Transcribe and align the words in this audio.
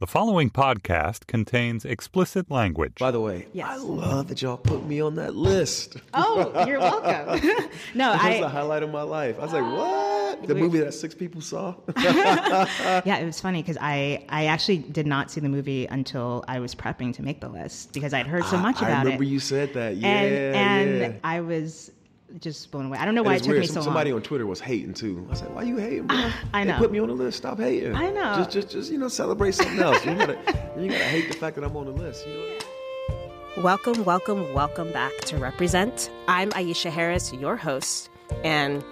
The 0.00 0.08
following 0.08 0.50
podcast 0.50 1.28
contains 1.28 1.84
explicit 1.84 2.50
language. 2.50 2.96
By 2.98 3.12
the 3.12 3.20
way, 3.20 3.46
Yes. 3.52 3.68
I 3.70 3.76
love 3.76 4.26
that 4.26 4.42
y'all 4.42 4.56
put 4.56 4.84
me 4.84 5.00
on 5.00 5.14
that 5.14 5.36
list. 5.36 5.98
Oh, 6.12 6.64
you're 6.66 6.80
welcome. 6.80 7.40
no, 7.94 8.10
That 8.12 8.28
was 8.28 8.40
the 8.40 8.48
highlight 8.48 8.82
of 8.82 8.90
my 8.90 9.02
life. 9.02 9.38
I 9.38 9.42
was 9.44 9.52
like, 9.52 9.62
what? 9.62 10.40
Ah, 10.42 10.46
the 10.46 10.54
movie 10.56 10.80
that 10.80 10.94
six 10.94 11.14
people 11.14 11.40
saw? 11.40 11.76
yeah, 11.96 13.18
it 13.18 13.24
was 13.24 13.40
funny 13.40 13.62
because 13.62 13.78
I 13.80 14.26
I 14.28 14.46
actually 14.46 14.78
did 14.78 15.06
not 15.06 15.30
see 15.30 15.40
the 15.40 15.48
movie 15.48 15.86
until 15.86 16.44
I 16.48 16.58
was 16.58 16.74
prepping 16.74 17.14
to 17.14 17.22
make 17.22 17.40
the 17.40 17.48
list 17.48 17.92
because 17.92 18.12
I'd 18.12 18.26
heard 18.26 18.44
so 18.46 18.56
much 18.58 18.82
I 18.82 18.88
about 18.88 19.04
remember 19.04 19.22
it. 19.22 19.28
you 19.28 19.38
said 19.38 19.74
that. 19.74 19.96
Yeah, 19.96 20.08
and 20.08 20.56
and 20.56 21.14
yeah. 21.14 21.20
I 21.22 21.40
was 21.40 21.92
just 22.40 22.70
blown 22.70 22.86
away. 22.86 22.98
I 22.98 23.04
don't 23.04 23.14
know 23.14 23.22
why 23.22 23.34
it 23.36 23.38
took 23.40 23.48
weird. 23.50 23.60
me 23.60 23.66
Some- 23.66 23.76
so 23.76 23.82
somebody 23.82 24.10
long. 24.10 24.18
on 24.20 24.22
Twitter 24.22 24.46
was 24.46 24.60
hating 24.60 24.94
too. 24.94 25.26
I 25.30 25.34
said, 25.34 25.46
like, 25.48 25.56
why 25.56 25.62
you 25.62 25.76
hating, 25.76 26.06
bro? 26.06 26.16
Ah, 26.18 26.40
I 26.52 26.64
They 26.64 26.72
put 26.72 26.90
me 26.90 26.98
on 26.98 27.08
the 27.08 27.14
list. 27.14 27.38
Stop 27.38 27.58
hating. 27.58 27.94
I 27.94 28.10
know. 28.10 28.34
Just, 28.36 28.50
just, 28.50 28.70
just 28.70 28.92
you 28.92 28.98
know, 28.98 29.08
celebrate 29.08 29.52
something 29.54 29.78
else. 29.78 30.04
You 30.04 30.14
gotta, 30.14 30.38
you 30.78 30.88
gotta 30.90 31.04
hate 31.04 31.28
the 31.28 31.36
fact 31.36 31.56
that 31.56 31.64
I'm 31.64 31.76
on 31.76 31.86
the 31.86 31.92
list. 31.92 32.26
You 32.26 32.34
know? 32.34 33.62
Welcome, 33.62 34.04
welcome, 34.04 34.52
welcome 34.52 34.90
back 34.92 35.12
to 35.26 35.36
Represent. 35.38 36.10
I'm 36.26 36.50
Aisha 36.50 36.90
Harris, 36.90 37.32
your 37.32 37.56
host. 37.56 38.10
And 38.42 38.82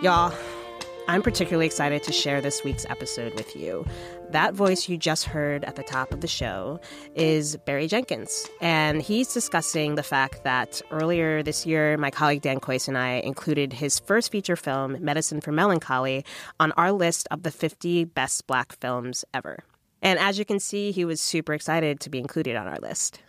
y'all, 0.00 0.32
I'm 1.08 1.22
particularly 1.22 1.66
excited 1.66 2.04
to 2.04 2.12
share 2.12 2.40
this 2.40 2.62
week's 2.62 2.86
episode 2.88 3.34
with 3.34 3.56
you. 3.56 3.84
That 4.30 4.54
voice 4.54 4.88
you 4.88 4.96
just 4.96 5.24
heard 5.24 5.64
at 5.64 5.74
the 5.74 5.82
top 5.82 6.12
of 6.12 6.20
the 6.20 6.28
show 6.28 6.78
is 7.16 7.56
Barry 7.66 7.88
Jenkins. 7.88 8.48
And 8.60 9.02
he's 9.02 9.34
discussing 9.34 9.96
the 9.96 10.04
fact 10.04 10.44
that 10.44 10.80
earlier 10.92 11.42
this 11.42 11.66
year, 11.66 11.96
my 11.96 12.12
colleague 12.12 12.42
Dan 12.42 12.60
Kois 12.60 12.86
and 12.86 12.96
I 12.96 13.14
included 13.14 13.72
his 13.72 13.98
first 13.98 14.30
feature 14.30 14.54
film, 14.54 14.96
Medicine 15.00 15.40
for 15.40 15.50
Melancholy, 15.50 16.24
on 16.60 16.70
our 16.72 16.92
list 16.92 17.26
of 17.32 17.42
the 17.42 17.50
50 17.50 18.04
best 18.04 18.46
black 18.46 18.78
films 18.78 19.24
ever. 19.34 19.64
And 20.00 20.16
as 20.20 20.38
you 20.38 20.44
can 20.44 20.60
see, 20.60 20.92
he 20.92 21.04
was 21.04 21.20
super 21.20 21.52
excited 21.52 21.98
to 21.98 22.10
be 22.10 22.20
included 22.20 22.54
on 22.54 22.68
our 22.68 22.78
list. 22.78 23.20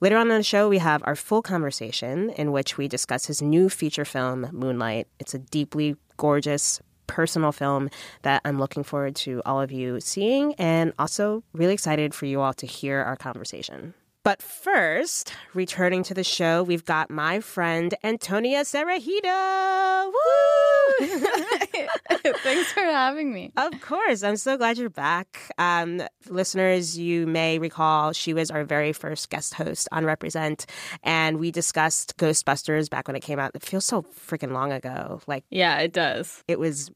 Later 0.00 0.18
on 0.18 0.30
in 0.30 0.36
the 0.36 0.42
show, 0.42 0.68
we 0.68 0.78
have 0.78 1.02
our 1.06 1.16
full 1.16 1.40
conversation 1.40 2.28
in 2.30 2.52
which 2.52 2.76
we 2.76 2.86
discuss 2.86 3.26
his 3.26 3.40
new 3.40 3.70
feature 3.70 4.04
film, 4.04 4.48
Moonlight. 4.52 5.08
It's 5.18 5.32
a 5.32 5.38
deeply 5.38 5.96
gorgeous, 6.18 6.80
personal 7.10 7.52
film 7.52 7.90
that 8.22 8.40
I'm 8.44 8.58
looking 8.58 8.84
forward 8.84 9.16
to 9.16 9.42
all 9.44 9.60
of 9.60 9.72
you 9.72 10.00
seeing 10.00 10.54
and 10.54 10.92
also 10.98 11.42
really 11.52 11.74
excited 11.74 12.14
for 12.14 12.26
you 12.26 12.40
all 12.40 12.54
to 12.54 12.66
hear 12.66 13.00
our 13.00 13.16
conversation. 13.16 13.94
But 14.22 14.42
first, 14.42 15.32
returning 15.54 16.02
to 16.04 16.12
the 16.14 16.22
show, 16.24 16.62
we've 16.62 16.84
got 16.84 17.10
my 17.10 17.40
friend 17.40 17.94
Antonia. 18.04 18.62
Woo! 20.12 20.16
Thanks 22.42 22.70
for 22.72 22.80
having 22.80 23.32
me. 23.32 23.50
Of 23.56 23.80
course. 23.80 24.22
I'm 24.22 24.36
so 24.36 24.58
glad 24.58 24.76
you're 24.76 24.90
back. 24.90 25.50
Um, 25.56 26.02
listeners, 26.28 26.98
you 26.98 27.26
may 27.26 27.58
recall 27.58 28.12
she 28.12 28.34
was 28.34 28.50
our 28.50 28.62
very 28.64 28.92
first 28.92 29.30
guest 29.30 29.54
host 29.54 29.88
on 29.90 30.04
Represent, 30.04 30.66
and 31.02 31.38
we 31.38 31.50
discussed 31.50 32.16
Ghostbusters 32.18 32.90
back 32.90 33.08
when 33.08 33.16
it 33.16 33.20
came 33.20 33.38
out. 33.38 33.52
It 33.54 33.62
feels 33.62 33.86
so 33.86 34.02
freaking 34.02 34.52
long 34.52 34.70
ago. 34.72 35.22
Like, 35.26 35.44
Yeah, 35.50 35.78
it 35.78 35.92
does. 35.94 36.42
it 36.46 36.58
was 36.58 36.90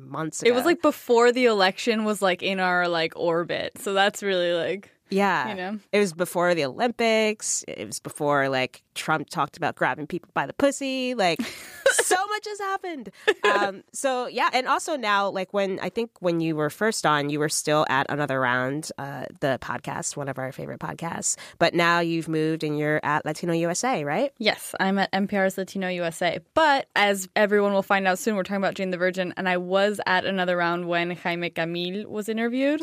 months 0.00 0.42
ago. 0.42 0.50
It 0.50 0.54
was 0.54 0.64
like 0.64 0.82
before 0.82 1.32
the 1.32 1.46
election 1.46 2.04
was 2.04 2.20
like 2.20 2.42
in 2.42 2.60
our 2.60 2.88
like 2.88 3.12
orbit. 3.16 3.78
So 3.78 3.92
that's 3.92 4.22
really 4.22 4.52
like 4.52 4.90
yeah. 5.10 5.48
you 5.48 5.54
know. 5.54 5.78
It 5.92 5.98
was 5.98 6.12
before 6.12 6.54
the 6.54 6.64
Olympics. 6.64 7.64
It 7.68 7.86
was 7.86 8.00
before, 8.00 8.48
like, 8.48 8.82
Trump 8.94 9.28
talked 9.28 9.56
about 9.56 9.74
grabbing 9.74 10.06
people 10.06 10.30
by 10.34 10.46
the 10.46 10.52
pussy. 10.52 11.14
Like, 11.14 11.40
so 11.92 12.26
much 12.26 12.46
has 12.46 12.58
happened. 12.60 13.10
Um, 13.42 13.82
so, 13.92 14.26
yeah. 14.26 14.48
And 14.52 14.68
also 14.68 14.96
now, 14.96 15.28
like, 15.28 15.52
when 15.52 15.80
I 15.80 15.88
think 15.88 16.10
when 16.20 16.40
you 16.40 16.54
were 16.54 16.70
first 16.70 17.04
on, 17.04 17.30
you 17.30 17.38
were 17.38 17.48
still 17.48 17.84
at 17.88 18.06
Another 18.08 18.38
Round, 18.38 18.90
uh, 18.96 19.24
the 19.40 19.58
podcast, 19.60 20.16
one 20.16 20.28
of 20.28 20.38
our 20.38 20.52
favorite 20.52 20.78
podcasts. 20.78 21.36
But 21.58 21.74
now 21.74 22.00
you've 22.00 22.28
moved 22.28 22.62
and 22.62 22.78
you're 22.78 23.00
at 23.02 23.24
Latino 23.24 23.52
USA, 23.54 24.04
right? 24.04 24.32
Yes, 24.38 24.74
I'm 24.78 24.98
at 24.98 25.10
NPR's 25.12 25.58
Latino 25.58 25.88
USA. 25.88 26.38
But 26.54 26.86
as 26.94 27.28
everyone 27.34 27.72
will 27.72 27.82
find 27.82 28.06
out 28.06 28.18
soon, 28.18 28.36
we're 28.36 28.42
talking 28.44 28.62
about 28.62 28.74
Jane 28.74 28.90
the 28.90 28.98
Virgin, 28.98 29.34
and 29.36 29.48
I 29.48 29.56
was 29.56 30.00
at 30.06 30.24
another 30.24 30.56
round 30.56 30.86
when 30.86 31.10
Jaime 31.12 31.50
Camil 31.50 32.06
was 32.06 32.28
interviewed. 32.28 32.82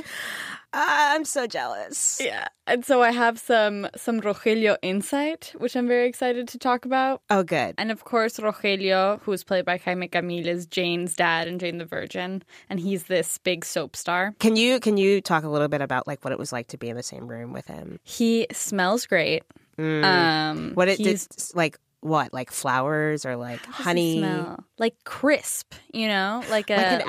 Uh, 0.73 0.83
I'm 0.85 1.25
so 1.25 1.47
jealous. 1.47 2.19
Yeah. 2.23 2.47
And 2.67 2.83
so 2.85 3.01
I 3.01 3.11
have 3.11 3.39
some 3.39 3.87
some 3.95 4.19
Rogelio 4.19 4.75
insight, 4.81 5.53
which 5.57 5.75
I'm 5.75 5.87
very 5.87 6.07
excited 6.07 6.47
to 6.49 6.57
talk 6.57 6.83
about. 6.85 7.21
Oh, 7.29 7.41
good. 7.43 7.75
And 7.77 7.91
of 7.91 8.03
course, 8.03 8.37
Rogelio, 8.37 9.21
who 9.21 9.31
is 9.31 9.43
played 9.43 9.63
by 9.65 9.77
Jaime 9.77 10.09
Camil, 10.09 10.45
is 10.45 10.65
Jane's 10.65 11.15
dad 11.15 11.47
and 11.47 11.59
Jane 11.59 11.77
the 11.77 11.85
Virgin, 11.85 12.43
and 12.69 12.79
he's 12.79 13.03
this 13.03 13.37
big 13.37 13.63
soap 13.63 13.95
star. 13.95 14.33
Can 14.39 14.55
you 14.57 14.79
can 14.79 14.97
you 14.97 15.21
talk 15.21 15.43
a 15.45 15.49
little 15.49 15.69
bit 15.69 15.81
about 15.81 16.05
like 16.05 16.23
what 16.23 16.33
it 16.33 16.39
was 16.39 16.51
like 16.51 16.67
to 16.67 16.77
be 16.77 16.89
in 16.89 16.97
the 16.97 17.03
same 17.03 17.27
room 17.27 17.53
with 17.53 17.67
him? 17.67 17.99
He 18.03 18.47
smells 18.51 19.05
great. 19.05 19.43
Um, 19.79 20.71
What 20.73 20.87
it 20.89 20.97
did, 20.97 21.21
like 21.53 21.77
what 22.07 22.33
like 22.33 22.51
flowers 22.51 23.25
or 23.25 23.35
like 23.35 23.59
How 23.65 23.71
does 23.71 23.77
he 23.77 23.83
honey? 23.83 24.17
smell? 24.19 24.63
like 24.79 24.95
crisp, 25.03 25.73
you 25.93 26.07
know, 26.07 26.43
like 26.49 26.69
a 26.69 26.75
Like 26.75 26.91
an 26.91 27.01
a 27.01 27.03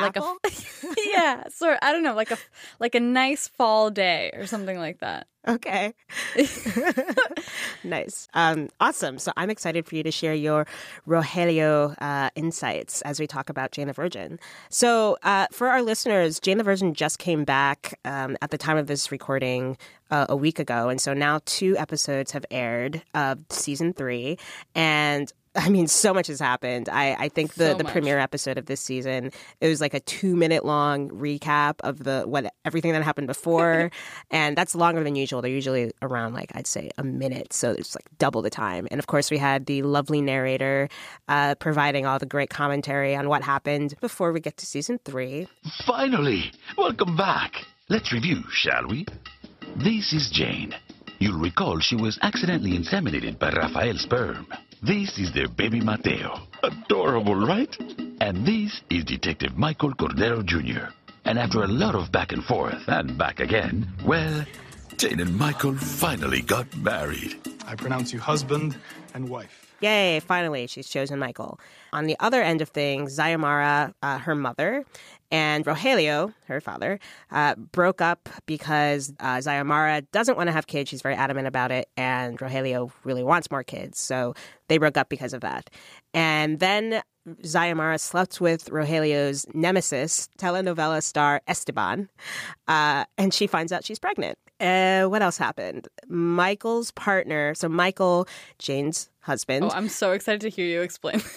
yeah, 1.12 1.44
sort. 1.48 1.78
I 1.82 1.92
don't 1.92 2.02
know, 2.02 2.14
like 2.14 2.30
a 2.30 2.38
like 2.80 2.94
a 2.94 3.00
nice 3.00 3.48
fall 3.48 3.90
day 3.90 4.30
or 4.34 4.46
something 4.46 4.78
like 4.78 4.98
that. 5.00 5.26
Okay. 5.46 5.94
nice. 7.84 8.28
Um, 8.34 8.68
awesome. 8.80 9.18
So 9.18 9.32
I'm 9.36 9.50
excited 9.50 9.86
for 9.86 9.94
you 9.94 10.02
to 10.02 10.10
share 10.10 10.34
your 10.34 10.66
Rogelio 11.06 11.94
uh, 12.00 12.30
insights 12.34 13.02
as 13.02 13.20
we 13.20 13.26
talk 13.26 13.48
about 13.48 13.70
Jane 13.70 13.86
the 13.86 13.92
Virgin. 13.92 14.38
So 14.68 15.16
uh, 15.22 15.46
for 15.52 15.68
our 15.68 15.80
listeners, 15.82 16.40
Jane 16.40 16.58
the 16.58 16.64
Virgin 16.64 16.92
just 16.92 17.18
came 17.18 17.44
back 17.44 17.98
um, 18.04 18.36
at 18.42 18.50
the 18.50 18.58
time 18.58 18.76
of 18.76 18.88
this 18.88 19.12
recording 19.12 19.78
uh, 20.10 20.26
a 20.28 20.36
week 20.36 20.58
ago. 20.58 20.88
And 20.88 21.00
so 21.00 21.14
now 21.14 21.40
two 21.44 21.76
episodes 21.76 22.32
have 22.32 22.44
aired 22.50 23.02
of 23.14 23.44
season 23.50 23.92
three. 23.92 24.38
And 24.74 25.32
I 25.54 25.68
mean, 25.68 25.88
so 25.88 26.14
much 26.14 26.28
has 26.28 26.40
happened. 26.40 26.88
I, 26.88 27.14
I 27.14 27.28
think 27.28 27.54
the, 27.54 27.72
So 27.72 27.74
the 27.74 27.84
premiere 27.84 28.18
episode 28.18 28.58
of 28.58 28.66
this 28.66 28.80
season, 28.80 29.32
it 29.60 29.68
was 29.68 29.80
like 29.80 29.94
a 29.94 30.00
two 30.00 30.36
minute 30.36 30.64
long 30.64 31.08
recap 31.10 31.74
of 31.80 32.04
the 32.04 32.22
what 32.26 32.52
everything 32.64 32.92
that 32.92 33.02
happened 33.02 33.26
before, 33.26 33.90
and 34.30 34.56
that's 34.56 34.74
longer 34.74 35.02
than 35.02 35.16
usual. 35.16 35.42
They're 35.42 35.50
usually 35.50 35.92
around 36.02 36.34
like 36.34 36.50
I'd 36.54 36.66
say 36.66 36.90
a 36.98 37.04
minute, 37.04 37.52
so 37.52 37.70
it's 37.72 37.94
like 37.94 38.06
double 38.18 38.42
the 38.42 38.50
time. 38.50 38.86
And 38.90 38.98
of 38.98 39.06
course, 39.06 39.30
we 39.30 39.38
had 39.38 39.66
the 39.66 39.82
lovely 39.82 40.20
narrator 40.20 40.88
uh, 41.28 41.54
providing 41.56 42.06
all 42.06 42.18
the 42.18 42.26
great 42.26 42.50
commentary 42.50 43.16
on 43.16 43.28
what 43.28 43.42
happened 43.42 43.94
before 44.00 44.32
we 44.32 44.40
get 44.40 44.56
to 44.58 44.66
season 44.66 44.98
three. 45.04 45.48
Finally! 45.86 46.52
Welcome 46.76 47.16
back! 47.16 47.52
Let's 47.88 48.12
review, 48.12 48.42
shall 48.50 48.86
we? 48.88 49.06
This 49.76 50.12
is 50.12 50.30
Jane. 50.32 50.74
You'll 51.20 51.40
recall 51.40 51.80
she 51.80 51.96
was 51.96 52.18
accidentally 52.22 52.78
inseminated 52.78 53.38
by 53.38 53.50
Rafael's 53.50 54.02
sperm. 54.02 54.46
This 54.82 55.18
is 55.18 55.32
their 55.32 55.48
baby 55.48 55.80
Mateo. 55.80 56.38
Adorable, 56.62 57.34
right? 57.34 57.76
And 58.20 58.46
this 58.46 58.80
is 58.90 59.04
Detective 59.04 59.58
Michael 59.58 59.92
Cordero 59.92 60.44
Jr. 60.44 60.92
And 61.24 61.36
after 61.36 61.64
a 61.64 61.66
lot 61.66 61.96
of 61.96 62.12
back 62.12 62.30
and 62.30 62.44
forth 62.44 62.84
and 62.86 63.18
back 63.18 63.40
again, 63.40 63.88
well, 64.06 64.44
Jane 64.96 65.20
and 65.20 65.36
Michael 65.36 65.74
finally 65.74 66.42
got 66.42 66.74
married. 66.76 67.36
I 67.66 67.74
pronounce 67.74 68.12
you 68.12 68.18
husband 68.18 68.76
and 69.14 69.28
wife. 69.28 69.68
Yay, 69.80 70.18
finally, 70.20 70.66
she's 70.66 70.88
chosen 70.88 71.18
Michael. 71.20 71.60
On 71.92 72.06
the 72.06 72.16
other 72.18 72.42
end 72.42 72.60
of 72.62 72.68
things, 72.70 73.16
Xiomara, 73.16 73.94
uh, 74.02 74.18
her 74.18 74.34
mother, 74.34 74.84
and 75.30 75.64
Rogelio, 75.64 76.34
her 76.46 76.60
father, 76.60 76.98
uh, 77.30 77.54
broke 77.54 78.00
up 78.00 78.28
because 78.46 79.12
uh, 79.20 79.36
Xiomara 79.36 80.06
doesn't 80.10 80.36
want 80.36 80.48
to 80.48 80.52
have 80.52 80.66
kids. 80.66 80.90
She's 80.90 81.02
very 81.02 81.14
adamant 81.14 81.46
about 81.46 81.70
it. 81.70 81.88
And 81.96 82.38
Rogelio 82.38 82.90
really 83.04 83.22
wants 83.22 83.50
more 83.50 83.62
kids. 83.62 84.00
So 84.00 84.34
they 84.68 84.78
broke 84.78 84.96
up 84.96 85.08
because 85.08 85.32
of 85.32 85.42
that. 85.42 85.70
And 86.12 86.58
then 86.58 87.02
Xiomara 87.42 88.00
slept 88.00 88.40
with 88.40 88.70
Rogelio's 88.70 89.46
nemesis, 89.54 90.28
telenovela 90.38 91.02
star 91.02 91.42
Esteban, 91.46 92.08
uh, 92.66 93.04
and 93.16 93.32
she 93.34 93.46
finds 93.46 93.70
out 93.70 93.84
she's 93.84 93.98
pregnant. 93.98 94.38
Uh, 94.60 95.04
what 95.04 95.22
else 95.22 95.38
happened? 95.38 95.88
Michael's 96.08 96.90
partner, 96.90 97.54
so 97.54 97.68
Michael, 97.68 98.26
Jane's 98.58 99.08
husband. 99.20 99.64
Oh, 99.64 99.70
I'm 99.72 99.88
so 99.88 100.12
excited 100.12 100.40
to 100.40 100.48
hear 100.48 100.66
you 100.66 100.82
explain. 100.82 101.22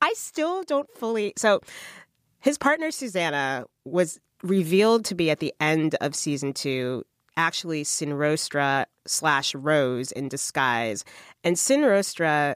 I 0.00 0.12
still 0.14 0.62
don't 0.64 0.88
fully. 0.96 1.32
So 1.36 1.60
his 2.40 2.58
partner 2.58 2.90
Susanna 2.90 3.64
was 3.84 4.20
revealed 4.42 5.04
to 5.06 5.14
be 5.14 5.30
at 5.30 5.40
the 5.40 5.54
end 5.60 5.96
of 6.00 6.14
season 6.14 6.52
two. 6.52 7.04
Actually, 7.36 7.84
Sin 7.84 8.10
Rostro 8.10 8.84
slash 9.06 9.54
Rose 9.54 10.12
in 10.12 10.28
disguise, 10.28 11.04
and 11.42 11.58
Sin 11.58 11.80
Rostro. 11.80 12.54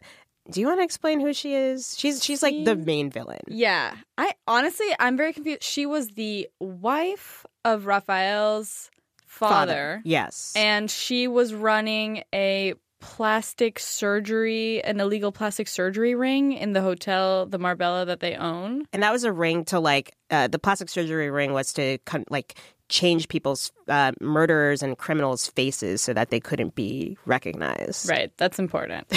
Do 0.50 0.60
you 0.60 0.66
want 0.66 0.80
to 0.80 0.84
explain 0.84 1.20
who 1.20 1.32
she 1.34 1.54
is? 1.54 1.98
She's 1.98 2.24
she's 2.24 2.42
like 2.42 2.64
the 2.64 2.76
main 2.76 3.10
villain. 3.10 3.40
yeah, 3.48 3.96
I 4.16 4.32
honestly, 4.46 4.86
I'm 4.98 5.16
very 5.16 5.32
confused. 5.32 5.62
She 5.62 5.84
was 5.84 6.10
the 6.10 6.48
wife 6.60 7.44
of 7.64 7.86
Rafael's 7.86 8.90
father, 9.38 10.00
Yes. 10.04 10.52
and 10.56 10.90
she 10.90 11.28
was 11.28 11.54
running 11.54 12.24
a 12.34 12.74
plastic 13.00 13.78
surgery, 13.78 14.82
an 14.82 14.98
illegal 15.00 15.30
plastic 15.30 15.68
surgery 15.68 16.14
ring 16.16 16.52
in 16.52 16.72
the 16.72 16.80
hotel, 16.82 17.46
the 17.46 17.58
Marbella 17.58 18.04
that 18.06 18.18
they 18.20 18.34
own. 18.34 18.84
and 18.92 19.02
that 19.04 19.12
was 19.12 19.22
a 19.24 19.32
ring 19.32 19.64
to 19.66 19.78
like 19.78 20.16
uh, 20.30 20.48
the 20.48 20.58
plastic 20.58 20.88
surgery 20.88 21.30
ring 21.30 21.52
was 21.52 21.72
to 21.74 21.98
con- 22.06 22.24
like 22.28 22.58
change 22.88 23.28
people's 23.28 23.70
uh, 23.86 24.10
murderers 24.20 24.82
and 24.82 24.98
criminals' 24.98 25.46
faces 25.46 26.02
so 26.02 26.12
that 26.12 26.30
they 26.30 26.40
couldn't 26.40 26.74
be 26.74 27.16
recognized. 27.26 28.08
Right. 28.08 28.32
That's 28.36 28.58
important. 28.58 29.06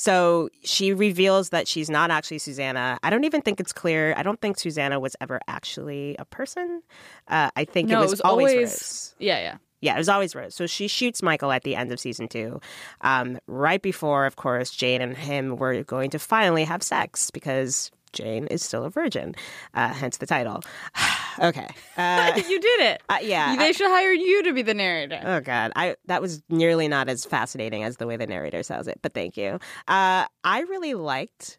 So 0.00 0.48
she 0.64 0.94
reveals 0.94 1.50
that 1.50 1.68
she's 1.68 1.90
not 1.90 2.10
actually 2.10 2.38
Susanna. 2.38 2.98
I 3.02 3.10
don't 3.10 3.24
even 3.24 3.42
think 3.42 3.60
it's 3.60 3.70
clear. 3.70 4.14
I 4.16 4.22
don't 4.22 4.40
think 4.40 4.58
Susanna 4.58 4.98
was 4.98 5.14
ever 5.20 5.40
actually 5.46 6.16
a 6.18 6.24
person. 6.24 6.80
Uh, 7.28 7.50
I 7.54 7.66
think 7.66 7.90
no, 7.90 7.98
it 7.98 8.00
was, 8.04 8.12
it 8.12 8.14
was 8.14 8.20
always, 8.22 8.52
always 8.54 8.70
Rose. 8.70 9.14
yeah, 9.18 9.38
yeah. 9.40 9.56
Yeah, 9.82 9.96
it 9.96 9.98
was 9.98 10.08
always 10.08 10.34
Rose. 10.34 10.54
So 10.54 10.66
she 10.66 10.88
shoots 10.88 11.22
Michael 11.22 11.52
at 11.52 11.64
the 11.64 11.76
end 11.76 11.92
of 11.92 12.00
season 12.00 12.28
two, 12.28 12.62
um, 13.02 13.38
right 13.46 13.82
before, 13.82 14.24
of 14.24 14.36
course, 14.36 14.70
Jane 14.70 15.02
and 15.02 15.14
him 15.14 15.56
were 15.56 15.82
going 15.82 16.08
to 16.10 16.18
finally 16.18 16.64
have 16.64 16.82
sex 16.82 17.30
because 17.30 17.90
Jane 18.12 18.46
is 18.48 18.62
still 18.64 18.84
a 18.84 18.90
virgin, 18.90 19.34
uh, 19.74 19.88
hence 19.92 20.16
the 20.18 20.26
title. 20.26 20.60
okay. 21.38 21.68
Uh, 21.96 22.32
you 22.48 22.58
did 22.58 22.80
it. 22.80 23.02
uh, 23.10 23.18
yeah. 23.20 23.54
they 23.56 23.68
I- 23.68 23.72
should 23.72 23.86
hire 23.88 24.12
you 24.12 24.42
to 24.44 24.52
be 24.54 24.62
the 24.62 24.72
narrator. 24.74 25.20
Oh 25.22 25.40
God, 25.40 25.70
I 25.76 25.96
that 26.06 26.22
was 26.22 26.42
nearly 26.48 26.88
not 26.88 27.08
as 27.10 27.24
fascinating 27.26 27.84
as 27.84 27.98
the 27.98 28.06
way 28.06 28.16
the 28.16 28.26
narrator 28.26 28.62
says 28.62 28.88
it, 28.88 28.98
but 29.02 29.12
thank 29.12 29.36
you. 29.36 29.58
Uh, 29.86 30.24
I 30.44 30.60
really 30.68 30.94
liked 30.94 31.58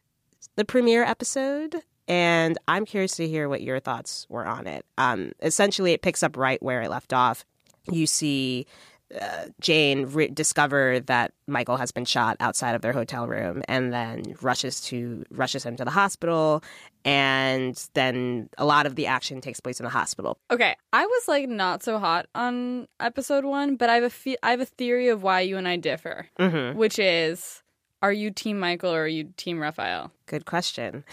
the 0.55 0.65
premiere 0.65 1.03
episode, 1.03 1.75
and 2.07 2.57
I'm 2.67 2.85
curious 2.85 3.15
to 3.17 3.27
hear 3.27 3.47
what 3.49 3.61
your 3.61 3.79
thoughts 3.79 4.25
were 4.29 4.45
on 4.47 4.65
it. 4.65 4.83
Um, 4.97 5.33
essentially, 5.41 5.93
it 5.93 6.01
picks 6.01 6.23
up 6.23 6.35
right 6.37 6.61
where 6.63 6.81
it 6.81 6.89
left 6.89 7.13
off. 7.13 7.45
You 7.91 8.07
see. 8.07 8.65
Uh, 9.19 9.47
Jane 9.59 10.05
re- 10.07 10.29
discover 10.29 10.99
that 11.01 11.33
Michael 11.47 11.75
has 11.77 11.91
been 11.91 12.05
shot 12.05 12.37
outside 12.39 12.75
of 12.75 12.81
their 12.81 12.93
hotel 12.93 13.27
room, 13.27 13.61
and 13.67 13.91
then 13.91 14.35
rushes 14.41 14.79
to 14.81 15.25
rushes 15.31 15.65
him 15.65 15.75
to 15.75 15.83
the 15.83 15.91
hospital, 15.91 16.63
and 17.03 17.75
then 17.93 18.49
a 18.57 18.65
lot 18.65 18.85
of 18.85 18.95
the 18.95 19.07
action 19.07 19.41
takes 19.41 19.59
place 19.59 19.79
in 19.79 19.83
the 19.83 19.89
hospital. 19.89 20.37
Okay, 20.49 20.75
I 20.93 21.05
was 21.05 21.27
like 21.27 21.49
not 21.49 21.83
so 21.83 21.99
hot 21.99 22.27
on 22.35 22.87
episode 22.99 23.43
one, 23.43 23.75
but 23.75 23.89
I 23.89 23.95
have 23.95 24.03
a 24.05 24.09
fe- 24.09 24.37
I 24.43 24.51
have 24.51 24.61
a 24.61 24.65
theory 24.65 25.09
of 25.09 25.23
why 25.23 25.41
you 25.41 25.57
and 25.57 25.67
I 25.67 25.75
differ, 25.77 26.27
Mm-hmm. 26.39 26.77
which 26.77 26.97
is, 26.99 27.63
are 28.01 28.13
you 28.13 28.31
Team 28.31 28.59
Michael 28.59 28.93
or 28.93 29.03
are 29.03 29.07
you 29.07 29.33
Team 29.35 29.59
Rafael? 29.59 30.11
Good 30.25 30.45
question. 30.45 31.03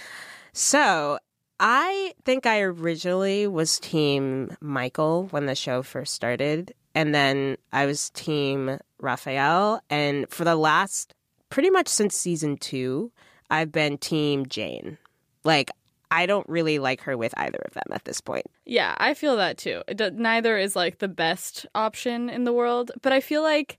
So 0.53 1.19
I 1.61 2.15
think 2.25 2.47
I 2.47 2.61
originally 2.61 3.47
was 3.49 3.81
team 3.81 4.57
Michael 4.61 5.27
when 5.31 5.47
the 5.47 5.55
show 5.57 5.83
first 5.83 6.15
started. 6.15 6.75
And 6.95 7.15
then 7.15 7.57
I 7.73 7.87
was 7.87 8.11
team 8.11 8.79
Rafael. 9.01 9.81
And 9.91 10.29
for 10.31 10.45
the 10.45 10.57
last 10.57 11.15
pretty 11.51 11.71
much 11.71 11.89
since 11.89 12.17
season 12.17 12.57
two, 12.57 13.13
I've 13.51 13.73
been 13.73 13.99
team 13.99 14.47
Jane. 14.47 14.99
Like, 15.45 15.71
I 16.11 16.27
don't 16.27 16.49
really 16.49 16.79
like 16.79 17.03
her 17.03 17.17
with 17.17 17.35
either 17.37 17.59
of 17.67 17.75
them 17.75 17.85
at 17.93 18.05
this 18.05 18.21
point. 18.21 18.47
Yeah, 18.65 18.95
I 18.99 19.15
feel 19.15 19.37
that 19.37 19.59
too. 19.59 19.83
It 19.87 20.15
neither 20.15 20.57
is 20.57 20.75
like 20.75 20.99
the 20.99 21.09
best 21.09 21.67
option 21.75 22.31
in 22.31 22.45
the 22.45 22.53
world, 22.53 22.91
but 23.03 23.13
I 23.13 23.21
feel 23.21 23.43
like 23.43 23.79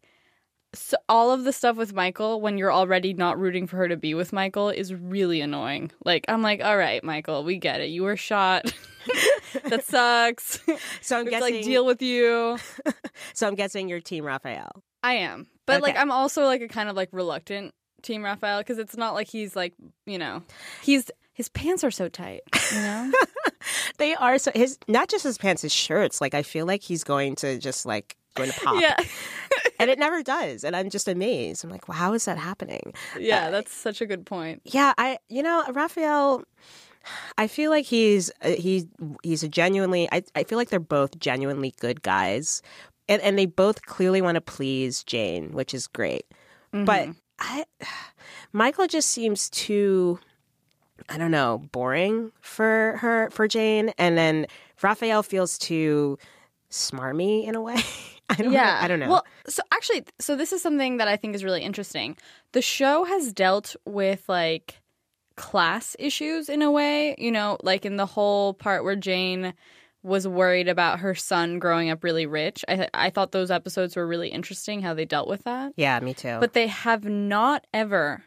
so 0.74 0.98
all 1.08 1.32
of 1.32 1.44
the 1.44 1.54
stuff 1.54 1.78
with 1.78 1.94
Michael 1.94 2.42
when 2.42 2.58
you're 2.58 2.72
already 2.72 3.14
not 3.14 3.40
rooting 3.40 3.68
for 3.68 3.78
her 3.78 3.88
to 3.88 3.98
be 3.98 4.14
with 4.14 4.32
Michael 4.32 4.70
is 4.70 4.94
really 4.94 5.42
annoying. 5.42 5.92
Like 6.06 6.26
I'm 6.28 6.42
like, 6.42 6.64
all 6.64 6.78
right, 6.78 7.04
Michael, 7.04 7.44
we 7.44 7.58
get 7.58 7.82
it. 7.82 7.90
You 7.90 8.04
were 8.04 8.18
shot. 8.18 8.72
that 9.66 9.86
sucks. 9.86 10.60
So 11.02 11.18
I'm 11.18 11.26
guessing 11.26 11.56
like 11.56 11.64
deal 11.64 11.86
with 11.86 12.02
you. 12.02 12.58
So 13.34 13.48
I'm 13.48 13.56
guessing 13.56 13.90
you're 13.90 14.00
team 14.00 14.24
Rafael. 14.24 14.84
I 15.04 15.14
am, 15.14 15.48
but 15.66 15.82
like 15.82 15.98
I'm 15.98 16.12
also 16.12 16.46
like 16.46 16.62
a 16.62 16.68
kind 16.68 16.90
of 16.90 16.96
like 16.96 17.10
reluctant 17.12 17.74
team 18.02 18.24
Rafael 18.24 18.60
because 18.60 18.78
it's 18.80 18.96
not 18.96 19.14
like 19.14 19.28
he's 19.28 19.56
like 19.56 19.74
you 20.06 20.18
know 20.18 20.44
he's 20.82 21.10
his 21.34 21.50
pants 21.50 21.84
are 21.84 21.92
so 21.92 22.08
tight. 22.10 22.42
You 22.74 22.80
know. 22.80 23.12
They 23.98 24.16
are 24.16 24.38
so 24.38 24.52
his 24.56 24.78
not 24.88 25.10
just 25.10 25.24
his 25.24 25.38
pants, 25.38 25.62
his 25.62 25.74
shirts. 25.74 26.22
Like 26.22 26.34
I 26.34 26.44
feel 26.44 26.66
like 26.66 26.82
he's 26.82 27.04
going 27.04 27.36
to 27.38 27.58
just 27.58 27.86
like 27.86 28.16
going 28.40 28.52
to 28.52 28.60
pop. 28.60 28.82
yeah. 28.82 28.96
And 29.80 29.90
it 29.90 29.98
never 29.98 30.22
does. 30.24 30.64
And 30.64 30.76
I'm 30.76 30.90
just 30.90 31.08
amazed. 31.08 31.64
I'm 31.64 31.70
like, 31.70 31.88
well, 31.88 31.98
how 31.98 32.14
is 32.14 32.26
that 32.26 32.38
happening? 32.38 32.94
Yeah, 33.18 33.50
that's 33.50 33.74
such 33.74 34.02
a 34.02 34.06
good 34.06 34.26
point. 34.26 34.62
Yeah, 34.66 34.94
I 34.98 35.18
you 35.30 35.42
know 35.42 35.64
Rafael. 35.72 36.44
I 37.38 37.48
feel 37.48 37.72
like 37.72 37.86
he's 37.86 38.30
uh, 38.42 38.50
he's 38.50 38.86
he's 39.24 39.44
a 39.44 39.48
genuinely. 39.48 40.10
I 40.12 40.24
I 40.36 40.44
feel 40.44 40.58
like 40.58 40.70
they're 40.70 40.80
both 40.80 41.18
genuinely 41.20 41.74
good 41.80 42.02
guys, 42.02 42.62
and 43.08 43.22
and 43.22 43.38
they 43.40 43.46
both 43.46 43.86
clearly 43.86 44.22
want 44.22 44.36
to 44.36 44.42
please 44.42 45.04
Jane, 45.04 45.54
which 45.54 45.74
is 45.74 45.88
great. 45.88 46.26
But 46.72 47.10
I, 47.40 47.66
Michael 48.52 48.88
just 48.88 49.10
seems 49.10 49.50
too. 49.50 50.20
I 51.08 51.18
don't 51.18 51.32
know, 51.32 51.64
boring 51.72 52.32
for 52.42 52.98
her 53.00 53.30
for 53.32 53.48
Jane, 53.48 53.94
and 53.98 54.18
then 54.18 54.46
Rafael 54.82 55.24
feels 55.24 55.58
too 55.58 56.18
smarmy 56.70 57.48
in 57.48 57.56
a 57.56 57.62
way. 57.62 57.82
I 58.32 58.36
don't 58.36 58.52
yeah 58.52 58.76
know. 58.80 58.86
I 58.86 58.88
don't 58.88 59.00
know. 59.00 59.10
well 59.10 59.26
so 59.48 59.62
actually 59.72 60.04
so 60.20 60.36
this 60.36 60.54
is 60.54 60.62
something 60.62 60.98
that 60.98 61.08
i 61.08 61.16
think 61.16 61.34
is 61.36 61.44
really 61.44 61.64
interesting 61.64 62.16
the 62.52 62.62
show 62.62 63.04
has 63.06 63.34
dealt 63.34 63.76
with 63.86 64.24
like 64.28 64.82
class 65.36 65.96
issues 66.00 66.50
in 66.50 66.62
a 66.62 66.70
way 66.72 67.16
you 67.18 67.32
know 67.32 67.58
like 67.64 67.86
in 67.86 67.96
the 67.96 68.06
whole 68.06 68.54
part 68.54 68.84
where 68.84 68.96
jane 68.96 69.54
was 70.04 70.28
worried 70.28 70.68
about 70.68 71.00
her 71.00 71.16
son 71.16 71.60
growing 71.60 71.90
up 71.90 72.04
really 72.04 72.26
rich 72.26 72.64
i, 72.68 72.76
th- 72.76 72.90
I 72.94 73.10
thought 73.10 73.32
those 73.32 73.50
episodes 73.52 73.96
were 73.96 74.06
really 74.08 74.30
interesting 74.30 74.82
how 74.82 74.94
they 74.94 75.06
dealt 75.06 75.28
with 75.28 75.44
that 75.46 75.74
yeah, 75.76 76.00
me 76.02 76.14
too. 76.14 76.38
but 76.40 76.54
they 76.54 76.68
have 76.68 77.06
not 77.06 77.66
ever 77.74 78.24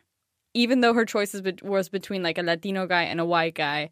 even 0.54 0.81
though 0.81 0.93
her 0.94 1.04
choice 1.06 1.34
is 1.34 1.40
be- 1.43 1.56
was 1.62 1.88
between 1.88 2.22
like 2.22 2.38
a 2.38 2.43
latino 2.43 2.87
guy 2.87 3.02
and 3.04 3.20
a 3.20 3.25
white 3.25 3.54
guy 3.54 3.90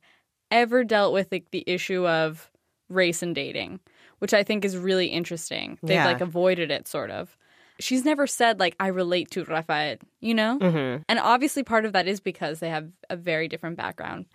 ever 0.50 0.82
dealt 0.82 1.12
with 1.12 1.28
like 1.30 1.50
the 1.52 1.64
issue 1.66 2.06
of 2.08 2.50
race 2.88 3.22
and 3.22 3.34
dating 3.34 3.80
which 4.20 4.32
i 4.32 4.42
think 4.42 4.64
is 4.64 4.76
really 4.78 5.06
interesting 5.08 5.78
they've 5.82 5.96
Yeah. 5.96 6.06
like 6.06 6.20
avoided 6.22 6.70
it 6.70 6.86
sort 6.88 7.10
of 7.10 7.36
she's 7.78 8.04
never 8.04 8.26
said 8.26 8.60
like 8.60 8.76
i 8.80 8.86
relate 8.86 9.30
to 9.32 9.44
rafael 9.44 9.96
you 10.20 10.34
know 10.34 10.58
Mhm. 10.60 11.02
and 11.08 11.18
obviously 11.18 11.62
part 11.64 11.84
of 11.84 11.92
that 11.92 12.06
is 12.06 12.20
because 12.20 12.60
they 12.60 12.68
have 12.70 12.88
a 13.10 13.16
very 13.16 13.48
different 13.48 13.76
background 13.76 14.26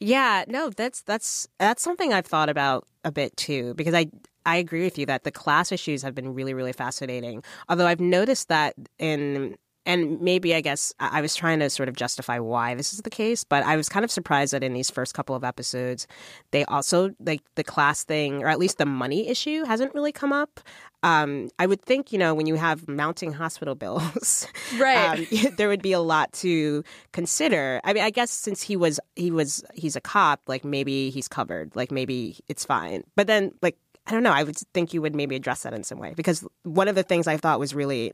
Yeah, 0.00 0.44
no, 0.48 0.70
that's 0.70 1.02
that's 1.02 1.46
that's 1.58 1.82
something 1.82 2.12
I've 2.12 2.26
thought 2.26 2.48
about 2.48 2.86
a 3.04 3.12
bit 3.12 3.36
too 3.36 3.74
because 3.74 3.94
I 3.94 4.06
I 4.46 4.56
agree 4.56 4.82
with 4.84 4.98
you 4.98 5.06
that 5.06 5.24
the 5.24 5.30
class 5.30 5.70
issues 5.72 6.02
have 6.02 6.14
been 6.14 6.34
really 6.34 6.54
really 6.54 6.72
fascinating. 6.72 7.42
Although 7.68 7.86
I've 7.86 8.00
noticed 8.00 8.48
that 8.48 8.74
in 8.98 9.56
and 9.86 10.20
maybe 10.20 10.54
I 10.54 10.60
guess 10.60 10.92
I 10.98 11.20
was 11.20 11.34
trying 11.34 11.58
to 11.60 11.68
sort 11.70 11.88
of 11.88 11.96
justify 11.96 12.38
why 12.38 12.74
this 12.74 12.92
is 12.92 13.00
the 13.02 13.10
case, 13.10 13.44
but 13.44 13.64
I 13.64 13.76
was 13.76 13.88
kind 13.88 14.04
of 14.04 14.10
surprised 14.10 14.52
that 14.52 14.62
in 14.62 14.72
these 14.72 14.90
first 14.90 15.14
couple 15.14 15.34
of 15.36 15.44
episodes, 15.44 16.06
they 16.50 16.64
also 16.64 17.10
like 17.20 17.42
the 17.54 17.64
class 17.64 18.04
thing, 18.04 18.42
or 18.42 18.48
at 18.48 18.58
least 18.58 18.78
the 18.78 18.86
money 18.86 19.28
issue, 19.28 19.64
hasn't 19.64 19.94
really 19.94 20.12
come 20.12 20.32
up. 20.32 20.60
Um, 21.02 21.50
I 21.58 21.66
would 21.66 21.82
think, 21.82 22.12
you 22.12 22.18
know, 22.18 22.34
when 22.34 22.46
you 22.46 22.54
have 22.54 22.88
mounting 22.88 23.32
hospital 23.34 23.74
bills, 23.84 24.46
Right. 24.78 25.18
um, 25.44 25.50
there 25.56 25.68
would 25.68 25.82
be 25.82 25.92
a 25.92 26.00
lot 26.00 26.32
to 26.34 26.82
consider. 27.12 27.80
I 27.84 27.92
mean, 27.92 28.02
I 28.02 28.10
guess 28.10 28.30
since 28.30 28.62
he 28.62 28.76
was 28.76 28.98
he 29.14 29.30
was 29.30 29.62
he's 29.74 29.96
a 29.96 30.00
cop, 30.00 30.40
like 30.46 30.64
maybe 30.64 31.10
he's 31.10 31.28
covered, 31.28 31.76
like 31.76 31.90
maybe 31.90 32.38
it's 32.48 32.64
fine. 32.64 33.04
But 33.16 33.26
then, 33.26 33.52
like 33.60 33.76
I 34.06 34.12
don't 34.12 34.22
know, 34.22 34.32
I 34.32 34.42
would 34.42 34.56
think 34.74 34.92
you 34.92 35.00
would 35.00 35.14
maybe 35.14 35.34
address 35.34 35.62
that 35.62 35.72
in 35.72 35.82
some 35.82 35.98
way 35.98 36.12
because 36.14 36.46
one 36.62 36.88
of 36.88 36.94
the 36.94 37.02
things 37.02 37.26
I 37.26 37.36
thought 37.36 37.58
was 37.58 37.74
really 37.74 38.12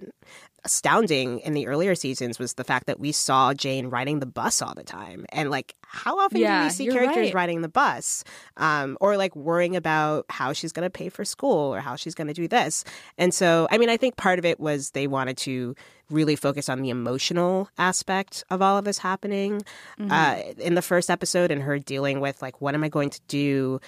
astounding 0.64 1.40
in 1.40 1.54
the 1.54 1.66
earlier 1.66 1.94
seasons 1.94 2.38
was 2.38 2.54
the 2.54 2.64
fact 2.64 2.86
that 2.86 3.00
we 3.00 3.12
saw 3.12 3.54
Jane 3.54 3.86
riding 3.86 4.20
the 4.20 4.26
bus 4.26 4.62
all 4.62 4.74
the 4.74 4.84
time, 4.84 5.26
and 5.30 5.50
like 5.50 5.74
how 5.80 6.18
often 6.18 6.40
do 6.40 6.64
we 6.64 6.70
see 6.70 6.86
characters 6.88 7.28
right. 7.28 7.34
riding 7.34 7.62
the 7.62 7.68
bus, 7.68 8.24
um, 8.56 8.96
or 9.00 9.16
like 9.16 9.34
worrying 9.34 9.74
about 9.74 10.26
how 10.28 10.52
she's 10.52 10.72
going 10.72 10.84
to 10.86 10.90
pay 10.90 11.08
for 11.08 11.24
school 11.24 11.74
or 11.74 11.80
how 11.80 11.96
she's 11.96 12.14
going 12.14 12.28
to 12.28 12.34
do 12.34 12.46
this? 12.46 12.84
And 13.18 13.32
so, 13.34 13.66
I 13.70 13.78
mean, 13.78 13.88
I 13.88 13.96
think 13.96 14.16
part 14.16 14.38
of 14.38 14.44
it 14.44 14.60
was 14.60 14.90
they 14.90 15.06
wanted 15.06 15.36
to 15.38 15.74
really 16.10 16.36
focus 16.36 16.68
on 16.68 16.82
the 16.82 16.90
emotional 16.90 17.68
aspect 17.78 18.44
of 18.50 18.60
all 18.62 18.76
of 18.76 18.84
this 18.84 18.98
happening. 18.98 19.62
Uh, 20.10 20.42
in 20.58 20.74
the 20.74 20.82
first 20.82 21.10
episode, 21.10 21.50
and 21.50 21.62
her 21.62 21.78
dealing 21.78 22.20
with 22.20 22.42
like, 22.42 22.60
what 22.60 22.74
am 22.74 22.84
I 22.84 22.88
going 22.88 23.10
to 23.10 23.20
do? 23.28 23.80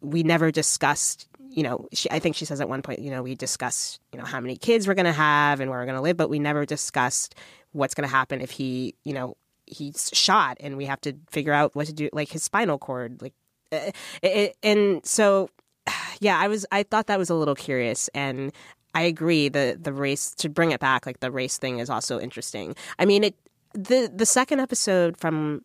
We 0.00 0.22
never 0.22 0.50
discussed. 0.50 1.27
You 1.50 1.62
know, 1.62 1.88
she, 1.92 2.10
I 2.10 2.18
think 2.18 2.36
she 2.36 2.44
says 2.44 2.60
at 2.60 2.68
one 2.68 2.82
point, 2.82 3.00
you 3.00 3.10
know, 3.10 3.22
we 3.22 3.34
discussed, 3.34 4.00
you 4.12 4.18
know, 4.18 4.24
how 4.24 4.40
many 4.40 4.56
kids 4.56 4.86
we're 4.86 4.94
going 4.94 5.06
to 5.06 5.12
have 5.12 5.60
and 5.60 5.70
where 5.70 5.80
we're 5.80 5.86
going 5.86 5.96
to 5.96 6.02
live, 6.02 6.16
but 6.16 6.30
we 6.30 6.38
never 6.38 6.64
discussed 6.64 7.34
what's 7.72 7.94
going 7.94 8.08
to 8.08 8.14
happen 8.14 8.40
if 8.40 8.50
he, 8.50 8.94
you 9.04 9.12
know, 9.12 9.36
he's 9.66 10.10
shot 10.12 10.56
and 10.60 10.76
we 10.76 10.84
have 10.86 11.00
to 11.02 11.14
figure 11.30 11.52
out 11.52 11.74
what 11.74 11.86
to 11.86 11.92
do, 11.92 12.08
like 12.12 12.30
his 12.30 12.42
spinal 12.42 12.78
cord, 12.78 13.20
like, 13.20 13.34
uh, 13.72 13.90
it, 14.22 14.56
and 14.62 15.04
so, 15.04 15.50
yeah, 16.20 16.38
I 16.38 16.48
was, 16.48 16.64
I 16.70 16.82
thought 16.82 17.06
that 17.06 17.18
was 17.18 17.30
a 17.30 17.34
little 17.34 17.54
curious, 17.54 18.08
and 18.14 18.52
I 18.94 19.02
agree 19.02 19.48
the 19.48 19.78
the 19.80 19.92
race 19.92 20.34
to 20.36 20.48
bring 20.48 20.70
it 20.72 20.80
back, 20.80 21.06
like 21.06 21.20
the 21.20 21.30
race 21.30 21.58
thing, 21.58 21.78
is 21.78 21.90
also 21.90 22.18
interesting. 22.18 22.74
I 22.98 23.04
mean, 23.04 23.24
it 23.24 23.34
the 23.72 24.10
the 24.12 24.26
second 24.26 24.60
episode 24.60 25.16
from 25.16 25.64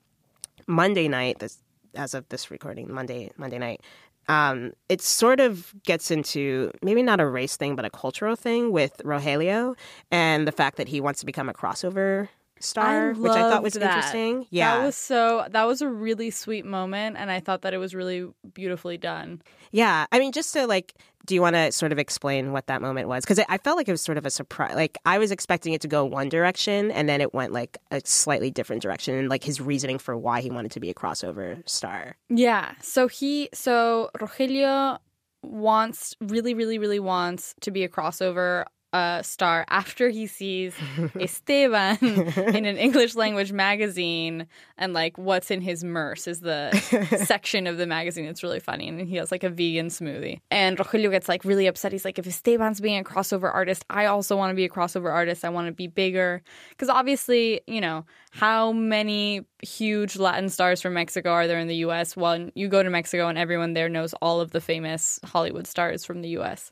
Monday 0.68 1.08
night, 1.08 1.40
this 1.40 1.58
as 1.96 2.14
of 2.14 2.28
this 2.30 2.52
recording, 2.52 2.94
Monday 2.94 3.32
Monday 3.38 3.58
night. 3.58 3.82
Um, 4.28 4.74
it 4.90 5.02
sort 5.02 5.40
of 5.40 5.74
gets 5.84 6.12
into 6.12 6.72
maybe 6.82 7.04
not 7.04 7.20
a 7.20 7.28
race 7.28 7.58
thing, 7.58 7.76
but 7.76 7.86
a 7.86 7.90
cultural 7.90 8.36
thing 8.36 8.72
with 8.72 9.02
Rogelio 9.04 9.76
and 10.12 10.48
the 10.48 10.52
fact 10.52 10.78
that 10.78 10.88
he 10.88 11.02
wants 11.02 11.20
to 11.22 11.26
become 11.26 11.50
a 11.50 11.54
crossover 11.54 12.30
star, 12.60 13.14
which 13.14 13.32
I 13.34 13.50
thought 13.50 13.64
was 13.64 13.74
that. 13.74 13.84
interesting. 13.84 14.46
Yeah, 14.50 14.78
That 14.78 14.86
was 14.86 14.96
so 14.96 15.46
that 15.50 15.66
was 15.66 15.82
a 15.82 15.90
really 15.90 16.30
sweet 16.32 16.66
moment 16.66 17.18
and 17.18 17.30
I 17.30 17.40
thought 17.42 17.62
that 17.64 17.74
it 17.74 17.78
was 17.78 17.94
really 17.94 18.28
beautifully 18.54 18.98
done. 18.98 19.42
Yeah, 19.72 20.06
I 20.12 20.20
mean, 20.20 20.32
just 20.32 20.54
to 20.54 20.68
like, 20.68 20.94
do 21.26 21.36
you 21.36 21.42
want 21.42 21.56
to 21.56 21.72
sort 21.72 21.92
of 21.92 22.00
explain 22.00 22.52
what 22.52 22.68
that 22.68 22.82
moment 22.82 23.08
was? 23.08 23.24
Because 23.24 23.40
I 23.48 23.58
felt 23.58 23.78
like 23.78 23.88
it 23.88 23.92
was 23.92 24.02
sort 24.02 24.18
of 24.18 24.26
a 24.26 24.30
surprise. 24.30 24.76
Like 24.76 24.98
I 25.06 25.18
was 25.18 25.32
expecting 25.32 25.74
it 25.74 25.82
to 25.82 25.88
go 25.88 26.04
one 26.04 26.30
direction, 26.30 26.92
and 26.92 27.08
then 27.08 27.22
it 27.22 27.34
went 27.34 27.54
like 27.54 27.78
a 27.92 28.02
slightly 28.04 28.52
different 28.52 28.82
direction, 28.82 29.16
and 29.16 29.30
like 29.30 29.44
his 29.44 29.62
reasoning 29.62 30.00
for 30.00 30.18
why 30.18 30.42
he 30.42 30.50
wanted 30.50 30.72
to 30.72 30.80
be 30.80 30.90
a 30.90 30.94
crossover 30.94 31.68
star. 31.68 32.18
Yeah. 32.30 32.74
So 32.82 33.08
he 33.08 33.50
so 33.54 34.10
Rogelio 34.18 35.00
wants 35.42 36.16
really, 36.22 36.54
really, 36.54 36.78
really 36.78 37.00
wants 37.00 37.56
to 37.62 37.72
be 37.72 37.84
a 37.84 37.90
crossover 37.90 38.66
uh, 38.94 39.24
star 39.24 39.66
after 39.70 40.10
he 40.10 40.28
sees 40.28 40.76
Esteban 41.20 41.98
in 42.02 42.66
an 42.66 42.78
English 42.78 43.16
language 43.16 43.52
magazine 43.52 44.48
and 44.78 44.94
like 44.94 45.18
what's 45.18 45.50
in 45.50 45.62
his 45.62 45.84
merce 45.84 46.28
is 46.28 46.42
the 46.42 46.72
section 47.26 47.66
of 47.66 47.78
the 47.78 47.88
magazine. 47.88 48.26
It's 48.26 48.44
really 48.44 48.60
funny. 48.60 48.88
And 48.88 49.02
he 49.02 49.16
has 49.16 49.32
like 49.32 49.44
a 49.44 49.50
vegan 49.50 49.88
smoothie. 49.88 50.42
And 50.52 50.78
Rogelio 50.78 51.10
gets 51.10 51.28
like 51.28 51.44
really 51.44 51.66
upset. 51.66 51.92
He's 51.92 52.06
like, 52.06 52.20
if 52.20 52.28
Esteban's 52.28 52.80
being 52.80 53.00
a 53.00 53.04
crossover 53.04 53.52
artist, 53.52 53.84
I 53.90 54.06
also 54.06 54.38
want 54.38 54.52
to 54.52 54.56
be 54.56 54.66
a 54.66 54.70
crossover 54.70 55.12
artist. 55.12 55.44
I 55.44 55.50
want 55.50 55.68
to 55.68 55.74
be 55.74 55.88
bigger. 55.88 56.44
Because 56.70 56.90
obviously, 56.90 57.62
you 57.66 57.82
know, 57.82 58.06
how 58.32 58.72
many 58.72 59.46
huge 59.64 60.18
Latin 60.18 60.50
stars 60.50 60.82
from 60.82 60.94
Mexico 60.94 61.32
are 61.32 61.48
there 61.48 61.60
in 61.60 61.68
the 61.68 61.78
US? 61.78 62.16
Well, 62.16 62.50
you 62.54 62.68
go 62.68 62.84
to 62.84 62.90
Mexico 62.92 63.28
and 63.28 63.38
everyone 63.40 63.74
there 63.74 63.90
knows 63.90 64.14
all 64.22 64.40
of 64.40 64.52
the 64.52 64.62
famous 64.62 65.20
Hollywood 65.26 65.66
stars 65.66 66.06
from 66.06 66.22
the 66.22 66.30
US. 66.30 66.72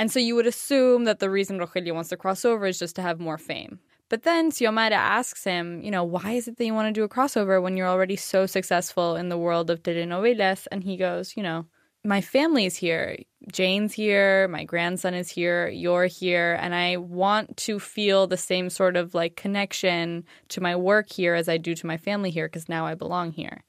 And 0.00 0.10
so 0.10 0.18
you 0.18 0.34
would 0.34 0.46
assume 0.46 1.04
that 1.04 1.18
the 1.18 1.28
reason 1.28 1.58
Rogelio 1.58 1.92
wants 1.92 2.08
to 2.08 2.16
cross 2.16 2.46
over 2.46 2.64
is 2.64 2.78
just 2.78 2.96
to 2.96 3.02
have 3.02 3.20
more 3.20 3.36
fame. 3.36 3.80
But 4.08 4.22
then 4.22 4.50
Xiomara 4.50 4.92
asks 4.92 5.44
him, 5.44 5.82
you 5.82 5.90
know, 5.90 6.04
why 6.04 6.32
is 6.32 6.48
it 6.48 6.56
that 6.56 6.64
you 6.64 6.72
want 6.72 6.88
to 6.88 6.98
do 6.98 7.04
a 7.04 7.08
crossover 7.08 7.60
when 7.60 7.76
you're 7.76 7.86
already 7.86 8.16
so 8.16 8.46
successful 8.46 9.14
in 9.14 9.28
the 9.28 9.36
world 9.36 9.68
of 9.68 9.82
telenovelas? 9.82 10.66
And 10.72 10.82
he 10.82 10.96
goes, 10.96 11.36
you 11.36 11.42
know, 11.42 11.66
my 12.02 12.22
family's 12.22 12.76
here. 12.76 13.18
Jane's 13.52 13.92
here. 13.92 14.48
My 14.48 14.64
grandson 14.64 15.12
is 15.12 15.28
here. 15.28 15.68
You're 15.68 16.06
here. 16.06 16.56
And 16.62 16.74
I 16.74 16.96
want 16.96 17.58
to 17.58 17.78
feel 17.78 18.26
the 18.26 18.38
same 18.38 18.70
sort 18.70 18.96
of 18.96 19.14
like 19.14 19.36
connection 19.36 20.24
to 20.48 20.62
my 20.62 20.76
work 20.76 21.12
here 21.12 21.34
as 21.34 21.46
I 21.46 21.58
do 21.58 21.74
to 21.74 21.86
my 21.86 21.98
family 21.98 22.30
here 22.30 22.48
because 22.48 22.70
now 22.70 22.86
I 22.86 22.94
belong 22.94 23.32
here, 23.32 23.64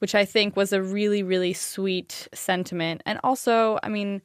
which 0.00 0.16
I 0.16 0.24
think 0.24 0.56
was 0.56 0.72
a 0.72 0.82
really, 0.82 1.22
really 1.22 1.52
sweet 1.52 2.26
sentiment. 2.34 3.04
And 3.06 3.20
also, 3.22 3.78
I 3.84 3.88
mean, 3.88 4.20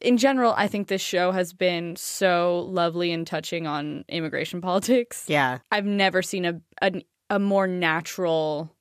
in 0.00 0.16
general, 0.16 0.54
I 0.56 0.68
think 0.68 0.88
this 0.88 1.00
show 1.02 1.32
has 1.32 1.52
been 1.52 1.96
so 1.96 2.66
lovely 2.68 3.12
and 3.12 3.26
touching 3.26 3.66
on 3.66 4.04
immigration 4.08 4.60
politics. 4.68 5.24
Yeah, 5.28 5.58
I've 5.70 5.86
never 5.86 6.22
seen 6.22 6.44
a 6.44 6.60
a, 6.82 7.02
a 7.30 7.38
more 7.38 7.66
natural 7.66 8.74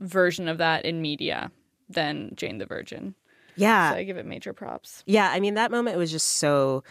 version 0.00 0.48
of 0.48 0.58
that 0.58 0.84
in 0.84 1.00
media 1.00 1.50
than 1.88 2.32
Jane 2.34 2.58
the 2.58 2.66
Virgin. 2.66 3.14
yeah, 3.56 3.90
So 3.92 3.96
I 3.96 4.04
give 4.04 4.16
it 4.16 4.26
major 4.26 4.52
props. 4.52 5.02
yeah. 5.06 5.30
I 5.30 5.40
mean, 5.40 5.54
that 5.54 5.70
moment 5.70 5.96
was 5.96 6.10
just 6.10 6.26
so, 6.38 6.82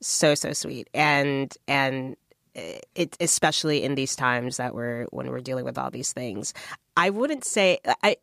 so, 0.00 0.34
so 0.34 0.52
sweet, 0.52 0.88
and 0.92 1.54
and 1.66 2.16
it 2.54 3.16
especially 3.20 3.82
in 3.82 3.94
these 3.96 4.16
times 4.16 4.56
that 4.56 4.74
we're 4.74 5.04
when 5.10 5.28
we're 5.30 5.40
dealing 5.40 5.64
with 5.64 5.76
all 5.78 5.90
these 5.90 6.12
things. 6.12 6.54
I 6.96 7.10
wouldn't 7.10 7.44
say 7.44 7.78
I 8.02 8.16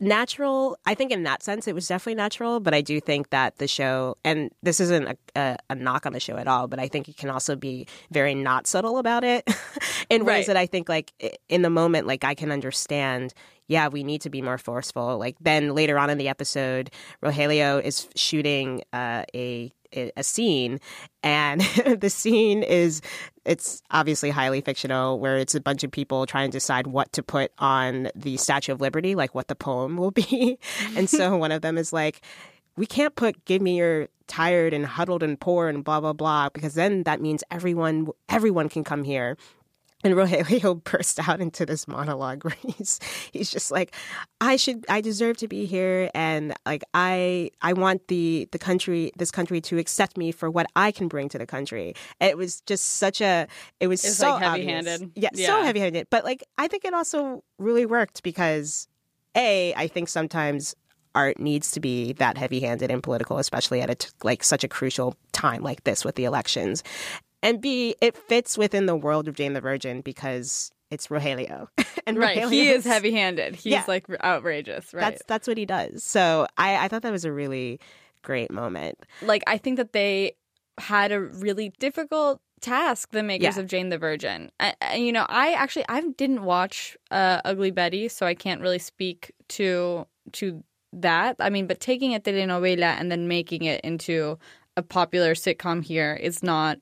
natural 0.00 0.76
i 0.86 0.94
think 0.94 1.10
in 1.10 1.24
that 1.24 1.42
sense 1.42 1.66
it 1.66 1.74
was 1.74 1.88
definitely 1.88 2.14
natural 2.14 2.60
but 2.60 2.72
i 2.72 2.80
do 2.80 3.00
think 3.00 3.30
that 3.30 3.56
the 3.56 3.66
show 3.66 4.16
and 4.24 4.50
this 4.62 4.78
isn't 4.80 5.08
a, 5.08 5.16
a, 5.34 5.56
a 5.70 5.74
knock 5.74 6.06
on 6.06 6.12
the 6.12 6.20
show 6.20 6.36
at 6.36 6.46
all 6.46 6.68
but 6.68 6.78
i 6.78 6.86
think 6.86 7.08
it 7.08 7.16
can 7.16 7.30
also 7.30 7.56
be 7.56 7.86
very 8.12 8.34
not 8.34 8.66
subtle 8.66 8.98
about 8.98 9.24
it 9.24 9.44
in 10.10 10.24
ways 10.24 10.28
Right. 10.38 10.46
that 10.48 10.56
i 10.56 10.66
think 10.66 10.88
like 10.88 11.12
in 11.48 11.62
the 11.62 11.70
moment 11.70 12.06
like 12.06 12.22
i 12.22 12.34
can 12.34 12.52
understand 12.52 13.34
yeah 13.66 13.88
we 13.88 14.04
need 14.04 14.20
to 14.22 14.30
be 14.30 14.40
more 14.40 14.58
forceful 14.58 15.18
like 15.18 15.36
then 15.40 15.74
later 15.74 15.98
on 15.98 16.10
in 16.10 16.18
the 16.18 16.28
episode 16.28 16.90
rogelio 17.22 17.82
is 17.82 18.08
shooting 18.14 18.82
uh, 18.92 19.24
a 19.34 19.72
a 20.18 20.22
scene 20.22 20.78
and 21.22 21.60
the 22.00 22.10
scene 22.10 22.62
is 22.62 23.00
it's 23.48 23.82
obviously 23.90 24.28
highly 24.28 24.60
fictional 24.60 25.18
where 25.18 25.38
it's 25.38 25.54
a 25.54 25.60
bunch 25.60 25.82
of 25.82 25.90
people 25.90 26.26
trying 26.26 26.50
to 26.50 26.56
decide 26.56 26.86
what 26.86 27.10
to 27.14 27.22
put 27.22 27.50
on 27.58 28.10
the 28.14 28.36
statue 28.36 28.72
of 28.72 28.80
liberty 28.82 29.14
like 29.14 29.34
what 29.34 29.48
the 29.48 29.56
poem 29.56 29.96
will 29.96 30.10
be. 30.10 30.58
And 30.96 31.08
so 31.08 31.36
one 31.36 31.50
of 31.50 31.62
them 31.62 31.78
is 31.78 31.92
like 31.92 32.20
we 32.76 32.86
can't 32.86 33.14
put 33.16 33.44
give 33.46 33.62
me 33.62 33.78
your 33.78 34.08
tired 34.26 34.74
and 34.74 34.84
huddled 34.84 35.22
and 35.22 35.40
poor 35.40 35.68
and 35.68 35.82
blah 35.82 36.00
blah 36.00 36.12
blah 36.12 36.50
because 36.50 36.74
then 36.74 37.04
that 37.04 37.20
means 37.20 37.42
everyone 37.50 38.08
everyone 38.28 38.68
can 38.68 38.84
come 38.84 39.02
here 39.02 39.36
and 40.04 40.14
Rogelio 40.14 40.82
burst 40.90 41.28
out 41.28 41.40
into 41.40 41.66
this 41.66 41.88
monologue 41.88 42.44
where 42.44 42.56
he's 42.60 43.00
he's 43.32 43.50
just 43.50 43.70
like, 43.70 43.94
I 44.40 44.56
should 44.56 44.84
I 44.88 45.00
deserve 45.00 45.36
to 45.38 45.48
be 45.48 45.66
here 45.66 46.10
and 46.14 46.54
like 46.64 46.84
I 46.94 47.50
I 47.62 47.72
want 47.72 48.08
the 48.08 48.48
the 48.52 48.58
country 48.58 49.12
this 49.16 49.30
country 49.30 49.60
to 49.62 49.78
accept 49.78 50.16
me 50.16 50.32
for 50.32 50.50
what 50.50 50.66
I 50.76 50.92
can 50.92 51.08
bring 51.08 51.28
to 51.30 51.38
the 51.38 51.46
country. 51.46 51.94
It 52.20 52.36
was 52.36 52.60
just 52.62 52.84
such 52.96 53.20
a 53.20 53.48
it 53.80 53.88
was 53.88 54.00
so 54.00 54.32
like, 54.32 54.42
heavy-handed. 54.42 55.12
Yeah, 55.16 55.30
so 55.34 55.62
heavy 55.62 55.80
handed. 55.80 56.08
But 56.10 56.24
like 56.24 56.44
I 56.56 56.68
think 56.68 56.84
it 56.84 56.94
also 56.94 57.42
really 57.58 57.86
worked 57.86 58.22
because 58.22 58.88
A, 59.34 59.74
I 59.74 59.88
think 59.88 60.08
sometimes 60.08 60.74
art 61.14 61.40
needs 61.40 61.72
to 61.72 61.80
be 61.80 62.12
that 62.14 62.38
heavy-handed 62.38 62.90
and 62.90 63.02
political, 63.02 63.38
especially 63.38 63.80
at 63.80 63.90
a 63.90 63.96
t- 63.96 64.08
like 64.22 64.44
such 64.44 64.62
a 64.62 64.68
crucial 64.68 65.16
time 65.32 65.62
like 65.62 65.82
this 65.82 66.04
with 66.04 66.14
the 66.14 66.24
elections. 66.24 66.84
And 67.42 67.60
B, 67.60 67.94
it 68.00 68.16
fits 68.16 68.58
within 68.58 68.86
the 68.86 68.96
world 68.96 69.28
of 69.28 69.34
Jane 69.36 69.52
the 69.52 69.60
Virgin 69.60 70.00
because 70.00 70.70
it's 70.90 71.08
Rogelio. 71.08 71.68
and 72.06 72.16
Right. 72.18 72.38
Rogelio 72.38 72.50
He 72.50 72.68
is 72.68 72.84
heavy 72.84 73.12
handed. 73.12 73.54
He's 73.54 73.66
Yeah. 73.66 73.84
like 73.86 74.06
outrageous. 74.24 74.92
Right. 74.92 75.02
That's 75.02 75.22
that's 75.26 75.46
what 75.48 75.56
he 75.58 75.66
does. 75.66 76.02
So 76.02 76.46
I, 76.56 76.84
I 76.84 76.88
thought 76.88 77.02
that 77.02 77.12
was 77.12 77.24
a 77.24 77.32
really 77.32 77.78
great 78.22 78.50
moment. 78.50 78.98
like 79.22 79.42
I 79.46 79.58
think 79.58 79.76
that 79.76 79.92
they 79.92 80.32
had 80.78 81.12
a 81.12 81.20
really 81.20 81.70
difficult 81.78 82.40
task 82.60 83.10
the 83.12 83.22
makers 83.22 83.56
Yeah. 83.56 83.62
of 83.62 83.68
Jane 83.68 83.88
the 83.90 83.98
Virgin. 83.98 84.50
I, 84.58 84.74
I- 84.82 84.94
you 84.96 85.12
know, 85.12 85.26
I 85.28 85.52
actually 85.52 85.84
I 85.88 86.00
didn't 86.16 86.42
watch 86.44 86.96
uh, 87.10 87.40
Ugly 87.44 87.70
Betty, 87.72 88.08
so 88.08 88.26
I 88.26 88.34
can't 88.34 88.60
really 88.60 88.78
speak 88.80 89.32
to 89.50 90.06
to 90.32 90.64
that. 90.92 91.36
I 91.38 91.50
mean, 91.50 91.66
but 91.68 91.78
taking 91.80 92.14
a 92.14 92.20
telenovela 92.20 92.98
and 92.98 93.12
then 93.12 93.28
making 93.28 93.62
it 93.64 93.80
into 93.84 94.38
a 94.76 94.82
popular 94.82 95.34
sitcom 95.34 95.84
here 95.84 96.14
is 96.20 96.42
not 96.42 96.78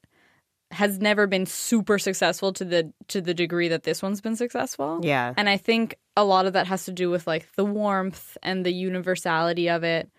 has 0.73 0.99
never 0.99 1.27
been 1.27 1.47
super 1.47 1.99
successful 1.99 2.53
to 2.53 2.65
the 2.65 2.93
to 3.09 3.21
the 3.21 3.35
degree 3.35 3.69
that 3.69 3.85
this 3.85 4.03
one's 4.03 4.21
been 4.21 4.37
successful. 4.37 5.01
Yeah. 5.03 5.33
And 5.37 5.49
I 5.49 5.57
think 5.57 5.97
a 6.17 6.25
lot 6.25 6.47
of 6.47 6.55
that 6.55 6.67
has 6.67 6.85
to 6.87 6.93
do 6.93 7.11
with 7.11 7.27
like 7.27 7.49
the 7.57 7.65
warmth 7.65 8.37
and 8.43 8.67
the 8.67 8.73
universality 8.73 9.69
of 9.69 9.85
it. 9.85 10.11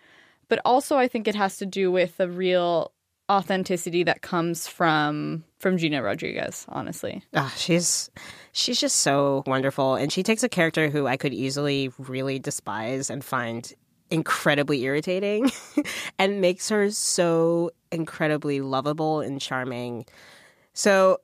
But 0.48 0.60
also 0.64 0.96
I 0.96 1.08
think 1.08 1.28
it 1.28 1.34
has 1.34 1.58
to 1.58 1.66
do 1.66 1.92
with 1.92 2.16
the 2.16 2.28
real 2.28 2.92
authenticity 3.30 4.02
that 4.04 4.22
comes 4.22 4.66
from 4.66 5.44
from 5.58 5.76
Gina 5.76 6.02
Rodriguez, 6.02 6.64
honestly. 6.68 7.22
Ah, 7.34 7.52
she's 7.56 8.10
she's 8.52 8.80
just 8.80 8.96
so 8.96 9.42
wonderful, 9.46 9.94
and 9.94 10.12
she 10.12 10.22
takes 10.22 10.42
a 10.42 10.48
character 10.48 10.88
who 10.88 11.06
I 11.06 11.16
could 11.16 11.34
easily 11.34 11.90
really 11.98 12.38
despise 12.38 13.10
and 13.10 13.24
find 13.24 13.72
incredibly 14.10 14.82
irritating, 14.84 15.50
and 16.18 16.40
makes 16.40 16.68
her 16.70 16.90
so 16.90 17.70
incredibly 17.92 18.60
lovable 18.60 19.20
and 19.20 19.40
charming. 19.40 20.06
So 20.78 21.18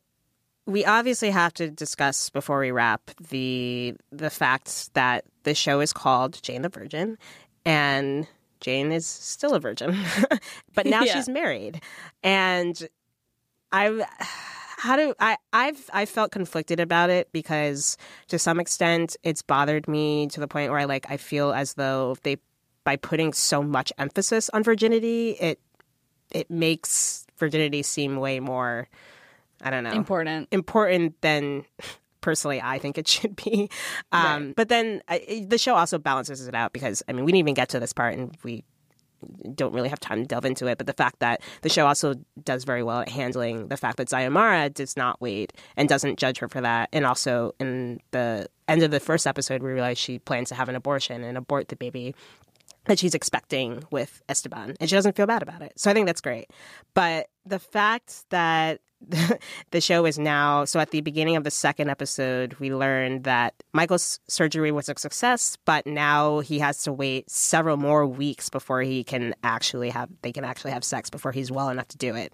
we 0.67 0.85
obviously 0.85 1.31
have 1.31 1.55
to 1.55 1.71
discuss 1.71 2.29
before 2.29 2.59
we 2.59 2.73
wrap 2.73 3.13
the 3.31 3.95
the 4.11 4.29
fact 4.29 4.93
that 4.95 5.25
the 5.45 5.55
show 5.55 5.79
is 5.79 5.93
called 5.93 6.43
Jane 6.43 6.63
the 6.63 6.69
Virgin, 6.69 7.17
and 7.65 8.27
Jane 8.59 8.91
is 8.91 9.07
still 9.07 9.55
a 9.55 9.61
virgin, 9.61 9.97
but 10.75 10.87
now 10.87 11.03
Yeah. 11.05 11.15
she's 11.15 11.29
married, 11.29 11.81
and 12.25 12.89
I 13.71 14.05
how 14.79 14.97
do 14.97 15.15
I 15.21 15.37
I've 15.53 15.89
I 15.93 16.05
felt 16.07 16.33
conflicted 16.33 16.81
about 16.81 17.11
it 17.11 17.29
because 17.31 17.97
to 18.27 18.41
some 18.41 18.59
extent 18.59 19.17
it's 19.23 19.43
bothered 19.43 19.87
me 19.87 20.27
to 20.29 20.41
the 20.41 20.49
point 20.49 20.73
where 20.73 20.81
I 20.81 20.85
like 20.87 21.07
I 21.09 21.17
feel 21.17 21.53
as 21.53 21.75
though 21.75 22.17
they 22.25 22.39
by 22.83 22.97
putting 22.97 23.33
so 23.33 23.63
much 23.63 23.93
emphasis 23.99 24.51
on 24.51 24.65
virginity 24.65 25.37
it 25.41 25.61
it 26.33 26.51
makes 26.51 27.25
virginity 27.39 27.85
seem 27.85 28.17
way 28.17 28.41
more 28.41 28.89
I 29.65 29.71
don't 29.71 29.83
know 29.85 29.91
Important. 29.93 30.49
important 30.53 31.21
than 31.23 31.65
personally 32.21 32.61
I 32.63 32.79
think 32.79 32.97
it 32.99 33.09
should 33.09 33.35
be. 33.37 33.71
Um, 34.13 34.53
But 34.57 34.69
then 34.69 35.03
I, 35.09 35.47
the 35.49 35.59
show 35.59 35.75
also 35.75 35.99
balances 35.99 36.47
it 36.47 36.55
out 36.55 36.73
because 36.73 37.03
I 37.09 37.13
mean 37.13 37.25
we 37.25 37.33
didn't 37.33 37.41
even 37.41 37.55
get 37.55 37.71
to 37.71 37.81
this 37.81 37.93
part 37.93 38.15
and 38.15 38.37
we 38.45 38.65
don't 39.55 39.73
really 39.75 39.89
have 39.89 40.01
time 40.01 40.23
to 40.23 40.27
delve 40.27 40.45
into 40.45 40.67
it. 40.67 40.79
But 40.79 40.87
the 40.87 40.93
fact 40.93 41.21
that 41.21 41.41
the 41.63 41.69
show 41.69 41.87
also 41.87 42.15
does 42.43 42.65
very 42.65 42.83
well 42.83 43.01
at 43.01 43.09
handling 43.09 43.69
the 43.69 43.77
fact 43.77 43.97
that 43.97 44.09
Xiomara 44.09 44.73
does 44.73 44.97
not 44.97 45.21
wait 45.21 45.53
and 45.77 45.89
doesn't 45.89 46.19
judge 46.19 46.39
her 46.39 46.49
for 46.49 46.61
that, 46.61 46.89
and 46.93 47.07
also 47.07 47.55
in 47.59 48.01
the 48.11 48.49
end 48.69 48.83
of 48.83 48.91
the 48.91 49.01
first 49.01 49.27
episode 49.27 49.63
we 49.63 49.71
realize 49.73 49.99
she 49.99 50.19
plans 50.19 50.49
to 50.51 50.55
have 50.55 50.69
an 50.69 50.77
abortion 50.77 51.23
and 51.25 51.37
abort 51.39 51.69
the 51.69 51.77
baby 51.77 52.15
that 52.87 52.99
she's 52.99 53.15
expecting 53.15 53.83
with 53.91 54.23
Esteban, 54.29 54.75
and 54.79 54.91
she 54.91 54.97
doesn't 54.97 55.17
feel 55.17 55.27
bad 55.27 55.43
about 55.43 55.63
it. 55.63 55.73
So 55.77 55.91
I 55.91 55.95
think 55.95 56.07
that's 56.07 56.21
great. 56.21 56.51
But 56.93 57.29
the 57.47 57.59
fact 57.59 58.29
that 58.29 58.81
the 59.71 59.81
show 59.81 60.07
is 60.07 60.19
now 60.19 60.65
so 60.65 60.81
at 60.81 60.91
the 60.91 61.01
beginning 61.01 61.37
of 61.37 61.45
the 61.45 61.51
second 61.51 61.91
episode 61.91 62.55
we 62.55 62.75
learned 62.75 63.25
that 63.25 63.55
michael's 63.73 64.21
surgery 64.29 64.73
was 64.73 64.89
a 64.89 64.95
success 64.97 65.57
but 65.65 65.87
now 65.87 66.41
he 66.41 66.59
has 66.59 66.83
to 66.83 66.93
wait 66.93 67.29
several 67.31 67.77
more 67.77 68.07
weeks 68.07 68.49
before 68.49 68.83
he 68.83 69.05
can 69.05 69.35
actually 69.43 69.91
have 69.91 70.09
they 70.23 70.33
can 70.33 70.45
actually 70.45 70.73
have 70.73 70.85
sex 70.85 71.11
before 71.11 71.33
he's 71.33 71.51
well 71.51 71.69
enough 71.69 71.89
to 71.89 71.99
do 71.99 72.15
it 72.15 72.33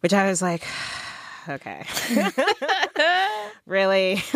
which 0.00 0.12
i 0.12 0.26
was 0.26 0.42
like 0.42 0.64
okay 1.48 1.84
really 3.66 4.22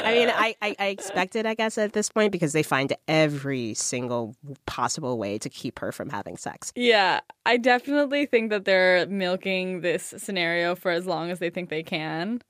i 0.00 0.12
mean 0.12 0.28
I, 0.30 0.54
I 0.62 0.76
i 0.78 0.86
expected 0.86 1.46
i 1.46 1.54
guess 1.54 1.78
at 1.78 1.92
this 1.92 2.08
point 2.08 2.32
because 2.32 2.52
they 2.52 2.62
find 2.62 2.92
every 3.08 3.74
single 3.74 4.34
possible 4.66 5.18
way 5.18 5.38
to 5.38 5.48
keep 5.48 5.78
her 5.78 5.92
from 5.92 6.10
having 6.10 6.36
sex 6.36 6.72
Yeah, 6.76 7.20
I 7.44 7.56
definitely 7.56 8.26
think 8.26 8.50
that 8.50 8.64
they're 8.64 9.06
milking 9.06 9.80
this 9.80 10.14
scenario 10.18 10.74
for 10.74 10.90
as 10.90 11.06
long 11.06 11.30
as 11.30 11.38
they 11.38 11.50
think 11.50 11.68
they 11.68 11.82
can. 11.82 12.42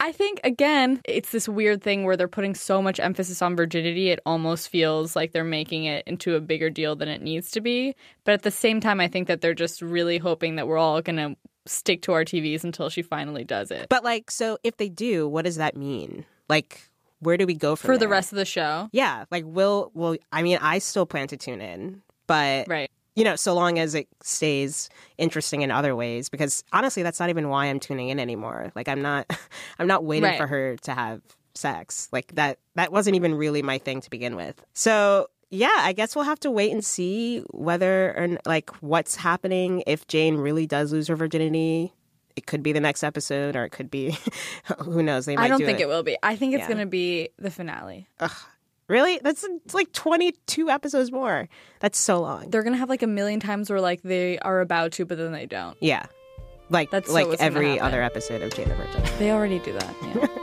I 0.00 0.10
think, 0.12 0.40
again, 0.42 1.00
it's 1.04 1.30
this 1.30 1.48
weird 1.48 1.82
thing 1.82 2.04
where 2.04 2.16
they're 2.16 2.26
putting 2.28 2.54
so 2.54 2.82
much 2.82 2.98
emphasis 2.98 3.40
on 3.40 3.54
virginity, 3.54 4.10
it 4.10 4.18
almost 4.26 4.68
feels 4.68 5.14
like 5.14 5.32
they're 5.32 5.44
making 5.44 5.84
it 5.84 6.04
into 6.06 6.34
a 6.34 6.40
bigger 6.40 6.70
deal 6.70 6.96
than 6.96 7.08
it 7.08 7.22
needs 7.22 7.50
to 7.52 7.60
be. 7.60 7.94
But 8.24 8.32
at 8.34 8.42
the 8.42 8.50
same 8.50 8.80
time, 8.80 9.00
I 9.00 9.08
think 9.08 9.28
that 9.28 9.40
they're 9.40 9.54
just 9.54 9.80
really 9.80 10.18
hoping 10.18 10.56
that 10.56 10.66
we're 10.66 10.78
all 10.78 11.00
going 11.02 11.16
to 11.16 11.36
stick 11.66 12.02
to 12.02 12.12
our 12.12 12.24
TVs 12.24 12.64
until 12.64 12.88
she 12.88 13.02
finally 13.02 13.44
does 13.44 13.70
it. 13.70 13.88
but 13.88 14.02
like 14.04 14.30
so 14.30 14.58
if 14.64 14.76
they 14.76 14.88
do 14.88 15.28
what 15.28 15.44
does 15.44 15.56
that 15.56 15.76
mean 15.76 16.24
like 16.48 16.88
where 17.20 17.36
do 17.36 17.46
we 17.46 17.54
go 17.54 17.76
for 17.76 17.92
the 17.94 18.00
there? 18.00 18.08
rest 18.08 18.32
of 18.32 18.36
the 18.36 18.44
show, 18.44 18.88
yeah 18.92 19.24
like 19.30 19.44
will 19.46 19.90
will 19.94 20.16
i 20.32 20.42
mean 20.42 20.58
i 20.60 20.78
still 20.78 21.06
plan 21.06 21.28
to 21.28 21.36
tune 21.36 21.60
in 21.60 22.02
but 22.26 22.66
right? 22.68 22.90
you 23.14 23.24
know, 23.24 23.36
so 23.36 23.52
long 23.52 23.78
as 23.78 23.94
it 23.94 24.08
stays 24.22 24.88
interesting 25.18 25.60
in 25.60 25.70
other 25.70 25.94
ways. 25.94 26.30
Because 26.30 26.64
honestly, 26.72 27.02
that's 27.02 27.20
not 27.20 27.28
even 27.28 27.50
why 27.50 27.66
I'm 27.66 27.78
tuning 27.78 28.08
in 28.08 28.18
anymore. 28.18 28.72
Like 28.74 28.88
I'm 28.88 29.02
not, 29.02 29.26
I'm 29.78 29.86
not 29.86 30.02
waiting 30.02 30.30
Right. 30.30 30.38
for 30.38 30.46
her 30.46 30.76
to 30.76 30.94
have 30.94 31.20
sex. 31.54 32.08
Like 32.10 32.34
that, 32.36 32.58
that 32.74 32.90
wasn't 32.90 33.16
even 33.16 33.34
really 33.34 33.60
my 33.60 33.76
thing 33.76 34.00
to 34.00 34.08
begin 34.08 34.34
with. 34.34 34.64
So 34.72 35.26
yeah, 35.52 35.68
I 35.78 35.92
guess 35.92 36.16
we'll 36.16 36.24
have 36.24 36.40
to 36.40 36.50
wait 36.50 36.72
and 36.72 36.84
see 36.84 37.40
whether 37.50 38.16
or 38.18 38.38
like 38.46 38.70
what's 38.82 39.14
happening 39.14 39.84
if 39.86 40.06
Jane 40.08 40.36
really 40.38 40.66
does 40.66 40.92
lose 40.92 41.06
her 41.08 41.14
virginity. 41.14 41.92
It 42.34 42.46
could 42.46 42.62
be 42.62 42.72
the 42.72 42.80
next 42.80 43.04
episode, 43.04 43.54
or 43.54 43.64
it 43.64 43.70
could 43.70 43.90
be 43.90 44.16
who 44.78 45.02
knows. 45.02 45.26
They 45.26 45.36
might 45.36 45.44
I 45.44 45.48
don't 45.48 45.58
do 45.60 45.66
think 45.66 45.80
it. 45.80 45.86
will 45.88 46.02
be. 46.02 46.16
I 46.22 46.34
think 46.34 46.54
it's 46.54 46.62
Yeah. 46.62 46.66
going 46.68 46.78
to 46.80 46.86
be 46.86 47.28
the 47.38 47.50
finale. 47.50 48.08
Really, 48.88 49.20
that's 49.22 49.46
like 49.74 49.92
22 49.92 50.68
episodes 50.70 51.12
more. 51.12 51.48
That's 51.80 51.98
so 51.98 52.20
long. 52.20 52.48
They're 52.50 52.62
going 52.62 52.72
to 52.72 52.78
have 52.78 52.88
like 52.88 53.02
a 53.02 53.06
million 53.06 53.38
times 53.38 53.68
where 53.70 53.80
like 53.80 54.02
they 54.02 54.38
are 54.38 54.60
about 54.60 54.92
to, 54.92 55.04
but 55.04 55.18
then 55.18 55.32
they 55.32 55.46
don't. 55.46 55.76
Yeah. 55.80 56.06
Like 56.70 56.90
That's 56.90 57.10
like 57.10 57.26
gonna 57.26 57.36
every 57.38 57.78
other 57.78 58.02
episode 58.02 58.40
of 58.40 58.54
Jane 58.54 58.68
the 58.70 58.74
Virgin. 58.74 59.02
They 59.18 59.30
already 59.30 59.58
do 59.58 59.72
that. 59.74 59.94
Yeah. 60.02 60.26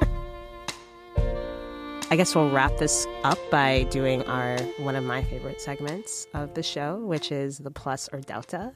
I 2.11 2.15
guess 2.15 2.33
we'll 2.33 2.49
wrap 2.49 2.75
this 2.77 3.05
up 3.23 3.37
by 3.51 3.83
doing 3.91 4.23
our 4.23 4.57
one 4.79 4.95
of 4.95 5.03
my 5.03 5.23
favorite 5.23 5.61
segments 5.61 6.25
of 6.33 6.55
the 6.55 6.63
show, 6.63 6.97
which 7.05 7.31
is 7.31 7.59
the 7.59 7.69
plus 7.69 8.09
or 8.11 8.19
delta. 8.19 8.73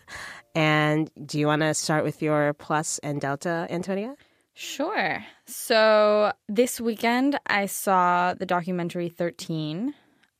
And 0.53 1.09
do 1.25 1.39
you 1.39 1.47
want 1.47 1.63
to 1.63 1.73
start 1.73 2.03
with 2.03 2.21
your 2.21 2.53
plus 2.53 2.99
and 2.99 3.19
delta, 3.19 3.65
Antonia? 3.71 4.15
Sure. 4.53 5.25
So 5.47 6.31
this 6.47 6.79
weekend, 6.79 7.39
I 7.47 7.65
saw 7.65 8.35
the 8.35 8.45
documentary 8.45 9.09
13. 9.09 9.95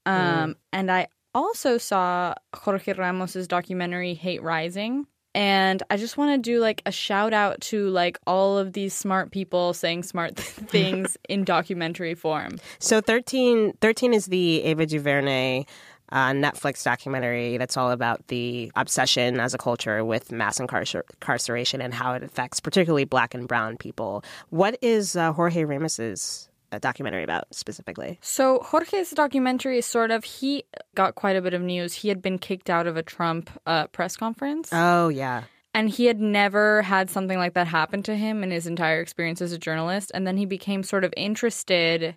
Um, 0.06 0.56
And 0.72 0.92
I 0.92 1.08
also 1.34 1.80
saw 1.80 2.36
Jorge 2.56 2.94
Ramos's 2.94 3.48
documentary 3.48 4.14
Hate 4.14 4.44
Rising. 4.44 5.08
And 5.36 5.82
I 5.90 5.98
just 5.98 6.18
want 6.18 6.32
to 6.44 6.52
do 6.52 6.60
like 6.60 6.82
a 6.86 6.92
shout 6.92 7.34
out 7.34 7.62
to 7.62 7.90
like 7.90 8.20
all 8.28 8.58
of 8.58 8.74
these 8.74 8.94
smart 8.94 9.32
people 9.32 9.74
saying 9.74 10.04
smart 10.04 10.36
things 10.38 11.18
in 11.30 11.44
documentary 11.44 12.16
form. 12.16 12.60
So 12.80 13.02
13, 13.02 13.74
13 13.82 14.14
is 14.14 14.28
the 14.28 14.64
Ava 14.64 14.86
DuVernay 14.86 15.66
uh, 16.14 16.30
Netflix 16.30 16.84
documentary 16.84 17.58
that's 17.58 17.76
all 17.76 17.90
about 17.90 18.28
the 18.28 18.72
obsession 18.76 19.40
as 19.40 19.56
a 19.56 19.58
culture 19.58 20.06
with 20.06 20.32
mass 20.32 20.60
incarcer- 20.60 21.02
incarceration 21.14 21.82
and 21.82 21.94
how 21.94 22.14
it 22.14 22.22
affects 22.22 22.60
particularly 22.60 23.04
black 23.04 23.34
and 23.34 23.48
brown 23.48 23.78
people. 23.78 24.24
What 24.50 24.78
is 24.82 25.16
uh, 25.16 25.34
Jorge 25.34 25.64
Ramos's 25.64 26.50
uh, 26.74 26.80
documentary 26.80 27.24
about 27.24 27.54
specifically? 27.54 28.20
So 28.22 28.60
Jorge's 28.60 29.12
documentary 29.12 29.78
is 29.78 29.86
sort 29.86 30.12
of 30.12 30.24
he 30.24 30.64
got 30.96 31.16
quite 31.16 31.36
a 31.36 31.42
bit 31.42 31.54
of 31.54 31.62
news. 31.62 31.94
He 31.94 32.10
had 32.10 32.22
been 32.22 32.40
kicked 32.40 32.70
out 32.70 32.88
of 32.88 32.98
a 32.98 33.04
Trump 33.04 33.50
uh, 33.66 33.88
press 33.88 34.18
conference. 34.18 34.70
Oh, 34.72 35.10
yeah. 35.10 35.44
And 35.76 35.90
he 35.90 36.06
had 36.06 36.20
never 36.20 36.82
had 36.84 37.10
something 37.10 37.38
like 37.38 37.54
that 37.54 37.68
happen 37.68 38.04
to 38.04 38.16
him 38.16 38.44
in 38.44 38.52
his 38.52 38.68
entire 38.68 39.02
experience 39.02 39.42
as 39.42 39.52
a 39.52 39.58
journalist. 39.58 40.12
And 40.14 40.26
then 40.28 40.38
he 40.38 40.46
became 40.46 40.84
sort 40.84 41.04
of 41.04 41.14
interested 41.18 42.16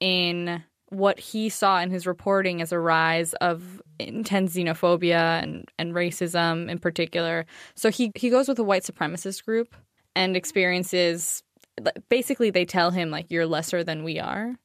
in 0.00 0.62
what 0.90 1.20
he 1.20 1.48
saw 1.48 1.80
in 1.80 1.90
his 1.90 2.06
reporting 2.06 2.60
as 2.60 2.72
a 2.72 2.78
rise 2.78 3.32
of 3.34 3.80
intense 3.98 4.54
xenophobia 4.54 5.42
and, 5.42 5.68
and 5.78 5.94
racism 5.94 6.68
in 6.68 6.78
particular. 6.78 7.46
So 7.74 7.90
he, 7.90 8.12
he 8.16 8.28
goes 8.28 8.48
with 8.48 8.58
a 8.58 8.64
white 8.64 8.82
supremacist 8.82 9.44
group 9.44 9.74
and 10.16 10.36
experiences 10.36 11.42
basically, 12.08 12.50
they 12.50 12.64
tell 12.64 12.90
him, 12.90 13.10
like, 13.10 13.26
you're 13.30 13.46
lesser 13.46 13.84
than 13.84 14.04
we 14.04 14.18
are. 14.18 14.56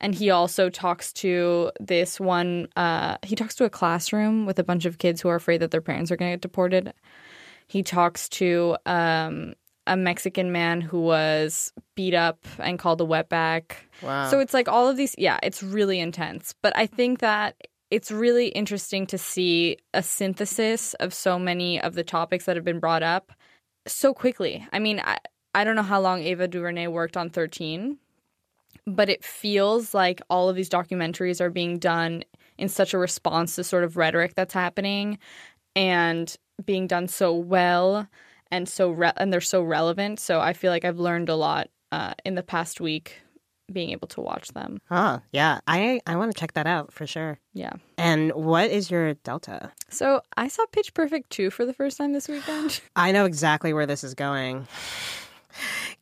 And 0.00 0.14
he 0.14 0.30
also 0.30 0.70
talks 0.70 1.12
to 1.14 1.70
this 1.80 2.18
one, 2.18 2.68
uh, 2.76 3.16
he 3.22 3.36
talks 3.36 3.54
to 3.56 3.64
a 3.64 3.70
classroom 3.70 4.44
with 4.44 4.58
a 4.58 4.64
bunch 4.64 4.84
of 4.84 4.98
kids 4.98 5.20
who 5.20 5.28
are 5.28 5.36
afraid 5.36 5.58
that 5.58 5.70
their 5.70 5.80
parents 5.80 6.10
are 6.10 6.16
going 6.16 6.32
to 6.32 6.36
get 6.36 6.42
deported. 6.42 6.92
He 7.68 7.82
talks 7.82 8.28
to 8.30 8.76
um, 8.86 9.54
a 9.86 9.96
Mexican 9.96 10.50
man 10.52 10.80
who 10.80 11.00
was 11.00 11.72
beat 11.94 12.12
up 12.12 12.44
and 12.58 12.78
called 12.78 13.00
a 13.00 13.04
wetback. 13.04 13.72
Wow. 14.02 14.28
So 14.30 14.40
it's 14.40 14.52
like 14.52 14.68
all 14.68 14.88
of 14.88 14.96
these, 14.96 15.14
yeah, 15.16 15.38
it's 15.42 15.62
really 15.62 16.00
intense. 16.00 16.54
But 16.60 16.76
I 16.76 16.86
think 16.86 17.20
that 17.20 17.56
it's 17.90 18.10
really 18.10 18.48
interesting 18.48 19.06
to 19.06 19.16
see 19.16 19.78
a 19.94 20.02
synthesis 20.02 20.94
of 20.94 21.14
so 21.14 21.38
many 21.38 21.80
of 21.80 21.94
the 21.94 22.04
topics 22.04 22.46
that 22.46 22.56
have 22.56 22.64
been 22.64 22.80
brought 22.80 23.04
up 23.04 23.32
so 23.86 24.12
quickly. 24.12 24.66
I 24.72 24.80
mean, 24.80 25.00
I, 25.00 25.18
I 25.54 25.64
don't 25.64 25.76
know 25.76 25.82
how 25.82 26.00
long 26.00 26.22
Ava 26.22 26.48
DuVernay 26.48 26.88
worked 26.88 27.16
on 27.16 27.30
13, 27.30 27.98
but 28.86 29.08
it 29.08 29.24
feels 29.24 29.94
like 29.94 30.20
all 30.28 30.48
of 30.48 30.56
these 30.56 30.68
documentaries 30.68 31.40
are 31.40 31.50
being 31.50 31.78
done 31.78 32.24
in 32.58 32.68
such 32.68 32.94
a 32.94 32.98
response 32.98 33.56
to 33.56 33.64
sort 33.64 33.84
of 33.84 33.96
rhetoric 33.96 34.34
that's 34.34 34.54
happening 34.54 35.18
and 35.74 36.36
being 36.64 36.86
done 36.86 37.08
so 37.08 37.34
well 37.34 38.08
and 38.50 38.68
so 38.68 38.90
re- 38.90 39.12
and 39.16 39.32
they're 39.32 39.40
so 39.40 39.62
relevant. 39.62 40.20
So 40.20 40.40
I 40.40 40.52
feel 40.52 40.70
like 40.70 40.84
I've 40.84 40.98
learned 40.98 41.28
a 41.28 41.36
lot 41.36 41.68
uh, 41.90 42.14
in 42.24 42.34
the 42.34 42.42
past 42.42 42.80
week 42.80 43.20
being 43.72 43.90
able 43.90 44.06
to 44.08 44.20
watch 44.20 44.48
them. 44.48 44.78
Oh, 44.90 45.20
yeah. 45.32 45.60
I, 45.66 46.00
I 46.06 46.16
want 46.16 46.32
to 46.32 46.38
check 46.38 46.52
that 46.52 46.66
out 46.66 46.92
for 46.92 47.06
sure. 47.06 47.38
Yeah. 47.54 47.72
And 47.96 48.32
what 48.32 48.70
is 48.70 48.90
your 48.90 49.14
delta? 49.14 49.72
So 49.88 50.20
I 50.36 50.48
saw 50.48 50.66
Pitch 50.66 50.92
Perfect 50.92 51.30
2 51.30 51.50
for 51.50 51.64
the 51.64 51.72
first 51.72 51.96
time 51.96 52.12
this 52.12 52.28
weekend. 52.28 52.80
I 52.96 53.10
know 53.12 53.24
exactly 53.24 53.72
where 53.72 53.86
this 53.86 54.04
is 54.04 54.14
going. 54.14 54.68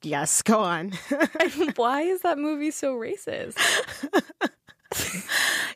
Yes, 0.02 0.42
go 0.42 0.60
on. 0.60 0.92
Why 1.76 2.02
is 2.02 2.22
that 2.22 2.38
movie 2.38 2.70
so 2.70 2.94
racist? 2.94 3.56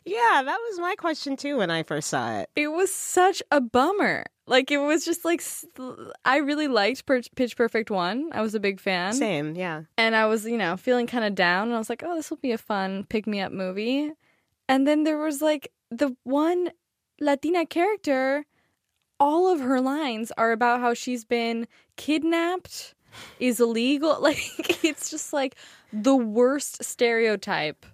yeah, 0.05 0.41
that 0.43 0.59
was 0.69 0.79
my 0.79 0.95
question 0.95 1.35
too 1.37 1.57
when 1.57 1.71
I 1.71 1.83
first 1.83 2.09
saw 2.09 2.39
it. 2.39 2.49
It 2.55 2.67
was 2.67 2.93
such 2.93 3.41
a 3.51 3.61
bummer. 3.61 4.25
Like 4.45 4.71
it 4.71 4.77
was 4.77 5.03
just 5.03 5.25
like 5.25 5.41
I 6.23 6.37
really 6.37 6.67
liked 6.67 7.05
Per- 7.05 7.21
Pitch 7.35 7.57
Perfect 7.57 7.91
1. 7.91 8.29
I 8.31 8.41
was 8.41 8.55
a 8.55 8.59
big 8.59 8.79
fan. 8.79 9.13
Same, 9.13 9.55
yeah. 9.55 9.83
And 9.97 10.15
I 10.15 10.25
was, 10.25 10.45
you 10.45 10.57
know, 10.57 10.77
feeling 10.77 11.07
kind 11.07 11.25
of 11.25 11.35
down 11.35 11.67
and 11.67 11.75
I 11.75 11.79
was 11.79 11.89
like, 11.89 12.03
"Oh, 12.05 12.15
this 12.15 12.29
will 12.29 12.37
be 12.37 12.51
a 12.51 12.57
fun 12.57 13.05
pick 13.09 13.27
me 13.27 13.41
up 13.41 13.51
movie." 13.51 14.11
And 14.69 14.87
then 14.87 15.03
there 15.03 15.17
was 15.17 15.41
like 15.41 15.71
the 15.91 16.15
one 16.23 16.71
Latina 17.19 17.65
character 17.65 18.45
all 19.19 19.51
of 19.51 19.59
her 19.59 19.81
lines 19.81 20.31
are 20.37 20.51
about 20.51 20.79
how 20.79 20.93
she's 20.93 21.25
been 21.25 21.67
kidnapped, 21.95 22.93
is 23.39 23.59
illegal. 23.59 24.17
Like 24.21 24.83
it's 24.83 25.09
just 25.09 25.33
like 25.33 25.55
the 25.93 26.15
worst 26.15 26.83
stereotype 26.83 27.85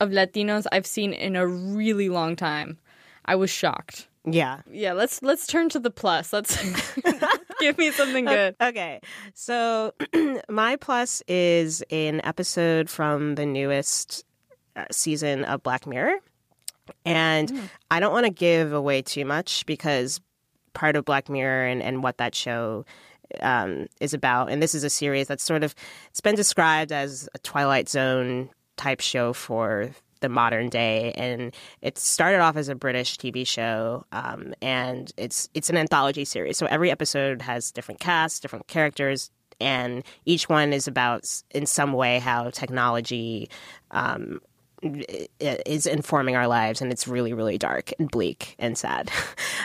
of 0.00 0.10
Latinos 0.10 0.66
I've 0.70 0.86
seen 0.86 1.12
in 1.12 1.36
a 1.36 1.46
really 1.46 2.08
long 2.08 2.36
time. 2.36 2.78
I 3.24 3.36
was 3.36 3.50
shocked. 3.50 4.08
Yeah. 4.24 4.60
Yeah, 4.70 4.92
let's 4.92 5.22
let's 5.22 5.46
turn 5.46 5.68
to 5.70 5.78
the 5.78 5.90
plus. 5.90 6.32
Let's 6.32 6.56
give 7.60 7.76
me 7.76 7.90
something 7.90 8.24
good. 8.24 8.56
Okay. 8.60 9.00
So 9.34 9.94
my 10.48 10.76
plus 10.76 11.22
is 11.28 11.82
an 11.90 12.20
episode 12.24 12.88
from 12.88 13.34
the 13.34 13.44
newest 13.44 14.24
uh, 14.76 14.84
season 14.90 15.44
of 15.44 15.62
Black 15.62 15.86
Mirror. 15.86 16.18
And 17.04 17.70
I 17.90 18.00
don't 18.00 18.12
want 18.12 18.26
to 18.26 18.32
give 18.32 18.72
away 18.72 19.02
too 19.02 19.24
much 19.24 19.64
because 19.66 20.20
part 20.74 20.96
of 20.96 21.04
Black 21.04 21.28
Mirror 21.28 21.66
and, 21.66 21.82
and 21.82 22.02
what 22.02 22.18
that 22.18 22.34
show 22.34 22.84
um, 23.40 23.86
is 24.00 24.14
about, 24.14 24.50
and 24.50 24.62
this 24.62 24.74
is 24.74 24.84
a 24.84 24.90
series 24.90 25.28
that's 25.28 25.44
sort 25.44 25.62
of 25.62 25.74
it's 26.10 26.20
been 26.20 26.34
described 26.34 26.92
as 26.92 27.28
a 27.34 27.38
Twilight 27.38 27.88
Zone 27.88 28.50
type 28.76 29.00
show 29.00 29.32
for 29.32 29.90
the 30.20 30.28
modern 30.28 30.68
day, 30.70 31.12
and 31.12 31.54
it 31.82 31.98
started 31.98 32.40
off 32.40 32.56
as 32.56 32.68
a 32.68 32.74
British 32.74 33.18
TV 33.18 33.46
show, 33.46 34.04
um, 34.12 34.54
and 34.62 35.12
it's 35.16 35.48
it's 35.54 35.70
an 35.70 35.76
anthology 35.76 36.24
series. 36.24 36.56
So 36.56 36.66
every 36.66 36.90
episode 36.90 37.42
has 37.42 37.70
different 37.70 38.00
casts, 38.00 38.40
different 38.40 38.66
characters, 38.66 39.30
and 39.60 40.02
each 40.24 40.48
one 40.48 40.72
is 40.72 40.88
about 40.88 41.42
in 41.50 41.66
some 41.66 41.92
way 41.92 42.18
how 42.18 42.50
technology 42.50 43.50
um, 43.90 44.40
is 45.40 45.86
informing 45.86 46.36
our 46.36 46.46
lives, 46.46 46.80
and 46.80 46.92
it's 46.92 47.08
really, 47.08 47.32
really 47.32 47.58
dark 47.58 47.92
and 47.98 48.10
bleak 48.10 48.54
and 48.58 48.76
sad. 48.76 49.10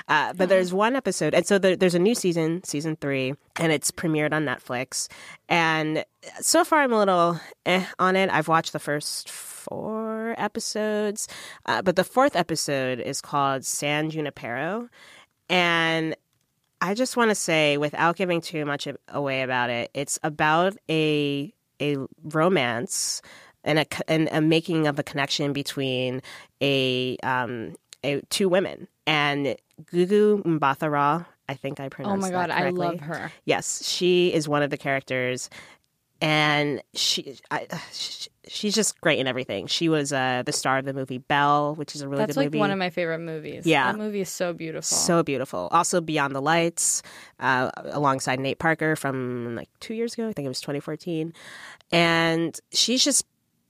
Uh, 0.08 0.34
but 0.34 0.50
there's 0.50 0.74
one 0.74 0.96
episode, 0.96 1.36
and 1.36 1.46
so 1.46 1.60
there, 1.60 1.76
there's 1.76 1.94
a 1.94 2.00
new 2.00 2.16
season, 2.16 2.64
season 2.64 2.96
three, 2.96 3.36
and 3.60 3.72
it's 3.72 3.92
premiered 3.92 4.34
on 4.34 4.44
Netflix. 4.44 5.08
And 5.48 6.04
so 6.40 6.64
far, 6.64 6.80
I'm 6.80 6.92
a 6.92 6.98
little 6.98 7.40
eh 7.68 7.86
on 8.00 8.16
it. 8.16 8.32
I've 8.32 8.48
watched 8.48 8.74
the 8.74 8.80
first 8.80 9.30
four 9.30 10.34
episodes, 10.40 11.28
uh, 11.68 11.84
but 11.84 11.96
the 11.96 12.04
fourth 12.04 12.36
episode 12.36 13.00
is 13.00 13.22
called 13.22 13.66
San 13.66 14.10
Junipero, 14.10 14.90
and 15.48 16.16
I 16.82 16.96
just 16.96 17.16
want 17.16 17.30
to 17.30 17.36
say, 17.36 17.78
without 17.78 18.16
giving 18.16 18.42
too 18.42 18.66
much 18.66 18.88
away 19.10 19.44
about 19.44 19.70
it, 19.70 19.92
it's 19.94 20.18
about 20.24 20.76
a 20.90 21.54
a 21.82 21.98
romance 22.24 23.22
and 23.64 23.80
a 23.80 23.86
and 24.08 24.30
a 24.32 24.42
making 24.42 24.88
of 24.88 25.00
a 25.00 25.04
connection 25.04 25.54
between 25.54 26.22
a 26.62 27.18
um 27.24 27.76
a, 28.04 28.22
two 28.30 28.48
women 28.48 28.88
and 29.06 29.56
Gugu 29.92 30.44
Mbatha-Raw. 30.44 31.26
I 31.48 31.54
think 31.56 31.80
I 31.80 31.90
pronounced. 31.90 32.26
Oh 32.26 32.28
my 32.28 32.32
god, 32.32 32.52
I 32.52 32.70
love 32.70 33.00
her. 33.02 33.32
Yes, 33.46 33.88
she 33.88 34.32
is 34.34 34.48
one 34.48 34.62
of 34.62 34.70
the 34.70 34.78
characters, 34.78 35.50
and 36.22 36.82
she, 36.94 37.38
I, 37.50 37.66
sh 37.92 38.28
she's 38.48 38.76
just 38.76 39.00
great 39.02 39.20
in 39.20 39.28
everything. 39.28 39.68
She 39.68 39.90
was 39.90 40.14
uh, 40.14 40.44
the 40.46 40.52
star 40.52 40.78
of 40.78 40.86
the 40.86 40.94
movie 40.94 41.18
Belle, 41.18 41.76
which 41.76 41.96
is 41.96 42.02
a 42.02 42.08
really 42.08 42.20
That's 42.20 42.36
good 42.36 42.42
like 42.42 42.46
movie. 42.48 42.60
one 42.60 42.72
of 42.72 42.78
my 42.78 42.90
favorite 42.90 43.20
movies. 43.20 43.66
Yeah. 43.66 43.92
that 43.92 43.98
movie 43.98 44.22
is 44.22 44.30
so 44.30 44.54
beautiful. 44.54 44.84
So 44.84 45.24
beautiful. 45.24 45.70
Also, 45.72 46.02
Beyond 46.02 46.36
the 46.36 46.42
Lights, 46.42 47.02
uh, 47.40 47.72
alongside 47.86 48.40
Nate 48.40 48.60
Parker 48.60 48.96
from 48.96 49.56
like 49.56 49.70
two 49.80 49.94
years 49.94 50.14
ago. 50.14 50.28
I 50.28 50.34
think 50.34 50.46
it 50.46 50.50
was 50.50 50.62
2014. 50.62 51.34
And 51.92 52.60
she's 52.72 53.04
just 53.04 53.26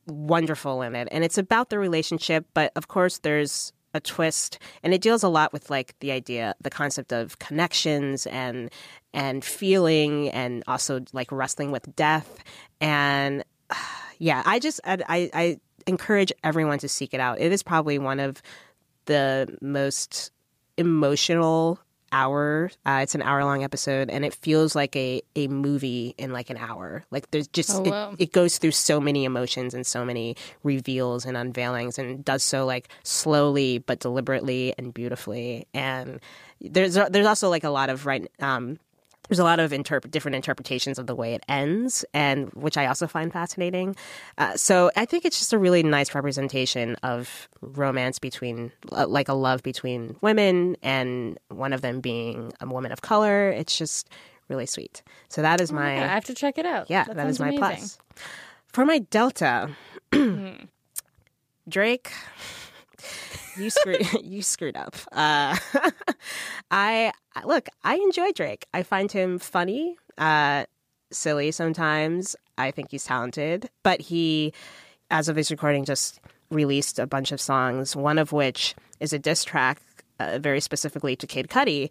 wonderful 0.09 0.81
in 0.81 0.95
it. 0.95 1.07
And 1.11 1.23
it's 1.23 1.37
about 1.37 1.69
the 1.69 1.79
relationship, 1.79 2.45
but 2.53 2.71
of 2.75 2.87
course, 2.87 3.19
there's 3.19 3.73
a 3.93 3.99
twist 3.99 4.59
and 4.83 4.93
it 4.93 5.01
deals 5.01 5.23
a 5.23 5.29
lot 5.29 5.51
with 5.51 5.69
like 5.69 5.97
the 5.99 6.11
idea 6.11 6.53
the 6.61 6.69
concept 6.69 7.11
of 7.11 7.39
connections 7.39 8.27
and 8.27 8.69
and 9.13 9.43
feeling 9.43 10.29
and 10.29 10.63
also 10.67 11.03
like 11.11 11.31
wrestling 11.31 11.71
with 11.71 11.95
death 11.95 12.43
and 12.79 13.43
yeah 14.19 14.43
i 14.45 14.59
just 14.59 14.79
I, 14.85 14.99
I 15.09 15.29
i 15.33 15.59
encourage 15.87 16.31
everyone 16.43 16.77
to 16.79 16.87
seek 16.87 17.15
it 17.15 17.19
out 17.19 17.39
it 17.39 17.51
is 17.51 17.63
probably 17.63 17.97
one 17.97 18.19
of 18.19 18.43
the 19.05 19.57
most 19.59 20.31
emotional 20.77 21.79
hour 22.11 22.71
uh, 22.85 22.99
it's 23.03 23.15
an 23.15 23.21
hour 23.21 23.43
long 23.43 23.63
episode 23.63 24.09
and 24.09 24.25
it 24.25 24.33
feels 24.33 24.75
like 24.75 24.95
a, 24.95 25.21
a 25.35 25.47
movie 25.47 26.15
in 26.17 26.31
like 26.31 26.49
an 26.49 26.57
hour. 26.57 27.05
Like 27.11 27.29
there's 27.31 27.47
just 27.47 27.71
Oh, 27.75 28.11
it, 28.17 28.23
it 28.23 28.31
goes 28.31 28.57
through 28.57 28.71
so 28.71 28.99
many 28.99 29.25
emotions 29.25 29.73
and 29.73 29.85
so 29.85 30.03
many 30.03 30.35
reveals 30.63 31.25
and 31.25 31.37
unveilings 31.37 31.97
and 31.97 32.23
does 32.25 32.43
so 32.43 32.65
like 32.65 32.89
slowly 33.03 33.79
but 33.79 33.99
deliberately 33.99 34.73
and 34.77 34.93
beautifully. 34.93 35.67
And 35.73 36.19
there's 36.61 36.95
there's 36.95 37.27
also 37.27 37.49
like 37.49 37.63
a 37.63 37.69
lot 37.69 37.89
of 37.89 38.05
right 38.05 38.29
um 38.39 38.79
there's 39.29 39.39
a 39.39 39.43
lot 39.45 39.59
of 39.59 39.71
interp- 39.71 40.11
different 40.11 40.35
interpretations 40.35 40.99
of 40.99 41.07
the 41.07 41.15
way 41.15 41.33
it 41.35 41.43
ends, 41.47 42.03
and 42.13 42.49
which 42.53 42.75
I 42.77 42.87
also 42.87 43.07
find 43.07 43.31
fascinating. 43.31 43.95
Uh, 44.37 44.57
so 44.57 44.91
I 44.97 45.05
think 45.05 45.23
it's 45.23 45.39
just 45.39 45.53
a 45.53 45.57
really 45.57 45.83
nice 45.83 46.13
representation 46.13 46.95
of 47.03 47.47
romance 47.61 48.19
between, 48.19 48.71
uh, 48.91 49.07
like 49.07 49.29
a 49.29 49.33
love 49.33 49.63
between 49.63 50.15
women, 50.21 50.75
and 50.83 51.37
one 51.49 51.71
of 51.73 51.81
them 51.81 52.01
being 52.01 52.51
a 52.59 52.65
woman 52.67 52.91
of 52.91 53.01
color. 53.01 53.49
It's 53.49 53.77
just 53.77 54.09
really 54.49 54.65
sweet. 54.65 55.03
So 55.29 55.41
that 55.43 55.61
is 55.61 55.71
my 55.71 55.95
Yeah, 55.95 56.03
I 56.03 56.07
have 56.07 56.25
to 56.25 56.33
check 56.33 56.57
it 56.57 56.65
out. 56.65 56.89
yeah, 56.89 57.03
that, 57.05 57.15
that 57.15 57.27
is 57.27 57.39
my 57.39 57.49
amazing. 57.49 57.59
plus. 57.59 57.97
For 58.67 58.83
my 58.85 58.99
delta, 58.99 59.69
Drake, 61.69 62.11
you 63.57 63.69
screwed 63.69 64.07
you 64.23 64.41
screwed 64.41 64.75
up. 64.75 64.95
Uh, 65.12 65.57
I 66.71 67.12
look, 67.45 67.67
I 67.83 67.95
enjoy 67.95 68.31
Drake. 68.31 68.65
I 68.73 68.83
find 68.83 69.12
him 69.12 69.39
funny, 69.39 69.97
uh, 70.17 70.65
silly 71.12 71.51
sometimes. 71.51 72.35
I 72.57 72.71
think 72.71 72.91
he's 72.91 73.05
talented, 73.05 73.69
but 73.83 74.01
he, 74.01 74.53
as 75.09 75.29
of 75.29 75.35
this 75.35 75.51
recording, 75.51 75.85
just 75.85 76.19
released 76.51 76.99
a 76.99 77.07
bunch 77.07 77.31
of 77.31 77.39
songs. 77.39 77.95
One 77.95 78.17
of 78.17 78.31
which 78.31 78.75
is 78.99 79.13
a 79.13 79.19
diss 79.19 79.43
track, 79.43 79.81
uh, 80.19 80.39
very 80.39 80.59
specifically 80.59 81.15
to 81.17 81.27
Kid 81.27 81.47
Cudi. 81.47 81.89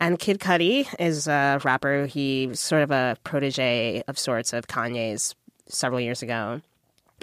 And 0.00 0.18
Kid 0.18 0.40
Cudi 0.40 0.86
is 0.98 1.28
a 1.28 1.60
rapper. 1.64 2.06
He's 2.06 2.60
sort 2.60 2.82
of 2.82 2.90
a 2.90 3.16
protege 3.24 4.02
of 4.08 4.18
sorts 4.18 4.52
of 4.52 4.66
Kanye's 4.66 5.34
several 5.68 6.00
years 6.00 6.22
ago. 6.22 6.60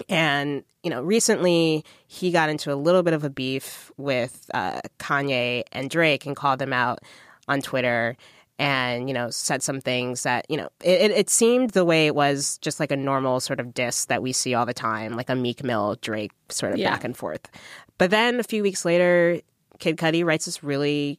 And, 0.08 0.64
you 0.82 0.90
know, 0.90 1.02
recently 1.02 1.84
he 2.06 2.30
got 2.30 2.48
into 2.48 2.72
a 2.72 2.76
little 2.76 3.02
bit 3.02 3.14
of 3.14 3.24
a 3.24 3.30
beef 3.30 3.92
with 3.96 4.50
uh, 4.54 4.80
Kanye 4.98 5.64
and 5.72 5.90
Drake 5.90 6.26
and 6.26 6.34
called 6.34 6.58
them 6.58 6.72
out 6.72 7.00
on 7.48 7.60
Twitter 7.60 8.16
and, 8.58 9.08
you 9.08 9.14
know, 9.14 9.30
said 9.30 9.62
some 9.62 9.80
things 9.80 10.22
that, 10.22 10.46
you 10.48 10.56
know, 10.56 10.68
it, 10.84 11.10
it, 11.10 11.30
seemed 11.30 11.70
the 11.70 11.84
way 11.84 12.06
it 12.06 12.14
was 12.14 12.58
just 12.58 12.78
like 12.78 12.92
a 12.92 12.96
normal 12.96 13.40
sort 13.40 13.58
of 13.58 13.74
diss 13.74 14.04
that 14.06 14.22
we 14.22 14.32
see 14.32 14.54
all 14.54 14.66
the 14.66 14.74
time, 14.74 15.16
like 15.16 15.28
a 15.28 15.34
Meek 15.34 15.64
Mill 15.64 15.96
Drake 16.00 16.32
sort 16.48 16.72
of 16.72 16.78
Yeah. 16.78 16.90
back 16.90 17.02
and 17.02 17.16
forth. 17.16 17.50
But 17.98 18.10
then 18.10 18.38
a 18.38 18.44
few 18.44 18.62
weeks 18.62 18.84
later, 18.84 19.40
Kid 19.78 19.96
Cudi 19.96 20.24
writes 20.24 20.44
this 20.44 20.62
really 20.62 21.18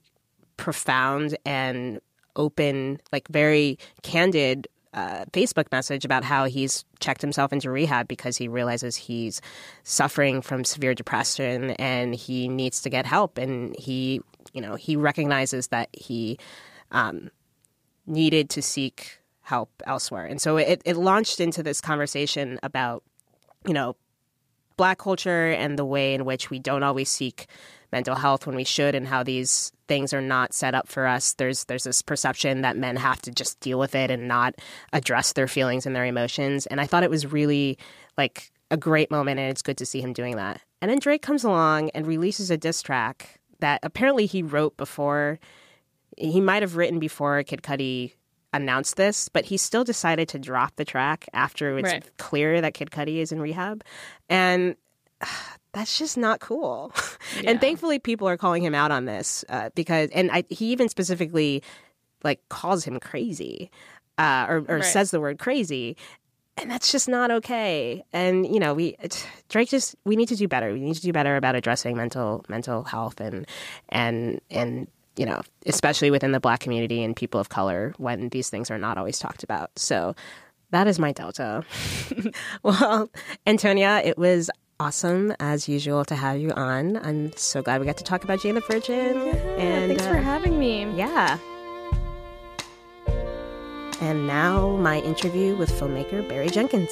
profound 0.57 1.37
and 1.45 1.99
open, 2.35 2.99
like 3.11 3.27
very 3.27 3.77
candid 4.03 4.67
uh, 4.93 5.25
Facebook 5.31 5.71
message 5.71 6.05
about 6.05 6.23
how 6.23 6.45
he's 6.45 6.85
checked 6.99 7.21
himself 7.21 7.51
into 7.51 7.71
rehab 7.71 8.07
because 8.07 8.37
he 8.37 8.47
realizes 8.47 8.95
he's 8.95 9.41
suffering 9.83 10.41
from 10.41 10.63
severe 10.63 10.93
depression 10.93 11.71
and 11.71 12.13
he 12.13 12.47
needs 12.47 12.81
to 12.81 12.89
get 12.89 13.05
help. 13.05 13.37
And 13.37 13.75
he, 13.77 14.21
you 14.53 14.61
know, 14.61 14.75
he 14.75 14.95
recognizes 14.95 15.67
that 15.67 15.89
he 15.93 16.37
um, 16.91 17.31
needed 18.05 18.49
to 18.51 18.61
seek 18.61 19.19
help 19.41 19.69
elsewhere. 19.85 20.25
And 20.25 20.41
so 20.41 20.57
it, 20.57 20.81
it 20.85 20.95
launched 20.95 21.39
into 21.39 21.63
this 21.63 21.81
conversation 21.81 22.59
about, 22.63 23.03
you 23.67 23.73
know, 23.73 23.95
black 24.77 24.97
culture 24.97 25.51
and 25.51 25.77
the 25.77 25.85
way 25.85 26.13
in 26.13 26.25
which 26.25 26.49
we 26.49 26.59
don't 26.59 26.83
always 26.83 27.09
seek 27.09 27.47
mental 27.93 28.15
health 28.15 28.45
when 28.45 28.57
we 28.57 28.65
should 28.65 28.95
and 28.95 29.07
how 29.07 29.23
these 29.23 29.71
things 29.87 30.13
are 30.13 30.21
not 30.21 30.53
set 30.53 30.75
up 30.75 30.89
for 30.89 31.05
us. 31.07 31.33
There's 31.35 31.63
there's 31.65 31.85
this 31.85 32.01
perception 32.01 32.61
that 32.61 32.75
men 32.75 32.97
have 32.97 33.21
to 33.21 33.31
just 33.31 33.59
deal 33.61 33.79
with 33.79 33.95
it 33.95 34.11
and 34.11 34.27
not 34.27 34.55
address 34.91 35.31
their 35.33 35.47
feelings 35.47 35.85
and 35.85 35.95
their 35.95 36.05
emotions. 36.05 36.65
And 36.65 36.81
i 36.81 36.85
thought 36.87 37.03
it 37.03 37.09
was 37.09 37.31
really 37.31 37.77
like 38.17 38.51
a 38.71 38.75
great 38.77 39.09
moment 39.11 39.39
and 39.39 39.49
it's 39.49 39.61
good 39.61 39.77
to 39.77 39.85
see 39.85 40.01
him 40.01 40.11
doing 40.11 40.35
that. 40.35 40.59
And 40.81 40.91
then 40.91 40.99
drake 40.99 41.21
comes 41.21 41.43
along 41.45 41.91
and 41.91 42.05
releases 42.05 42.51
a 42.51 42.57
diss 42.57 42.81
track 42.81 43.39
that 43.59 43.79
apparently 43.83 44.25
he 44.25 44.43
wrote 44.43 44.75
before. 44.75 45.39
He 46.17 46.41
might 46.41 46.63
have 46.63 46.75
written 46.75 46.99
before 46.99 47.41
kid 47.43 47.61
cudi 47.61 48.13
announced 48.55 48.97
this 48.97 49.29
but 49.29 49.45
he 49.45 49.57
still 49.57 49.83
decided 49.83 50.27
to 50.29 50.37
drop 50.37 50.75
the 50.75 50.85
track 50.85 51.25
after 51.33 51.77
it's 51.77 51.91
Right. 51.91 52.17
clear 52.17 52.61
that 52.61 52.73
kid 52.73 52.89
cudi 52.91 53.17
is 53.17 53.31
in 53.31 53.39
rehab. 53.41 53.83
And 54.29 54.75
that's 55.73 55.97
just 55.97 56.17
not 56.17 56.39
cool. 56.39 56.93
And 57.47 57.59
thankfully, 57.59 57.97
people 57.97 58.27
are 58.27 58.37
calling 58.37 58.63
him 58.63 58.75
out 58.75 58.91
on 58.91 59.05
this 59.05 59.43
uh, 59.49 59.69
because, 59.73 60.09
and 60.11 60.29
I, 60.31 60.43
he 60.49 60.71
even 60.71 60.87
specifically 60.87 61.63
like 62.23 62.39
calls 62.49 62.83
him 62.83 62.99
crazy, 62.99 63.71
uh, 64.19 64.45
or, 64.47 64.57
or 64.67 64.75
Right. 64.77 64.85
says 64.85 65.09
the 65.09 65.19
word 65.19 65.39
crazy, 65.39 65.97
and 66.57 66.69
that's 66.69 66.91
just 66.91 67.09
not 67.09 67.31
okay. 67.31 68.03
And 68.13 68.45
you 68.45 68.59
know, 68.59 68.73
we 68.75 68.95
Drake 69.49 69.69
just 69.69 69.95
we 70.05 70.15
need 70.15 70.27
to 70.29 70.35
do 70.35 70.47
better. 70.47 70.71
We 70.73 70.79
need 70.81 70.95
to 70.95 71.01
do 71.01 71.11
better 71.11 71.35
about 71.37 71.55
addressing 71.55 71.97
mental 71.97 72.45
mental 72.47 72.83
health 72.83 73.19
and 73.19 73.47
and 73.89 74.39
and 74.51 74.87
you 75.15 75.25
know, 75.25 75.41
especially 75.65 76.11
within 76.11 76.33
the 76.33 76.39
Black 76.39 76.59
community 76.59 77.03
and 77.03 77.15
people 77.15 77.39
of 77.39 77.49
color 77.49 77.93
when 77.97 78.29
these 78.29 78.49
things 78.49 78.69
are 78.69 78.77
not 78.77 78.97
always 78.97 79.17
talked 79.17 79.43
about. 79.43 79.71
So. 79.77 80.13
That 80.71 80.87
is 80.87 80.97
my 80.97 81.11
delta. 81.11 81.63
well, 82.63 83.07
Antonia, 83.45 84.01
it 84.03 84.17
was 84.17 84.49
awesome 84.83 85.33
as 85.39 85.69
usual 85.69 86.03
to 86.03 86.13
have 86.13 86.37
you 86.41 86.51
on. 86.51 86.97
I'm 86.97 87.31
so 87.37 87.61
glad 87.61 87.79
we 87.79 87.85
got 87.85 87.95
to 87.97 88.03
talk 88.03 88.25
about 88.25 88.41
Jane 88.41 88.55
the 88.55 88.61
Virgin. 88.61 89.15
and 89.57 89.91
Thanks 89.91 90.05
for 90.05 90.17
uh, 90.17 90.21
having 90.21 90.59
me. 90.59 90.91
yeah. 90.97 91.37
And 94.01 94.27
now 94.27 94.75
my 94.75 94.99
interview 94.99 95.55
with 95.55 95.71
filmmaker 95.71 96.27
Barry 96.27 96.49
Jenkins. 96.49 96.91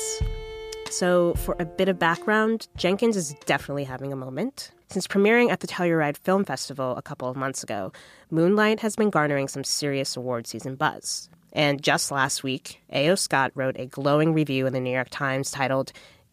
So, 0.90 1.34
for 1.36 1.58
a 1.60 1.66
bit 1.66 1.90
of 1.90 2.00
background, 2.00 2.70
Jenkins 2.78 3.18
is 3.18 3.36
definitely 3.46 3.84
having 3.84 4.14
a 4.14 4.16
moment. 4.16 4.72
Since 4.90 5.08
premiering 5.08 5.50
at 5.52 5.60
the 5.60 5.68
Telluride 5.68 6.18
Film 6.18 6.46
Festival 6.46 6.96
a 6.96 7.02
couple 7.02 7.28
of 7.28 7.36
months 7.36 7.62
ago, 7.62 7.92
Moonlight 8.30 8.80
has 8.80 8.96
been 8.96 9.10
garnering 9.10 9.50
some 9.50 9.66
serious 9.66 10.16
award 10.16 10.48
season 10.48 10.76
buzz. 10.76 11.30
And 11.52 11.82
just 11.84 12.10
last 12.12 12.42
week, 12.42 12.82
A.O. 12.94 13.16
Scott 13.16 13.52
wrote 13.54 13.76
a 13.78 13.86
glowing 13.86 14.34
review 14.34 14.66
in 14.66 14.72
the 14.72 14.80
New 14.80 14.94
York 14.94 15.10
Times 15.10 15.52
titled, 15.52 15.92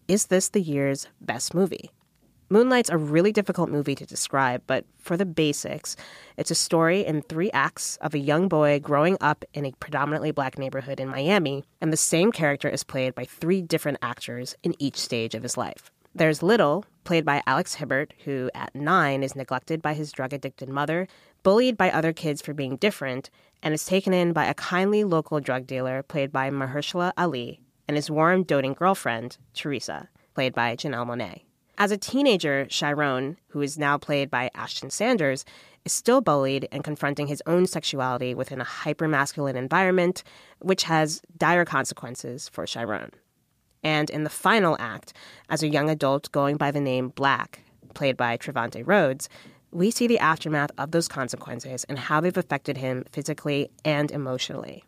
Is 0.09 0.29
This 0.29 0.49
the 0.49 0.63
Year's 0.63 1.07
Best 1.21 1.53
Movie? 1.53 1.91
Moonlight's 2.49 2.89
a 2.89 2.97
really 2.97 3.31
difficult 3.31 3.69
movie 3.69 3.95
to 3.95 4.07
describe, 4.07 4.63
but 4.67 4.87
for 4.97 5.19
the 5.19 5.27
basics, 5.27 5.97
it's 6.39 6.51
a 6.51 6.55
story 6.55 7.05
in 7.05 7.21
three 7.21 7.51
acts 7.51 7.99
of 8.01 8.15
a 8.15 8.19
young 8.19 8.49
boy 8.49 8.81
growing 8.81 9.19
up 9.21 9.45
in 9.53 9.67
a 9.67 9.73
predominantly 9.81 10.31
black 10.31 10.59
neighborhood 10.59 10.99
in 10.99 11.11
Miami, 11.11 11.63
and 11.83 11.93
the 11.93 11.99
same 11.99 12.33
character 12.33 12.71
is 12.71 12.85
played 12.85 13.15
by 13.15 13.27
three 13.27 13.61
different 13.61 13.99
actors 14.01 14.57
in 14.63 14.75
each 14.79 14.97
stage 14.97 15.35
of 15.35 15.43
his 15.43 15.59
life. 15.59 15.91
There's 16.15 16.43
Little, 16.43 16.87
played 17.05 17.27
by 17.27 17.43
Alex 17.47 17.75
Hibbert, 17.75 18.15
who 18.25 18.51
at 18.55 18.75
nine 18.75 19.23
is 19.23 19.37
neglected 19.37 19.83
by 19.83 19.93
his 19.93 20.11
drug 20.11 20.33
addicted 20.33 20.71
mother, 20.71 21.07
bullied 21.43 21.77
by 21.77 21.91
other 21.91 22.15
kids 22.15 22.41
for 22.41 22.55
being 22.55 22.77
different, 22.77 23.29
and 23.63 23.75
is 23.75 23.85
taken 23.85 24.15
in 24.15 24.33
by 24.33 24.47
a 24.47 24.55
kindly 24.55 25.05
local 25.05 25.39
drug 25.39 25.67
dealer, 25.67 26.03
played 26.03 26.33
by 26.33 26.49
Mahershala 26.49 27.13
Ali, 27.19 27.61
and 27.89 27.97
his 27.97 28.11
warm, 28.11 28.45
doting 28.45 28.75
girlfriend, 28.75 29.39
Teresa, 29.55 30.09
played 30.35 30.55
by 30.55 30.77
Janelle 30.77 31.07
Monáe. 31.07 31.43
As 31.79 31.91
a 31.91 31.97
teenager, 31.97 32.67
Chiron, 32.67 33.39
who 33.49 33.63
is 33.63 33.79
now 33.79 33.99
played 33.99 34.31
by 34.31 34.51
Ashton 34.55 34.91
Sanders, 34.91 35.45
is 35.85 35.93
still 35.93 36.21
bullied 36.21 36.69
and 36.71 36.85
confronting 36.85 37.29
his 37.29 37.43
own 37.47 37.67
sexuality 37.67 38.35
within 38.35 38.61
a 38.61 38.65
hypermasculine 38.65 39.55
environment, 39.55 40.23
which 40.59 40.83
has 40.85 41.23
dire 41.37 41.65
consequences 41.65 42.49
for 42.49 42.67
Chiron. 42.67 43.13
And 43.83 44.11
in 44.11 44.25
the 44.25 44.31
final 44.31 44.77
act, 44.81 45.13
as 45.49 45.63
a 45.63 45.69
young 45.69 45.89
adult 45.89 46.31
going 46.33 46.57
by 46.57 46.71
the 46.71 46.81
name 46.81 47.09
Black, 47.11 47.61
played 47.95 48.17
by 48.17 48.37
Trevante 48.37 48.83
Rhodes, 48.85 49.29
we 49.71 49.91
see 49.91 50.07
the 50.07 50.19
aftermath 50.19 50.71
of 50.79 50.91
those 50.91 51.09
consequences 51.09 51.85
and 51.85 51.99
how 51.99 52.21
they've 52.21 52.37
affected 52.37 52.77
him 52.77 53.05
physically 53.13 53.71
and 53.85 54.11
emotionally. 54.11 54.83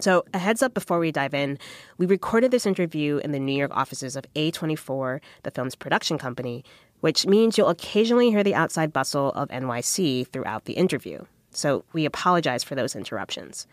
So, 0.00 0.24
a 0.32 0.38
heads 0.38 0.62
up 0.62 0.72
before 0.72 0.98
we 0.98 1.12
dive 1.12 1.34
in, 1.34 1.58
we 1.98 2.06
recorded 2.06 2.50
this 2.50 2.66
interview 2.66 3.18
in 3.18 3.32
the 3.32 3.38
New 3.38 3.56
York 3.56 3.70
offices 3.74 4.16
of 4.16 4.24
A24, 4.34 5.20
the 5.42 5.50
film's 5.50 5.74
production 5.74 6.16
company, 6.16 6.64
which 7.00 7.26
means 7.26 7.58
you'll 7.58 7.68
occasionally 7.68 8.30
hear 8.30 8.42
the 8.42 8.54
outside 8.54 8.92
bustle 8.92 9.30
of 9.32 9.48
NYC 9.48 10.26
throughout 10.28 10.64
the 10.64 10.72
interview. 10.74 11.24
So, 11.50 11.84
we 11.92 12.04
apologize 12.06 12.64
for 12.64 12.74
those 12.74 12.96
interruptions. 12.96 13.66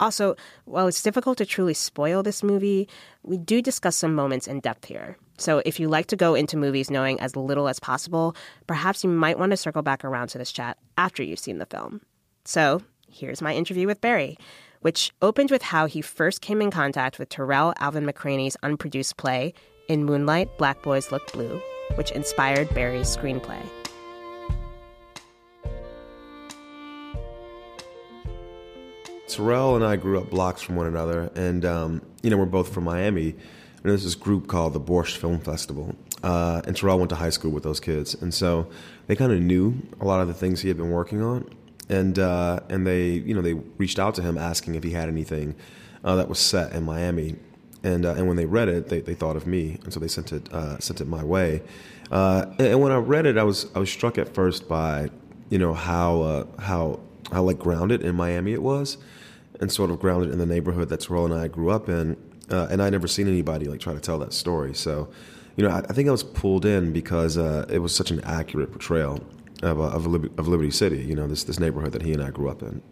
Also, 0.00 0.36
while 0.64 0.86
it's 0.86 1.02
difficult 1.02 1.38
to 1.38 1.46
truly 1.46 1.74
spoil 1.74 2.22
this 2.22 2.42
movie, 2.42 2.88
we 3.22 3.36
do 3.38 3.62
discuss 3.62 3.96
some 3.96 4.14
moments 4.14 4.46
in 4.46 4.60
depth 4.60 4.84
here. 4.84 5.16
So, 5.38 5.62
if 5.64 5.80
you 5.80 5.88
like 5.88 6.06
to 6.06 6.16
go 6.16 6.34
into 6.34 6.56
movies 6.56 6.90
knowing 6.90 7.18
as 7.20 7.34
little 7.34 7.68
as 7.68 7.80
possible, 7.80 8.36
perhaps 8.66 9.02
you 9.02 9.10
might 9.10 9.38
want 9.38 9.50
to 9.50 9.56
circle 9.56 9.82
back 9.82 10.04
around 10.04 10.28
to 10.28 10.38
this 10.38 10.52
chat 10.52 10.78
after 10.96 11.22
you've 11.22 11.38
seen 11.40 11.58
the 11.58 11.66
film. 11.66 12.00
So, 12.44 12.82
here's 13.08 13.42
my 13.42 13.54
interview 13.54 13.86
with 13.86 14.00
Barry 14.00 14.38
which 14.84 15.14
opened 15.22 15.50
with 15.50 15.62
how 15.62 15.86
he 15.86 16.02
first 16.02 16.42
came 16.42 16.60
in 16.60 16.70
contact 16.70 17.18
with 17.18 17.30
Tarell 17.30 17.72
Alvin 17.78 18.04
McCraney's 18.04 18.54
unproduced 18.62 19.16
play, 19.16 19.54
In 19.88 20.04
Moonlight, 20.04 20.58
Black 20.58 20.82
Boys 20.82 21.10
Look 21.10 21.32
Blue, 21.32 21.58
which 21.94 22.10
inspired 22.10 22.68
Barry's 22.74 23.16
screenplay. 23.16 23.62
Tarell 29.26 29.74
and 29.74 29.86
I 29.86 29.96
grew 29.96 30.18
up 30.20 30.28
blocks 30.28 30.60
from 30.60 30.76
one 30.76 30.86
another, 30.86 31.30
and 31.34 31.64
um, 31.64 32.02
you 32.22 32.28
know 32.28 32.36
we're 32.36 32.44
both 32.44 32.70
from 32.70 32.84
Miami. 32.84 33.30
And 33.30 33.90
there's 33.90 34.04
this 34.04 34.14
group 34.14 34.48
called 34.48 34.74
the 34.74 34.80
Borscht 34.80 35.16
Film 35.16 35.40
Festival, 35.40 35.96
uh, 36.22 36.60
and 36.66 36.76
Tarell 36.76 36.98
went 36.98 37.08
to 37.08 37.16
high 37.16 37.30
school 37.30 37.52
with 37.52 37.62
those 37.62 37.80
kids, 37.80 38.14
and 38.14 38.34
so 38.34 38.68
they 39.06 39.16
kind 39.16 39.32
of 39.32 39.40
knew 39.40 39.76
a 39.98 40.04
lot 40.04 40.20
of 40.20 40.28
the 40.28 40.34
things 40.34 40.60
he 40.60 40.68
had 40.68 40.76
been 40.76 40.90
working 40.90 41.22
on 41.22 41.48
and 41.88 42.18
uh, 42.18 42.60
and 42.68 42.86
they 42.86 43.10
you 43.10 43.34
know 43.34 43.42
they 43.42 43.54
reached 43.54 43.98
out 43.98 44.14
to 44.16 44.22
him 44.22 44.38
asking 44.38 44.74
if 44.74 44.82
he 44.82 44.90
had 44.90 45.08
anything 45.08 45.54
uh, 46.02 46.16
that 46.16 46.28
was 46.28 46.38
set 46.38 46.72
in 46.72 46.84
Miami, 46.84 47.36
and 47.82 48.06
uh, 48.06 48.14
and 48.14 48.26
when 48.28 48.36
they 48.36 48.46
read 48.46 48.68
it, 48.68 48.88
they, 48.88 49.00
they 49.00 49.14
thought 49.14 49.36
of 49.36 49.46
me, 49.46 49.78
and 49.84 49.92
so 49.92 50.00
they 50.00 50.08
sent 50.08 50.32
it 50.32 50.52
uh, 50.52 50.78
sent 50.78 51.00
it 51.00 51.06
my 51.06 51.24
way. 51.24 51.62
Uh, 52.10 52.46
and, 52.58 52.68
and, 52.68 52.80
when 52.80 52.92
I 52.92 52.96
read 52.96 53.26
it, 53.26 53.38
I 53.38 53.44
was 53.44 53.66
I 53.74 53.78
was 53.78 53.90
struck 53.90 54.18
at 54.18 54.34
first 54.34 54.68
by 54.68 55.10
you 55.50 55.58
know 55.58 55.74
how 55.74 56.22
uh, 56.22 56.46
how 56.58 57.00
how 57.32 57.42
like 57.42 57.58
grounded 57.58 58.02
in 58.02 58.14
Miami 58.14 58.52
it 58.52 58.62
was, 58.62 58.96
and 59.60 59.70
sort 59.70 59.90
of 59.90 60.00
grounded 60.00 60.30
in 60.30 60.38
the 60.38 60.46
neighborhood 60.46 60.88
that 60.88 61.00
Tarell 61.00 61.26
and 61.26 61.34
I 61.34 61.48
grew 61.48 61.70
up 61.70 61.88
in, 61.88 62.16
and 62.48 62.82
I'd 62.82 62.92
never 62.92 63.08
seen 63.08 63.28
anybody 63.28 63.66
like 63.66 63.80
try 63.80 63.94
to 63.94 64.00
tell 64.00 64.18
that 64.18 64.32
story. 64.32 64.74
So, 64.74 65.08
you 65.56 65.64
know, 65.64 65.70
I, 65.70 65.78
I 65.78 65.92
think 65.92 66.08
I 66.08 66.12
was 66.12 66.22
pulled 66.22 66.64
in 66.64 66.92
because 66.92 67.36
it 67.36 67.78
was 67.78 67.94
such 67.94 68.10
an 68.10 68.20
accurate 68.24 68.70
portrayal 68.70 69.20
of, 69.64 69.80
uh, 69.80 69.84
of, 69.84 70.06
of, 70.38 70.48
Liberty 70.48 70.70
City, 70.70 70.98
you 70.98 71.14
know, 71.14 71.26
this, 71.26 71.44
this 71.44 71.58
neighborhood 71.58 71.92
that 71.92 72.02
he 72.02 72.12
and 72.12 72.22
I 72.22 72.30
grew 72.30 72.48
up 72.48 72.62
in. 72.62 72.82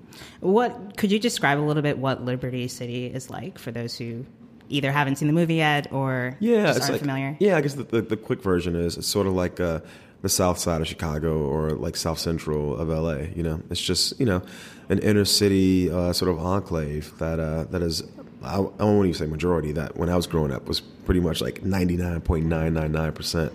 What 0.40 0.96
could 0.96 1.12
you 1.12 1.18
describe 1.18 1.58
a 1.58 1.62
little 1.62 1.82
bit 1.82 1.98
what 1.98 2.24
Liberty 2.24 2.68
City 2.68 3.06
is 3.06 3.30
like 3.30 3.58
for 3.58 3.70
those 3.70 3.96
who 3.96 4.24
either 4.68 4.90
haven't 4.90 5.16
seen 5.16 5.28
the 5.28 5.34
movie 5.34 5.56
yet 5.56 5.92
or 5.92 6.36
yeah, 6.40 6.74
it's 6.74 6.88
like, 6.88 7.00
familiar? 7.00 7.36
Yeah, 7.40 7.56
I 7.56 7.60
guess 7.60 7.74
the, 7.74 7.84
the, 7.84 8.02
the, 8.02 8.16
quick 8.16 8.42
version 8.42 8.74
is 8.74 8.96
it's 8.96 9.06
sort 9.06 9.26
of 9.26 9.34
like 9.34 9.60
uh, 9.60 9.80
the 10.22 10.28
south 10.28 10.58
side 10.58 10.80
of 10.80 10.86
Chicago 10.86 11.38
or 11.42 11.70
like 11.70 11.96
south 11.96 12.18
central 12.18 12.76
of 12.76 12.88
LA, 12.88 13.26
you 13.34 13.42
know. 13.42 13.60
It's 13.70 13.80
just, 13.80 14.18
you 14.18 14.26
know, 14.26 14.42
an 14.88 14.98
inner 15.00 15.24
city 15.24 15.90
uh, 15.90 16.12
sort 16.12 16.30
of 16.30 16.38
enclave 16.38 17.16
that 17.18 17.38
uh, 17.38 17.64
that 17.64 17.82
is 17.82 18.02
I, 18.44 18.56
I 18.56 18.84
won't 18.84 19.06
even 19.06 19.14
say 19.14 19.26
majority 19.26 19.72
that 19.72 19.96
when 19.96 20.08
I 20.08 20.16
was 20.16 20.26
growing 20.26 20.52
up 20.52 20.66
was 20.66 20.80
pretty 20.80 21.20
much 21.20 21.40
like 21.40 21.62
99.999% 21.62 23.52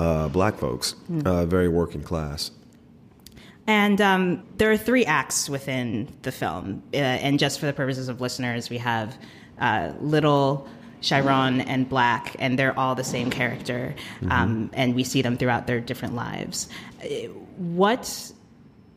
uh, 0.00 0.28
black 0.28 0.56
folks, 0.56 0.94
mm. 1.10 1.26
uh, 1.26 1.44
very 1.44 1.68
working 1.68 2.02
class. 2.02 2.50
And 3.66 4.00
um, 4.00 4.42
there 4.56 4.72
are 4.72 4.78
three 4.78 5.04
acts 5.04 5.48
within 5.50 6.08
the 6.22 6.32
film. 6.32 6.82
Uh, 6.92 6.96
and 6.96 7.38
just 7.38 7.60
for 7.60 7.66
the 7.66 7.74
purposes 7.74 8.08
of 8.08 8.20
listeners, 8.20 8.70
we 8.70 8.78
have 8.78 9.16
uh, 9.60 9.92
Little, 10.00 10.66
Chiron, 11.02 11.60
and 11.60 11.86
Black, 11.86 12.34
and 12.38 12.58
they're 12.58 12.76
all 12.78 12.94
the 12.94 13.04
same 13.04 13.30
character. 13.30 13.94
Mm-hmm. 14.20 14.32
Um, 14.32 14.70
and 14.72 14.94
we 14.94 15.04
see 15.04 15.20
them 15.20 15.36
throughout 15.36 15.66
their 15.66 15.80
different 15.80 16.14
lives. 16.14 16.68
Uh, 17.04 17.28
what 17.58 18.32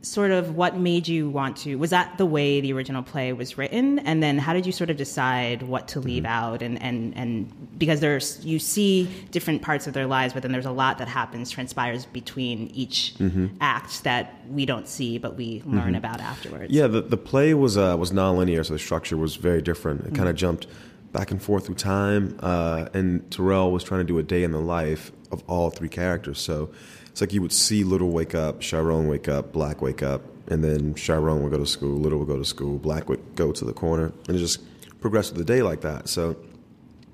sort 0.04 0.32
of 0.32 0.58
what 0.58 0.76
made 0.76 1.08
you 1.08 1.30
want 1.30 1.56
to 1.56 1.78
was 1.78 1.90
that 1.92 2.18
the 2.18 2.26
way 2.26 2.60
the 2.60 2.74
original 2.74 3.02
play 3.02 3.32
was 3.32 3.58
written 3.58 4.00
and 4.00 4.22
then 4.22 4.38
how 4.38 4.52
did 4.52 4.66
you 4.66 4.72
sort 4.72 4.90
of 4.90 4.98
decide 4.98 5.62
what 5.64 5.88
to 5.88 6.02
leave 6.02 6.24
mm-hmm. 6.24 6.32
out 6.34 6.62
and 6.62 6.80
and 6.82 7.16
and 7.16 7.80
because 7.80 8.02
there's 8.02 8.44
you 8.46 8.60
see 8.60 9.10
different 9.32 9.62
parts 9.62 9.88
of 9.88 9.94
their 9.94 10.06
lives 10.06 10.34
but 10.34 10.42
then 10.42 10.52
there's 10.52 10.66
a 10.66 10.72
lot 10.72 10.98
that 10.98 11.08
happens 11.08 11.50
transpires 11.50 12.06
between 12.08 12.68
each 12.74 13.16
mm-hmm. 13.18 13.48
act 13.62 14.04
that 14.04 14.36
we 14.50 14.66
don't 14.66 14.90
see 14.90 15.18
but 15.18 15.38
we 15.38 15.64
learn 15.66 15.86
mm-hmm. 15.86 15.96
about 15.96 16.20
afterwards 16.20 16.72
yeah 16.74 16.86
the, 16.86 17.02
the 17.02 17.18
play 17.18 17.54
was 17.54 17.78
uh, 17.78 17.96
was 17.98 18.12
nonlinear 18.12 18.66
so 18.66 18.74
the 18.74 18.80
structure 18.80 19.16
was 19.16 19.38
very 19.38 19.62
different 19.62 20.02
it 20.02 20.14
kind 20.14 20.28
of 20.28 20.36
mm-hmm. 20.36 20.36
jumped 20.36 20.68
back 21.14 21.32
and 21.32 21.42
forth 21.42 21.68
through 21.68 21.76
time 21.76 22.38
uh, 22.42 22.90
and 22.94 23.32
tarell 23.32 23.72
was 23.72 23.86
trying 23.86 24.02
to 24.02 24.06
do 24.06 24.20
a 24.20 24.24
day 24.24 24.44
in 24.44 24.52
the 24.52 24.60
life 24.60 25.14
of 25.32 25.42
all 25.48 25.70
three 25.70 25.88
characters 25.88 26.40
so 26.40 26.70
it's 27.14 27.22
like 27.22 27.32
you 27.32 27.44
would 27.44 27.54
see 27.54 27.84
Little 27.84 28.10
wake 28.10 28.34
up, 28.34 28.60
Chiron 28.60 29.08
wake 29.08 29.28
up, 29.28 29.54
Black 29.54 29.84
wake 29.84 30.02
up, 30.02 30.24
and 30.48 30.64
then 30.64 30.96
Chiron 30.96 31.44
would 31.44 31.52
go 31.52 31.60
to 31.60 31.66
school, 31.68 31.96
Little 31.96 32.18
would 32.18 32.28
go 32.28 32.40
to 32.40 32.44
school, 32.44 32.80
Black 32.80 33.08
would 33.08 33.36
go 33.36 33.52
to 33.52 33.64
the 33.64 33.72
corner, 33.72 34.12
and 34.28 34.36
just 34.36 34.62
progress 35.00 35.30
through 35.30 35.38
the 35.38 35.46
day 35.46 35.62
like 35.62 35.82
that. 35.82 36.10
So, 36.10 36.36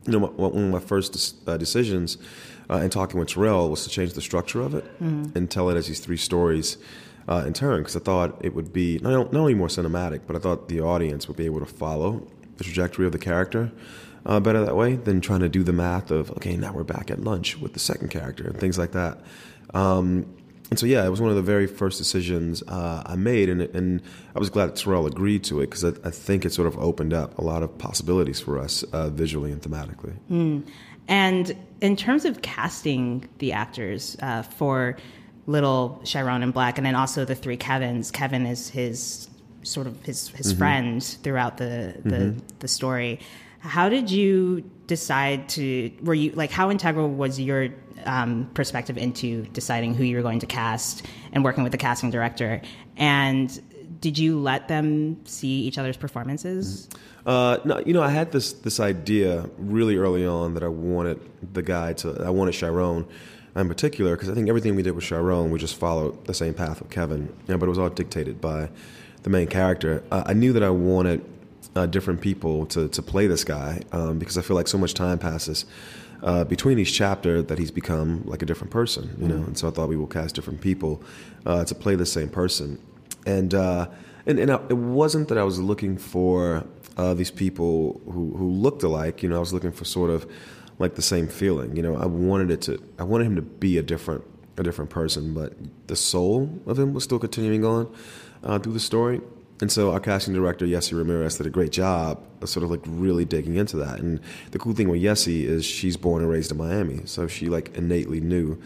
you 0.05 0.17
know, 0.17 0.27
one 0.27 0.63
of 0.63 0.71
my 0.71 0.79
first 0.79 1.35
uh, 1.49 1.57
decisions 1.57 2.17
uh, 2.69 2.77
in 2.77 2.89
talking 2.89 3.19
with 3.19 3.27
Tarell 3.27 3.69
was 3.69 3.83
to 3.83 3.89
change 3.89 4.13
the 4.13 4.21
structure 4.21 4.61
of 4.61 4.73
it 4.73 4.85
mm-hmm. 5.03 5.37
and 5.37 5.51
tell 5.51 5.69
it 5.69 5.75
as 5.75 5.87
these 5.87 5.99
three 5.99 6.15
stories 6.15 6.77
uh, 7.27 7.43
in 7.45 7.51
turn, 7.51 7.81
because 7.81 7.97
I 7.97 7.99
thought 7.99 8.37
it 8.39 8.55
would 8.55 8.71
be 8.71 8.99
not, 8.99 9.33
not 9.33 9.39
only 9.39 9.53
more 9.53 9.67
cinematic, 9.67 10.21
but 10.25 10.37
I 10.37 10.39
thought 10.39 10.69
the 10.69 10.79
audience 10.79 11.27
would 11.27 11.35
be 11.35 11.45
able 11.45 11.59
to 11.59 11.65
follow 11.65 12.25
the 12.55 12.63
trajectory 12.63 13.05
of 13.05 13.11
the 13.11 13.19
character. 13.19 13.69
Uh, 14.25 14.39
better 14.39 14.63
that 14.63 14.77
way 14.77 14.95
than 14.95 15.19
trying 15.19 15.39
to 15.39 15.49
do 15.49 15.63
the 15.63 15.71
math 15.71 16.11
of 16.11 16.29
okay 16.31 16.57
now 16.57 16.73
we're 16.73 16.83
back 16.83 17.09
at 17.09 17.21
lunch 17.21 17.57
with 17.57 17.71
the 17.71 17.79
second 17.79 18.09
character 18.09 18.45
and 18.45 18.59
things 18.59 18.77
like 18.77 18.91
that 18.91 19.17
um, 19.73 20.25
and 20.69 20.77
so, 20.77 20.85
yeah, 20.85 21.05
it 21.05 21.09
was 21.09 21.19
one 21.19 21.31
of 21.31 21.35
the 21.35 21.41
very 21.41 21.65
first 21.65 21.97
decisions 21.97 22.61
uh, 22.67 23.01
I 23.05 23.15
made, 23.15 23.49
and, 23.49 23.61
and 23.61 24.01
I 24.35 24.39
was 24.39 24.49
glad 24.49 24.75
Tarell 24.75 25.07
agreed 25.07 25.43
to 25.45 25.61
it 25.61 25.69
because 25.69 25.83
I, 25.83 25.89
I, 26.03 26.11
think 26.11 26.45
it 26.45 26.53
sort 26.53 26.67
of 26.67 26.77
opened 26.77 27.11
up 27.11 27.37
a 27.39 27.41
lot 27.41 27.63
of 27.63 27.75
possibilities 27.79 28.39
for 28.39 28.59
us 28.59 28.83
uh, 28.83 29.09
visually 29.09 29.51
and 29.51 29.61
thematically. 29.61 30.15
Mm. 30.29 30.67
And 31.07 31.55
in 31.81 31.95
terms 31.95 32.23
of 32.25 32.43
casting 32.43 33.27
the 33.39 33.51
actors 33.51 34.15
uh, 34.21 34.43
for 34.43 34.97
Little, 35.47 35.99
Chiron, 36.03 36.43
and 36.43 36.53
Black, 36.53 36.77
and 36.77 36.85
then 36.85 36.93
also 36.93 37.25
the 37.25 37.33
three 37.33 37.57
Kevins, 37.57 38.11
Kevin 38.11 38.45
is 38.45 38.69
his 38.69 39.27
sort 39.63 39.87
of 39.87 39.99
his 40.05 40.29
his 40.29 40.49
mm-hmm. 40.49 40.59
friend 40.59 41.03
throughout 41.03 41.57
the 41.57 41.95
the, 42.03 42.15
mm-hmm. 42.15 42.39
the 42.59 42.67
story. 42.67 43.19
How 43.57 43.89
did 43.89 44.11
you 44.11 44.69
decide 44.85 45.49
to? 45.49 45.91
Were 46.03 46.13
you 46.13 46.31
like 46.31 46.51
how 46.51 46.69
integral 46.69 47.09
was 47.09 47.39
your 47.39 47.69
um, 48.05 48.49
perspective 48.53 48.97
into 48.97 49.45
deciding 49.47 49.93
who 49.93 50.03
you 50.03 50.15
were 50.15 50.21
going 50.21 50.39
to 50.39 50.45
cast 50.45 51.05
and 51.31 51.43
working 51.43 51.63
with 51.63 51.71
the 51.71 51.77
casting 51.77 52.11
director. 52.11 52.61
And 52.97 53.61
did 54.01 54.17
you 54.17 54.39
let 54.39 54.67
them 54.67 55.25
see 55.25 55.61
each 55.61 55.77
other's 55.77 55.97
performances? 55.97 56.89
Uh, 57.25 57.57
no, 57.65 57.81
you 57.85 57.93
know, 57.93 58.01
I 58.01 58.09
had 58.09 58.31
this 58.31 58.53
this 58.53 58.79
idea 58.79 59.49
really 59.57 59.97
early 59.97 60.25
on 60.25 60.53
that 60.53 60.63
I 60.63 60.67
wanted 60.67 61.19
the 61.53 61.61
guy 61.61 61.93
to. 61.93 62.23
I 62.23 62.29
wanted 62.29 62.53
Chiron 62.53 63.05
in 63.55 63.67
particular 63.67 64.15
because 64.15 64.29
I 64.29 64.33
think 64.33 64.47
everything 64.47 64.75
we 64.75 64.83
did 64.83 64.91
with 64.91 65.03
Chiron, 65.03 65.51
we 65.51 65.59
just 65.59 65.75
followed 65.75 66.25
the 66.25 66.33
same 66.33 66.53
path 66.53 66.81
with 66.81 66.89
Kevin. 66.91 67.33
Know, 67.47 67.57
but 67.57 67.65
it 67.65 67.69
was 67.69 67.77
all 67.77 67.89
dictated 67.89 68.39
by 68.39 68.69
the 69.23 69.29
main 69.29 69.47
character. 69.47 70.03
Uh, 70.11 70.23
I 70.25 70.33
knew 70.33 70.53
that 70.53 70.63
I 70.63 70.69
wanted 70.69 71.25
uh, 71.75 71.85
different 71.85 72.21
people 72.21 72.65
to 72.67 72.87
to 72.89 73.01
play 73.01 73.27
this 73.27 73.43
guy 73.43 73.81
um, 73.91 74.17
because 74.19 74.37
I 74.37 74.41
feel 74.41 74.55
like 74.55 74.67
so 74.67 74.77
much 74.77 74.93
time 74.93 75.19
passes 75.19 75.65
uh, 76.23 76.43
between 76.43 76.79
each 76.79 76.93
chapter 76.93 77.41
that 77.41 77.57
he's 77.57 77.71
become 77.71 78.23
like 78.25 78.41
a 78.41 78.45
different 78.45 78.71
person, 78.71 79.15
you 79.19 79.27
know. 79.27 79.43
And 79.43 79.57
so 79.57 79.67
I 79.67 79.71
thought 79.71 79.89
we 79.89 79.95
will 79.95 80.07
cast 80.07 80.35
different 80.35 80.61
people 80.61 81.01
uh, 81.45 81.65
to 81.65 81.75
play 81.75 81.95
the 81.95 82.05
same 82.05 82.29
person, 82.29 82.79
and 83.25 83.53
uh, 83.53 83.89
and 84.25 84.39
and 84.39 84.51
I, 84.51 84.55
it 84.69 84.77
wasn't 84.77 85.27
that 85.29 85.37
I 85.37 85.43
was 85.43 85.59
looking 85.59 85.97
for 85.97 86.65
uh, 86.97 87.13
these 87.13 87.31
people 87.31 88.01
who 88.05 88.35
who 88.37 88.49
looked 88.49 88.83
alike. 88.83 89.23
You 89.23 89.29
know, 89.29 89.37
I 89.37 89.39
was 89.39 89.53
looking 89.53 89.71
for 89.71 89.85
sort 89.85 90.09
of 90.09 90.29
like 90.77 90.95
the 90.95 91.01
same 91.01 91.27
feeling. 91.27 91.75
You 91.75 91.83
know, 91.83 91.95
I 91.95 92.05
wanted 92.05 92.51
it 92.51 92.61
to, 92.63 92.81
I 92.97 93.03
wanted 93.03 93.27
him 93.27 93.35
to 93.35 93.41
be 93.41 93.77
a 93.77 93.83
different 93.83 94.23
a 94.57 94.63
different 94.63 94.89
person, 94.89 95.33
but 95.33 95.53
the 95.87 95.95
soul 95.95 96.61
of 96.65 96.77
him 96.77 96.93
was 96.93 97.03
still 97.03 97.19
continuing 97.19 97.63
on 97.63 97.93
uh, 98.43 98.59
through 98.59 98.73
the 98.73 98.79
story. 98.79 99.21
And 99.61 99.71
so 99.71 99.91
our 99.91 99.99
casting 99.99 100.33
director, 100.33 100.65
Yesi 100.65 100.97
Ramirez, 100.97 101.37
did 101.37 101.45
a 101.45 101.49
great 101.49 101.71
job 101.71 102.23
of 102.41 102.49
sort 102.49 102.63
of 102.63 102.71
like 102.71 102.79
really 102.85 103.25
digging 103.25 103.55
into 103.55 103.75
that. 103.77 103.99
And 103.99 104.21
the 104.51 104.59
cool 104.59 104.73
thing 104.73 104.87
with 104.87 105.01
Yesi 105.01 105.43
is 105.43 105.65
she's 105.65 105.97
born 105.97 106.21
and 106.21 106.31
raised 106.31 106.51
in 106.51 106.57
Miami, 106.57 107.01
so 107.05 107.27
she 107.27 107.49
like 107.49 107.75
innately 107.75 108.21
knew 108.21 108.57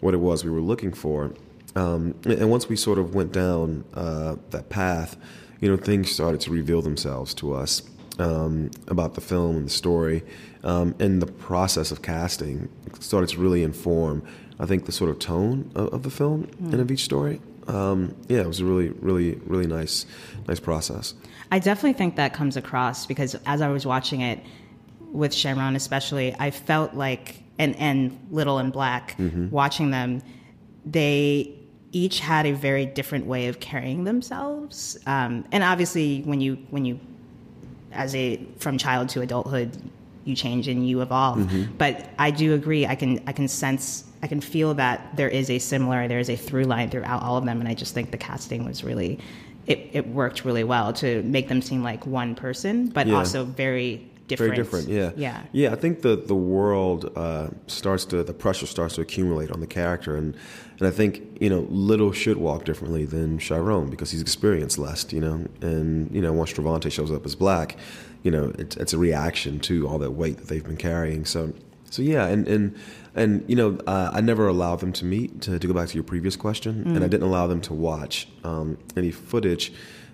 what 0.00 0.12
it 0.12 0.18
was 0.18 0.44
we 0.44 0.50
were 0.50 0.60
looking 0.60 0.92
for. 0.92 1.32
Um, 1.76 2.14
and 2.24 2.50
once 2.50 2.68
we 2.68 2.76
sort 2.76 2.98
of 2.98 3.14
went 3.14 3.32
down 3.32 3.84
uh, 3.94 4.36
that 4.50 4.68
path, 4.68 5.16
you 5.60 5.68
know, 5.68 5.76
things 5.76 6.10
started 6.10 6.40
to 6.42 6.50
reveal 6.50 6.82
themselves 6.82 7.32
to 7.34 7.54
us 7.54 7.82
um, 8.18 8.70
about 8.88 9.14
the 9.14 9.20
film 9.20 9.56
and 9.56 9.66
the 9.66 9.70
story. 9.70 10.22
Um, 10.62 10.94
and 10.98 11.20
the 11.20 11.26
process 11.26 11.90
of 11.90 12.02
casting 12.02 12.68
started 13.00 13.30
to 13.30 13.38
really 13.38 13.62
inform, 13.62 14.22
I 14.58 14.66
think, 14.66 14.86
the 14.86 14.92
sort 14.92 15.10
of 15.10 15.18
tone 15.18 15.70
of, 15.74 15.92
of 15.92 16.02
the 16.02 16.10
film 16.10 16.48
and 16.60 16.80
of 16.80 16.90
each 16.90 17.04
story. 17.04 17.40
Um, 17.68 18.14
yeah, 18.28 18.40
it 18.40 18.46
was 18.46 18.60
a 18.60 18.64
really, 18.64 18.90
really, 18.90 19.40
really 19.46 19.66
nice, 19.66 20.06
nice 20.48 20.60
process. 20.60 21.14
I 21.50 21.58
definitely 21.58 21.94
think 21.94 22.16
that 22.16 22.34
comes 22.34 22.56
across 22.56 23.06
because 23.06 23.36
as 23.46 23.60
I 23.60 23.68
was 23.68 23.86
watching 23.86 24.20
it 24.20 24.40
with 25.12 25.32
Chiron, 25.32 25.76
especially, 25.76 26.34
I 26.38 26.50
felt 26.50 26.94
like 26.94 27.42
and 27.58 27.76
and 27.76 28.18
Little 28.30 28.58
and 28.58 28.72
Black 28.72 29.16
watching 29.50 29.90
them, 29.90 30.22
they 30.84 31.54
each 31.92 32.18
had 32.18 32.44
a 32.46 32.52
very 32.52 32.84
different 32.86 33.26
way 33.26 33.46
of 33.46 33.60
carrying 33.60 34.02
themselves. 34.04 34.98
Um, 35.06 35.44
and 35.52 35.62
obviously, 35.62 36.22
when 36.22 36.40
you 36.40 36.56
when 36.70 36.84
you 36.84 36.98
as 37.92 38.14
a 38.16 38.44
from 38.58 38.76
child 38.78 39.08
to 39.10 39.20
adulthood, 39.20 39.70
you 40.24 40.34
change 40.34 40.66
and 40.66 40.88
you 40.88 41.00
evolve. 41.02 41.48
But 41.78 42.10
I 42.18 42.32
do 42.32 42.54
agree. 42.54 42.86
I 42.86 42.96
can 42.96 43.22
I 43.26 43.32
can 43.32 43.46
sense. 43.48 44.04
I 44.24 44.26
can 44.26 44.40
feel 44.40 44.72
that 44.74 45.14
there 45.16 45.28
is 45.28 45.50
a 45.50 45.58
similar, 45.58 46.08
there 46.08 46.18
is 46.18 46.30
a 46.30 46.36
through 46.36 46.64
line 46.64 46.88
throughout 46.88 47.22
all 47.22 47.36
of 47.36 47.44
them, 47.44 47.60
and 47.60 47.68
I 47.68 47.74
just 47.74 47.92
think 47.92 48.10
the 48.10 48.16
casting 48.16 48.64
was 48.64 48.82
really, 48.82 49.18
it, 49.66 49.90
it 49.92 50.06
worked 50.08 50.46
really 50.46 50.64
well 50.64 50.94
to 50.94 51.22
make 51.24 51.48
them 51.48 51.60
seem 51.60 51.82
like 51.82 52.06
one 52.06 52.34
person, 52.34 52.88
but 52.88 53.06
Yeah. 53.06 53.16
also 53.16 53.44
very 53.44 54.10
different. 54.26 54.54
Very 54.54 54.56
different, 54.56 54.88
yeah. 54.88 55.10
Yeah. 55.14 55.42
Yeah, 55.52 55.72
I 55.72 55.76
think 55.76 56.00
the, 56.00 56.16
the 56.16 56.34
world 56.34 57.12
uh, 57.16 57.48
starts 57.66 58.06
to, 58.06 58.24
the 58.24 58.32
pressure 58.32 58.64
starts 58.64 58.94
to 58.94 59.02
accumulate 59.02 59.50
on 59.50 59.60
the 59.60 59.66
character. 59.66 60.16
And, 60.16 60.34
and 60.78 60.88
I 60.88 60.90
think, 60.90 61.20
you 61.38 61.50
know, 61.50 61.66
Little 61.68 62.12
should 62.12 62.38
walk 62.38 62.64
differently 62.64 63.04
than 63.04 63.38
Chiron 63.38 63.90
because 63.90 64.10
he's 64.10 64.22
experienced 64.22 64.78
less, 64.78 65.12
you 65.12 65.20
know. 65.20 65.46
And, 65.60 66.10
you 66.14 66.22
know, 66.22 66.32
once 66.32 66.50
Trevante 66.54 66.90
shows 66.90 67.10
up 67.10 67.26
as 67.26 67.34
black, 67.34 67.76
you 68.22 68.30
know, 68.30 68.54
it's, 68.58 68.74
it's 68.78 68.94
a 68.94 68.98
reaction 68.98 69.60
to 69.60 69.86
all 69.86 69.98
that 69.98 70.12
weight 70.12 70.38
that 70.38 70.48
they've 70.48 70.64
been 70.64 70.78
carrying. 70.78 71.26
So, 71.26 71.52
so 71.90 72.00
yeah, 72.00 72.24
and, 72.26 72.48
and, 72.48 72.74
and 73.14 73.44
you 73.48 73.56
know, 73.56 73.78
uh, 73.86 74.10
I 74.12 74.20
never 74.20 74.48
allowed 74.48 74.80
them 74.80 74.92
to 74.94 75.04
meet, 75.04 75.40
to, 75.42 75.58
to 75.58 75.66
go 75.66 75.72
back 75.72 75.88
to 75.88 75.94
your 75.94 76.04
previous 76.04 76.36
question, 76.36 76.82
and 76.86 77.04
I 77.04 77.08
didn't 77.08 77.26
allow 77.28 77.46
them 77.46 77.60
to 77.62 77.74
watch 77.74 78.28
um, 78.44 78.78
any 78.96 79.10
footage, 79.10 79.72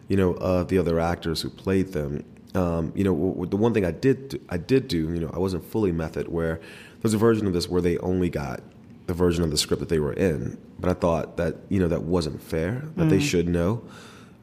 you 0.08 0.16
know, 0.16 0.32
of 0.34 0.68
the 0.68 0.78
other 0.78 1.00
actors 1.00 1.40
who 1.42 1.50
played 1.50 1.92
them. 1.92 2.24
Um, 2.54 2.92
you 2.96 3.04
know, 3.04 3.12
w- 3.14 3.32
w- 3.32 3.48
the 3.48 3.56
one 3.56 3.72
thing 3.72 3.84
I 3.84 3.92
did 3.92 4.28
do, 4.30 4.40
I 4.48 4.56
did 4.56 4.88
do, 4.88 4.98
you 5.14 5.20
know, 5.20 5.30
I 5.32 5.38
wasn't 5.38 5.64
fully 5.64 5.92
method 5.92 6.26
where 6.28 6.60
there's 7.00 7.14
a 7.14 7.18
version 7.18 7.46
of 7.46 7.52
this 7.52 7.68
where 7.68 7.80
they 7.80 7.96
only 7.98 8.28
got 8.28 8.60
the 9.06 9.14
version 9.14 9.44
of 9.44 9.50
the 9.50 9.56
script 9.56 9.80
that 9.80 9.88
they 9.88 10.00
were 10.00 10.12
in, 10.12 10.58
but 10.78 10.90
I 10.90 10.94
thought 10.94 11.36
that 11.36 11.56
you 11.68 11.78
know 11.80 11.88
that 11.88 12.02
wasn't 12.02 12.42
fair. 12.42 12.84
That 12.96 13.08
they 13.08 13.20
should 13.20 13.48
know 13.48 13.82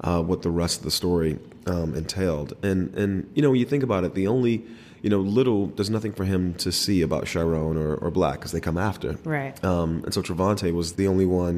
uh, 0.01 0.21
what 0.23 0.41
the 0.41 0.49
rest 0.49 0.79
of 0.79 0.83
the 0.83 0.91
story 0.91 1.37
um, 1.67 1.93
entailed, 1.95 2.53
and 2.63 2.93
and 2.95 3.29
you 3.35 3.41
know 3.41 3.51
when 3.51 3.59
you 3.59 3.65
think 3.65 3.83
about 3.83 4.03
it, 4.03 4.13
the 4.13 4.27
only 4.27 4.65
you 5.07 5.11
know 5.13 5.21
little 5.39 5.67
there's 5.75 5.89
nothing 5.97 6.11
for 6.11 6.25
him 6.25 6.53
to 6.55 6.69
see 6.69 7.01
about 7.01 7.23
Chiron 7.31 7.77
or, 7.77 7.95
or 7.95 8.11
Black 8.11 8.39
because 8.39 8.51
they 8.51 8.59
come 8.59 8.77
after, 8.77 9.09
Right. 9.23 9.55
um, 9.63 10.01
and 10.03 10.13
so 10.13 10.21
Trevante 10.21 10.69
was 10.73 10.87
the 11.01 11.07
only 11.07 11.25
one 11.25 11.55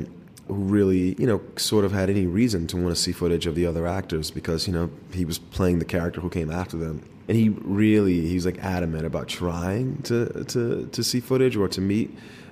who 0.48 0.54
really, 0.76 1.16
you 1.22 1.26
know, 1.26 1.42
sort 1.56 1.84
of 1.86 1.92
had 1.92 2.08
any 2.12 2.28
reason 2.28 2.68
to 2.68 2.78
want 2.78 2.96
to 2.96 3.02
see 3.02 3.12
footage 3.12 3.48
of 3.48 3.56
the 3.56 3.66
other 3.66 3.88
actors 3.88 4.30
because, 4.30 4.68
you 4.68 4.74
know, 4.74 4.88
he 5.20 5.26
was 5.26 5.40
playing 5.40 5.80
the 5.80 5.86
character 5.96 6.22
who 6.22 6.30
came 6.30 6.52
after 6.52 6.78
them. 6.78 7.02
And 7.28 7.36
he 7.38 7.50
really, 7.50 8.28
he 8.28 8.36
was 8.36 8.46
like 8.46 8.58
adamant 8.78 9.06
about 9.06 9.28
trying 9.28 10.02
to, 10.10 10.44
to, 10.54 10.88
to 10.96 11.04
see 11.04 11.20
footage 11.20 11.56
or 11.56 11.68
to 11.70 11.82
meet 11.82 12.10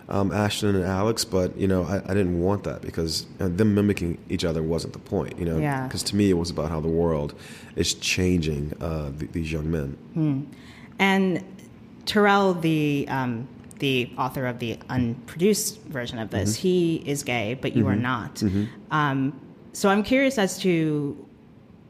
um, 0.09 0.31
Ashton 0.31 0.75
and 0.75 0.85
Alex, 0.85 1.25
but, 1.25 1.57
you 1.57 1.67
know, 1.67 1.83
I, 1.83 1.95
I 2.09 2.13
didn't 2.13 2.39
want 2.39 2.63
that 2.63 2.81
because 2.81 3.25
uh, 3.39 3.47
them 3.59 3.73
mimicking 3.75 4.17
each 4.29 4.45
other 4.45 4.61
wasn't 4.63 4.93
the 4.93 4.99
point, 4.99 5.37
you 5.39 5.45
know? 5.45 5.57
Yeah. 5.57 5.83
Because 5.87 6.03
to 6.09 6.15
me, 6.15 6.29
it 6.29 6.37
was 6.37 6.49
about 6.51 6.69
how 6.69 6.79
the 6.79 6.93
world 7.03 7.33
is 7.75 7.93
changing 7.95 8.73
uh, 8.79 9.11
th- 9.19 9.31
these 9.31 9.51
young 9.51 9.67
men. 9.71 9.97
And 10.99 11.43
Tarell, 12.05 12.53
the 12.55 13.05
um, 13.09 13.47
the 13.79 14.11
author 14.17 14.47
of 14.47 14.57
the 14.59 14.79
unproduced 14.89 15.81
version 15.83 16.17
of 16.19 16.29
this, 16.31 16.55
he 16.55 16.95
is 17.05 17.23
gay, 17.23 17.53
but 17.61 17.75
you 17.75 17.87
are 17.87 17.95
not. 17.95 18.41
Um, 18.91 19.39
so 19.73 19.89
I'm 19.89 20.03
curious 20.03 20.37
as 20.37 20.57
to. 20.59 21.23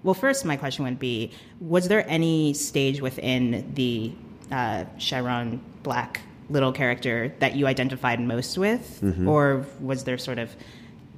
Well, 0.04 0.13
first, 0.13 0.46
my 0.46 0.58
question 0.58 0.86
would 0.86 1.00
be: 1.00 1.32
Was 1.60 1.88
there 1.88 2.04
any 2.10 2.54
stage 2.54 3.02
within 3.02 3.72
the 3.74 4.12
uh, 4.52 4.86
Chiron 4.98 5.62
Black 5.84 6.22
little 6.50 6.72
character 6.72 7.34
that 7.39 7.56
you 7.56 7.67
identified 7.67 8.20
most 8.22 8.58
with, 8.58 9.00
or 9.28 9.65
was 9.82 10.04
there 10.06 10.17
sort 10.17 10.39
of 10.39 10.56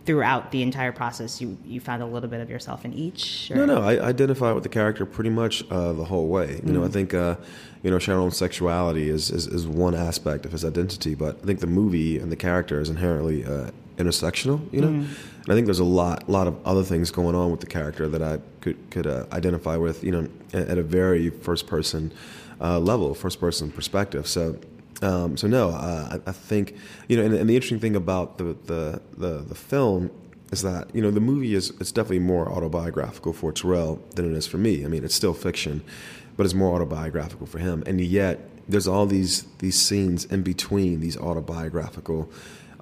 throughout 0.05 0.51
the 0.51 0.61
entire 0.63 0.91
process 0.91 1.39
you 1.41 1.57
you 1.65 1.79
found 1.79 2.01
a 2.01 2.05
little 2.05 2.29
bit 2.29 2.41
of 2.41 2.49
yourself 2.49 2.85
in 2.85 2.93
each? 2.93 3.51
or- 3.51 3.55
No, 3.57 3.65
no, 3.65 3.81
I 3.81 3.99
identify 4.03 4.51
with 4.51 4.63
the 4.63 4.69
character 4.69 5.05
pretty 5.05 5.29
much 5.29 5.63
uh, 5.69 5.93
the 5.93 6.05
whole 6.05 6.27
way. 6.27 6.61
You 6.65 6.73
know, 6.73 6.83
I 6.83 6.87
think 6.87 7.13
uh, 7.13 7.35
you 7.83 7.91
know 7.91 7.99
Chiron's 7.99 8.37
sexuality 8.37 9.09
is, 9.09 9.29
is 9.31 9.47
is 9.47 9.67
one 9.67 9.95
aspect 9.95 10.45
of 10.45 10.51
his 10.51 10.63
identity, 10.65 11.15
but 11.15 11.37
I 11.43 11.45
think 11.45 11.59
the 11.59 11.67
movie 11.67 12.17
and 12.17 12.31
the 12.31 12.35
character 12.35 12.79
is 12.81 12.89
inherently 12.89 13.45
uh, 13.45 13.71
intersectional. 13.97 14.61
You 14.73 14.81
know, 14.81 14.87
and 14.87 15.07
I 15.49 15.53
think 15.53 15.65
there's 15.65 15.79
a 15.79 15.83
lot 16.01 16.29
lot 16.29 16.47
of 16.47 16.55
other 16.65 16.83
things 16.83 17.11
going 17.11 17.35
on 17.35 17.51
with 17.51 17.59
the 17.59 17.67
character 17.67 18.07
that 18.07 18.21
I 18.23 18.39
could 18.61 18.77
could 18.89 19.05
uh, 19.07 19.25
identify 19.31 19.77
with. 19.77 20.03
You 20.03 20.11
know, 20.11 20.27
at, 20.53 20.69
at 20.69 20.77
a 20.77 20.83
very 20.83 21.29
first 21.29 21.67
person 21.67 22.11
uh, 22.61 22.79
level, 22.79 23.13
first 23.13 23.39
person 23.39 23.71
perspective. 23.71 24.27
So. 24.27 24.57
Um, 25.01 25.37
so 25.37 25.47
no, 25.47 25.69
uh, 25.69 26.17
I, 26.25 26.29
I 26.29 26.31
think 26.33 26.75
you 27.07 27.17
know, 27.17 27.23
and, 27.23 27.33
and 27.33 27.49
the 27.49 27.55
interesting 27.55 27.79
thing 27.79 27.95
about 27.95 28.37
the, 28.37 28.55
the 28.65 29.01
the 29.17 29.39
the 29.47 29.55
film 29.55 30.11
is 30.51 30.61
that 30.63 30.93
you 30.93 31.01
know 31.01 31.11
the 31.11 31.21
movie 31.21 31.53
is 31.53 31.71
it's 31.79 31.91
definitely 31.91 32.19
more 32.19 32.49
autobiographical 32.49 33.33
for 33.33 33.51
Tarell 33.51 34.01
than 34.15 34.31
it 34.31 34.37
is 34.37 34.47
for 34.47 34.57
me. 34.57 34.83
I 34.83 34.87
mean, 34.87 35.03
it's 35.03 35.15
still 35.15 35.33
fiction, 35.33 35.83
but 36.35 36.45
it's 36.45 36.55
more 36.55 36.75
autobiographical 36.75 37.47
for 37.47 37.59
him. 37.59 37.83
And 37.85 38.01
yet, 38.01 38.49
there's 38.67 38.87
all 38.87 39.05
these 39.05 39.43
these 39.59 39.79
scenes 39.79 40.25
in 40.25 40.43
between 40.43 40.99
these 40.99 41.17
autobiographical 41.17 42.29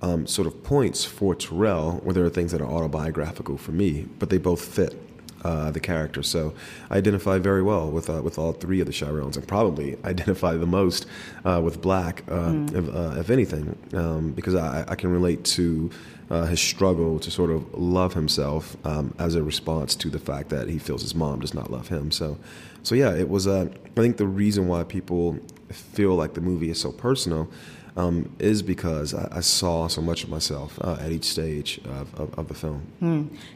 um, 0.01 0.27
sort 0.27 0.47
of 0.47 0.63
points 0.63 1.05
for 1.05 1.35
Tarell, 1.35 1.99
where 2.03 2.13
there 2.13 2.25
are 2.25 2.29
things 2.29 2.51
that 2.51 2.61
are 2.61 2.67
autobiographical 2.67 3.57
for 3.57 3.71
me, 3.71 4.07
but 4.19 4.29
they 4.29 4.37
both 4.37 4.63
fit 4.63 4.95
uh, 5.43 5.71
the 5.71 5.79
character. 5.79 6.23
So 6.23 6.53
I 6.89 6.97
identify 6.97 7.37
very 7.37 7.61
well 7.61 7.89
with 7.89 8.09
uh, 8.09 8.21
with 8.21 8.37
all 8.37 8.53
three 8.53 8.79
of 8.79 8.87
the 8.87 8.93
Chirons, 8.93 9.37
and 9.37 9.47
probably 9.47 9.97
identify 10.03 10.55
the 10.55 10.65
most 10.65 11.05
uh, 11.45 11.61
with 11.63 11.81
Black, 11.81 12.23
uh, 12.29 12.53
if, 12.73 12.95
uh, 12.95 13.19
if 13.19 13.29
anything, 13.29 13.77
um, 13.93 14.31
because 14.31 14.55
I, 14.55 14.85
I 14.87 14.95
can 14.95 15.11
relate 15.11 15.43
to 15.45 15.89
uh, 16.29 16.45
his 16.45 16.59
struggle 16.59 17.19
to 17.19 17.31
sort 17.31 17.51
of 17.51 17.73
love 17.73 18.13
himself 18.13 18.75
um, 18.85 19.13
as 19.19 19.35
a 19.35 19.43
response 19.43 19.95
to 19.95 20.09
the 20.09 20.19
fact 20.19 20.49
that 20.49 20.67
he 20.67 20.77
feels 20.77 21.01
his 21.01 21.15
mom 21.15 21.39
does 21.39 21.53
not 21.53 21.71
love 21.71 21.87
him. 21.87 22.11
So, 22.11 22.37
so 22.83 22.95
yeah, 22.95 23.13
it 23.13 23.29
was. 23.29 23.47
Uh, 23.47 23.69
I 23.85 23.99
think 23.99 24.17
the 24.17 24.27
reason 24.27 24.67
why 24.67 24.83
people 24.83 25.39
feel 25.69 26.15
like 26.15 26.33
the 26.33 26.41
movie 26.41 26.69
is 26.69 26.79
so 26.79 26.91
personal. 26.91 27.49
Um, 27.97 28.29
is 28.37 28.61
because 28.61 29.13
I, 29.15 29.27
I 29.37 29.41
saw 29.41 29.87
so 29.87 30.01
much 30.03 30.23
of 30.23 30.29
myself 30.29 30.77
uh, 30.83 30.97
at 31.01 31.11
each 31.11 31.25
stage 31.25 31.79
of, 31.85 32.13
of, 32.19 32.37
of 32.37 32.47
the 32.47 32.53
film. 32.53 32.83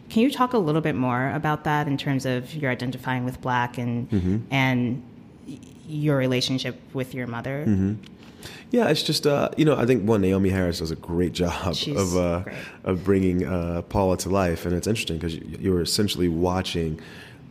Can 0.10 0.22
you 0.24 0.32
talk 0.32 0.54
a 0.54 0.58
little 0.58 0.82
bit 0.82 0.96
more 0.96 1.30
about 1.32 1.64
that 1.66 1.88
in 1.88 1.96
terms 1.96 2.26
of 2.26 2.52
your 2.56 2.72
identifying 2.72 3.24
with 3.24 3.40
black 3.40 3.78
and 3.78 4.10
Mm-hmm. 4.10 4.38
and 4.50 5.04
your 5.88 6.18
relationship 6.18 6.76
with 6.94 7.14
your 7.14 7.28
mother? 7.28 7.66
Mm-hmm. 7.68 7.94
Yeah, 8.72 8.88
it's 8.88 9.04
just 9.04 9.28
uh, 9.28 9.50
you 9.58 9.66
know 9.66 9.76
I 9.78 9.86
think 9.86 10.08
one 10.08 10.22
Naomie 10.24 10.50
Harris 10.52 10.80
does 10.80 10.90
a 10.90 10.96
great 10.96 11.34
job 11.44 11.76
She's 11.76 11.96
of 11.96 12.18
uh, 12.18 12.40
great. 12.40 12.56
of 12.84 13.04
bringing 13.04 13.46
uh, 13.46 13.84
Paula 13.84 14.18
to 14.18 14.30
life, 14.30 14.66
and 14.66 14.74
it's 14.76 14.88
interesting 14.88 15.18
because 15.18 15.36
you're 15.36 15.82
essentially 15.82 16.30
watching 16.30 17.00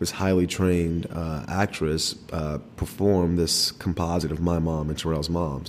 this 0.01 0.11
highly 0.11 0.47
trained 0.49 1.07
uh, 1.13 1.45
actress 1.47 2.17
uh, 2.33 2.59
perform 2.77 3.37
this 3.37 3.71
composite 3.73 4.33
of 4.33 4.41
my 4.41 4.59
mom 4.59 4.89
and 4.89 4.99
Tarell's 4.99 5.29
moms. 5.31 5.69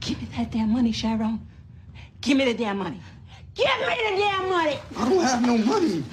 Give 0.00 0.20
me 0.20 0.28
that 0.36 0.50
damn 0.50 0.72
money, 0.72 0.92
Chiron. 0.92 1.46
Give 2.20 2.36
me 2.36 2.44
the 2.44 2.54
damn 2.54 2.78
money. 2.78 3.00
Give 3.54 3.66
me 3.66 3.86
the 3.86 4.16
damn 4.16 4.48
money. 4.50 4.78
I 4.96 5.08
don't 5.08 5.22
have 5.24 5.42
no 5.46 5.58
money. 5.58 6.04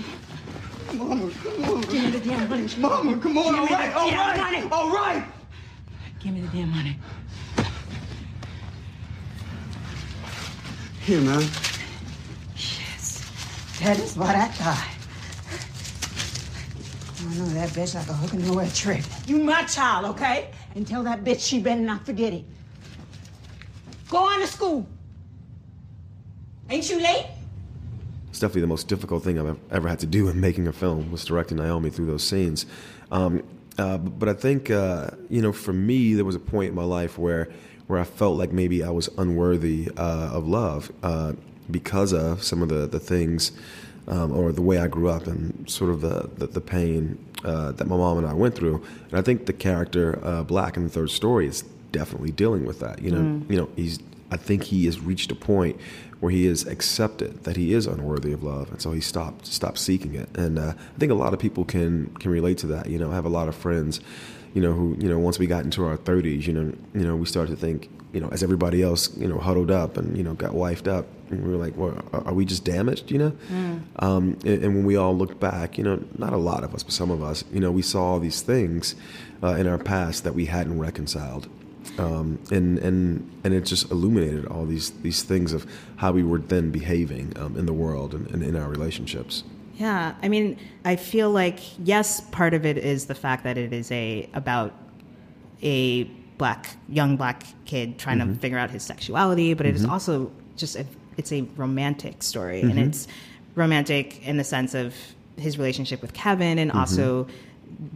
Mama, 0.94 1.30
come 1.44 1.64
on. 1.66 1.82
Give 1.82 2.04
me 2.04 2.12
the 2.12 2.20
damn 2.20 2.50
money. 2.50 2.68
Mama, 2.78 3.18
come 3.18 3.38
on. 3.38 3.46
Give 3.46 3.56
All 3.56 3.66
me 3.66 3.74
right, 3.74 3.90
the 3.92 3.98
all 4.00 4.10
damn 4.10 4.40
right, 4.40 4.64
money. 4.64 4.70
all 4.72 4.90
right. 4.90 5.26
Give 6.20 6.34
me 6.34 6.42
the 6.42 6.48
damn 6.48 6.70
money. 6.70 6.98
Here, 11.02 11.22
man. 11.22 11.42
Yes, 12.56 13.24
that 13.82 14.00
is 14.00 14.16
what 14.18 14.36
I 14.36 14.48
thought. 14.48 14.88
I 17.20 17.34
know 17.36 17.46
that 17.54 17.70
bitch 17.70 17.96
like 17.96 18.08
a 18.08 18.14
hook 18.14 18.34
and 18.34 18.46
nowhere 18.48 18.68
trick. 18.70 19.04
You 19.26 19.38
my 19.40 19.64
child, 19.64 20.06
okay? 20.06 20.52
And 20.76 20.86
tell 20.88 21.04
that 21.04 21.24
bitch 21.24 21.40
she 21.48 21.60
better 21.60 21.82
not 21.82 22.06
forget 22.06 22.34
it. 22.34 22.46
Go 24.10 24.18
on 24.18 24.40
to 24.40 24.48
school. 24.48 24.88
Ain't 26.70 26.90
you 26.90 27.00
late? 27.02 27.28
It's 28.30 28.40
definitely 28.40 28.62
the 28.62 28.68
most 28.68 28.88
difficult 28.88 29.24
thing 29.24 29.40
I've 29.40 29.58
ever 29.72 29.88
had 29.88 30.00
to 30.00 30.06
do 30.06 30.28
in 30.30 30.40
making 30.40 30.68
a 30.68 30.74
film 30.74 31.12
was 31.12 31.26
directing 31.26 31.58
Naomie 31.58 31.92
through 31.92 32.06
those 32.06 32.24
scenes. 32.24 32.66
Um, 33.12 33.44
uh, 33.78 33.98
but 33.98 34.30
I 34.30 34.34
think 34.34 34.70
uh, 34.70 35.12
you 35.30 35.42
know, 35.42 35.52
for 35.52 35.74
me, 35.74 36.14
there 36.14 36.26
was 36.26 36.36
a 36.36 36.40
point 36.40 36.70
in 36.70 36.76
my 36.76 36.84
life 36.84 37.18
where 37.18 37.50
where 37.88 38.00
I 38.00 38.04
felt 38.04 38.38
like 38.38 38.52
maybe 38.52 38.84
I 38.84 38.90
was 38.90 39.10
unworthy 39.18 39.90
uh, 39.98 40.30
of 40.34 40.48
love 40.48 40.92
uh, 41.04 41.34
because 41.72 42.14
of 42.14 42.44
some 42.44 42.62
of 42.62 42.70
the 42.70 42.88
the 42.88 43.00
things 43.00 43.52
um, 44.08 44.32
or 44.32 44.52
the 44.52 44.62
way 44.62 44.78
I 44.78 44.88
grew 44.88 45.10
up 45.10 45.28
and 45.28 45.70
sort 45.70 45.92
of 45.92 46.02
the 46.02 46.30
the, 46.38 46.48
the 46.48 46.62
pain 46.62 47.18
uh, 47.44 47.72
that 47.74 47.88
my 47.88 47.98
mom 47.98 48.18
and 48.18 48.28
I 48.28 48.34
went 48.34 48.56
through. 48.56 48.84
And 49.10 49.20
I 49.20 49.22
think 49.22 49.46
the 49.46 49.54
character 49.54 50.20
uh, 50.24 50.44
Black 50.44 50.78
in 50.78 50.84
the 50.84 50.90
third 50.90 51.12
story 51.12 51.48
is 51.48 51.64
definitely 51.98 52.32
dealing 52.32 52.64
with 52.66 52.80
that. 52.86 53.02
You 53.02 53.12
know, 53.12 53.24
Mm. 53.24 53.50
you 53.52 53.58
know, 53.58 53.70
he's. 53.76 54.00
I 54.30 54.36
think 54.48 54.64
he 54.64 54.86
has 54.86 55.00
reached 55.00 55.32
a 55.32 55.36
point 55.36 55.76
where 56.20 56.32
he 56.38 56.48
has 56.48 56.68
accepted 56.68 57.32
that 57.46 57.56
he 57.56 57.68
is 57.78 57.88
unworthy 57.88 58.34
of 58.34 58.44
love, 58.44 58.70
and 58.72 58.82
so 58.82 58.92
he 58.92 59.00
stopped 59.02 59.46
stopped 59.48 59.80
seeking 59.80 60.14
it. 60.16 60.28
And 60.38 60.60
uh, 60.60 60.74
I 60.96 61.00
think 61.00 61.12
a 61.12 61.16
lot 61.26 61.34
of 61.34 61.40
people 61.40 61.64
can 61.66 62.08
can 62.22 62.30
relate 62.40 62.58
to 62.64 62.68
that. 62.68 62.88
You 62.92 63.00
know, 63.00 63.10
I 63.12 63.16
have 63.16 63.26
a 63.26 63.36
lot 63.40 63.48
of 63.48 63.56
friends, 63.56 64.02
you 64.54 64.62
know, 64.62 64.74
who 64.74 64.96
you 65.00 65.08
know 65.12 65.18
once 65.28 65.40
we 65.40 65.48
got 65.48 65.64
into 65.64 65.86
our 65.86 65.96
thirties, 66.10 66.46
you 66.48 66.54
know, 66.54 66.66
you 66.94 67.06
know, 67.08 67.16
we 67.16 67.26
started 67.26 67.52
to 67.56 67.58
think, 67.66 67.90
you 68.14 68.20
know, 68.20 68.28
as 68.36 68.44
everybody 68.44 68.80
else, 68.84 69.16
you 69.18 69.28
know, 69.32 69.38
huddled 69.48 69.72
up 69.72 69.96
and 70.00 70.18
you 70.18 70.24
know 70.28 70.34
got 70.34 70.52
wifed 70.52 70.88
up, 70.98 71.06
and 71.32 71.38
we 71.46 71.50
were 71.54 71.62
like, 71.66 71.76
well, 71.78 71.96
are, 72.12 72.24
are 72.28 72.34
we 72.34 72.44
just 72.44 72.66
damaged? 72.66 73.10
You 73.14 73.20
know, 73.24 73.32
um, 74.08 74.24
and, 74.50 74.58
and 74.64 74.70
when 74.76 74.84
we 74.92 74.98
all 74.98 75.16
looked 75.22 75.40
back, 75.40 75.78
you 75.78 75.86
know, 75.86 75.98
not 76.18 76.34
a 76.34 76.42
lot 76.52 76.62
of 76.66 76.76
us, 76.76 76.84
but 76.84 76.92
some 76.94 77.12
of 77.12 77.24
us, 77.24 77.46
you 77.54 77.62
know, 77.62 77.72
we 77.72 77.82
saw 77.94 78.02
all 78.12 78.20
these 78.20 78.42
things 78.42 78.96
uh, 79.42 79.56
in 79.62 79.68
our 79.68 79.78
past 79.94 80.26
that 80.26 80.36
we 80.36 80.46
hadn't 80.48 80.78
reconciled 80.80 81.48
um, 81.98 82.40
and 82.52 82.78
and 82.80 83.30
and 83.44 83.54
it 83.54 83.66
just 83.66 83.90
illuminated 83.92 84.46
all 84.48 84.66
these 84.66 84.92
these 85.02 85.24
things 85.24 85.54
of 85.54 85.66
how 85.98 86.12
we 86.12 86.24
were 86.24 86.40
then 86.40 86.72
behaving 86.72 87.34
um, 87.38 87.56
in 87.58 87.66
the 87.66 87.74
world 87.74 88.14
and, 88.14 88.28
and 88.32 88.44
in 88.44 88.56
our 88.56 88.70
relationships. 88.70 89.44
Yeah, 89.78 90.16
I 90.24 90.28
mean, 90.30 90.58
I 90.86 90.96
feel 90.96 91.30
like 91.30 91.60
yes, 91.86 92.22
part 92.32 92.54
of 92.54 92.66
it 92.66 92.78
is 92.78 93.06
the 93.06 93.16
fact 93.16 93.44
that 93.44 93.58
it 93.58 93.74
is 93.74 93.92
a 93.92 94.28
about 94.34 94.74
a 95.62 96.04
black 96.38 96.78
young 96.90 97.18
black 97.18 97.44
kid 97.66 97.98
trying 97.98 98.20
Mm-hmm. 98.20 98.34
to 98.34 98.40
figure 98.40 98.58
out 98.58 98.70
his 98.70 98.84
sexuality, 98.84 99.54
but 99.54 99.66
it 99.66 99.76
is 99.76 99.86
Mhm. 99.86 99.90
also 99.92 100.32
just 100.56 100.76
a, 100.76 100.86
it's 101.18 101.32
a 101.32 101.42
romantic 101.56 102.22
story, 102.24 102.62
Mhm. 102.64 102.70
and 102.72 102.80
it's 102.80 103.08
romantic 103.56 104.26
in 104.28 104.38
the 104.38 104.44
sense 104.44 104.74
of 104.76 104.94
his 105.38 105.58
relationship 105.58 106.02
with 106.02 106.14
Kevin, 106.14 106.60
and 106.60 106.72
Mhm. 106.72 106.76
also 106.76 107.28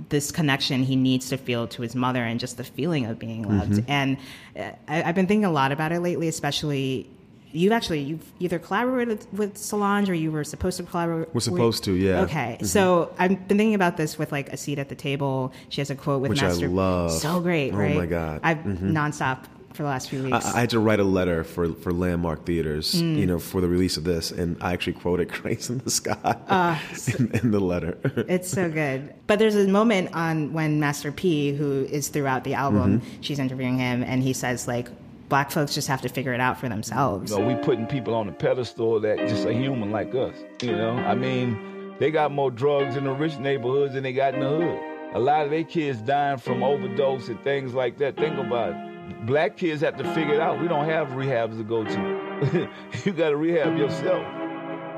this 0.10 0.32
connection 0.32 0.84
he 0.84 0.96
needs 0.96 1.30
to 1.30 1.38
feel 1.38 1.68
to 1.70 1.82
his 1.82 1.96
mother, 1.96 2.24
and 2.24 2.40
just 2.40 2.58
the 2.58 2.64
feeling 2.64 3.06
of 3.06 3.18
being 3.20 3.44
loved. 3.44 3.72
Mm-hmm. 3.72 3.80
Mhm. 3.82 3.90
And 3.90 4.18
uh, 4.58 4.72
I, 4.88 5.04
I've 5.04 5.16
been 5.16 5.28
thinking 5.28 5.46
a 5.46 5.52
lot 5.52 5.72
about 5.72 5.92
it 5.92 6.00
lately, 6.02 6.28
especially. 6.28 7.10
You've 7.54 7.74
actually 7.74 8.00
you've 8.00 8.32
either 8.40 8.60
collaborated 8.60 9.28
with 9.34 9.58
Solange 9.58 10.10
or 10.10 10.14
you 10.14 10.32
were 10.32 10.46
supposed 10.46 10.78
to 10.78 10.84
collaborate. 10.84 11.34
We're 11.34 11.42
supposed 11.42 11.84
to, 11.84 11.92
yeah. 11.94 12.22
Okay, 12.22 12.58
Mhm. 12.62 12.66
so 12.66 13.14
I've 13.20 13.30
been 13.50 13.58
thinking 13.58 13.74
about 13.76 13.98
this 13.98 14.18
with 14.18 14.32
like 14.32 14.48
a 14.54 14.56
seat 14.56 14.80
at 14.80 14.88
the 14.88 14.96
table. 14.96 15.52
She 15.68 15.82
has 15.82 15.90
a 15.90 15.96
quote 15.96 16.22
with 16.22 16.30
Which 16.30 16.42
I 16.42 16.48
Master. 16.48 16.70
love. 16.70 17.12
So 17.12 17.42
great, 17.42 17.74
Oh 17.74 17.78
right? 17.78 17.96
my 17.98 18.06
God. 18.06 18.40
I've 18.42 18.60
Mhm. 18.60 18.94
nonstop 18.94 19.40
for 19.74 19.84
the 19.84 19.90
last 19.90 20.10
few 20.10 20.24
weeks. 20.24 20.46
I 20.46 20.60
had 20.62 20.70
to 20.72 20.80
write 20.80 21.00
a 21.00 21.04
letter 21.04 21.44
for, 21.44 21.74
for 21.74 21.92
Landmark 21.92 22.46
Theaters, 22.46 22.94
Mm. 22.96 23.18
you 23.18 23.26
know, 23.26 23.40
for 23.40 23.62
the 23.62 23.68
release 23.68 23.98
of 23.98 24.04
this, 24.04 24.32
and 24.32 24.58
I 24.62 24.74
actually 24.74 24.94
quoted 24.94 25.32
"Grace 25.42 25.70
in 25.70 25.80
the 25.80 25.90
Sky" 25.92 26.18
Ah, 26.50 26.82
in, 27.20 27.32
in 27.36 27.52
the 27.52 27.60
letter. 27.60 27.98
it's 28.28 28.50
so 28.50 28.70
good. 28.70 29.14
But 29.28 29.40
there's 29.40 29.56
a 29.56 29.68
moment 29.68 30.14
on 30.14 30.54
when 30.54 30.80
Master 30.80 31.12
P, 31.12 31.54
who 31.54 31.86
is 31.90 32.08
throughout 32.10 32.44
the 32.44 32.54
album, 32.54 33.02
Mhm. 33.02 33.06
she's 33.22 33.40
interviewing 33.40 33.78
him, 33.78 34.04
and 34.04 34.22
he 34.24 34.34
says 34.34 34.68
like, 34.68 34.88
"Black 35.30 35.52
folks 35.52 35.74
just 35.74 35.88
have 35.88 36.02
to 36.02 36.10
figure 36.10 36.34
it 36.34 36.40
out 36.42 36.60
for 36.60 36.68
themselves." 36.70 37.32
You 37.32 37.40
know, 37.40 37.48
we 37.48 37.56
putting 37.64 37.88
people 37.88 38.14
on 38.14 38.28
a 38.28 38.32
pedestal 38.34 39.00
that 39.02 39.18
just 39.28 39.46
a 39.46 39.54
human 39.54 39.92
like 39.92 40.14
us. 40.16 40.36
You 40.62 40.74
know, 40.76 40.92
I 40.92 41.16
mean, 41.16 41.96
they 42.00 42.12
got 42.12 42.32
more 42.32 42.52
drugs 42.52 42.96
in 42.96 43.04
the 43.06 43.14
rich 43.14 43.38
neighborhoods 43.38 43.94
than 43.94 44.04
they 44.04 44.14
got 44.14 44.34
in 44.34 44.42
the 44.42 44.50
hood. 44.50 44.80
A 45.14 45.20
lot 45.20 45.44
of 45.44 45.52
their 45.52 45.64
kids 45.66 46.00
dying 46.02 46.38
from 46.38 46.64
overdose 46.64 47.28
and 47.28 47.38
things 47.44 47.74
like 47.74 47.98
that. 47.98 48.16
Think 48.16 48.38
about 48.38 48.70
it. 48.70 48.91
Black 49.26 49.58
kids 49.58 49.82
have 49.82 49.98
to 49.98 50.04
figure 50.14 50.36
it 50.36 50.40
out. 50.40 50.60
We 50.60 50.68
don't 50.68 50.86
have 50.90 51.10
rehabs 51.10 51.58
to 51.58 51.64
go 51.64 51.84
to. 51.84 52.70
you 53.06 53.12
got 53.12 53.30
to 53.30 53.36
rehab 53.38 53.78
yourself. 53.78 54.26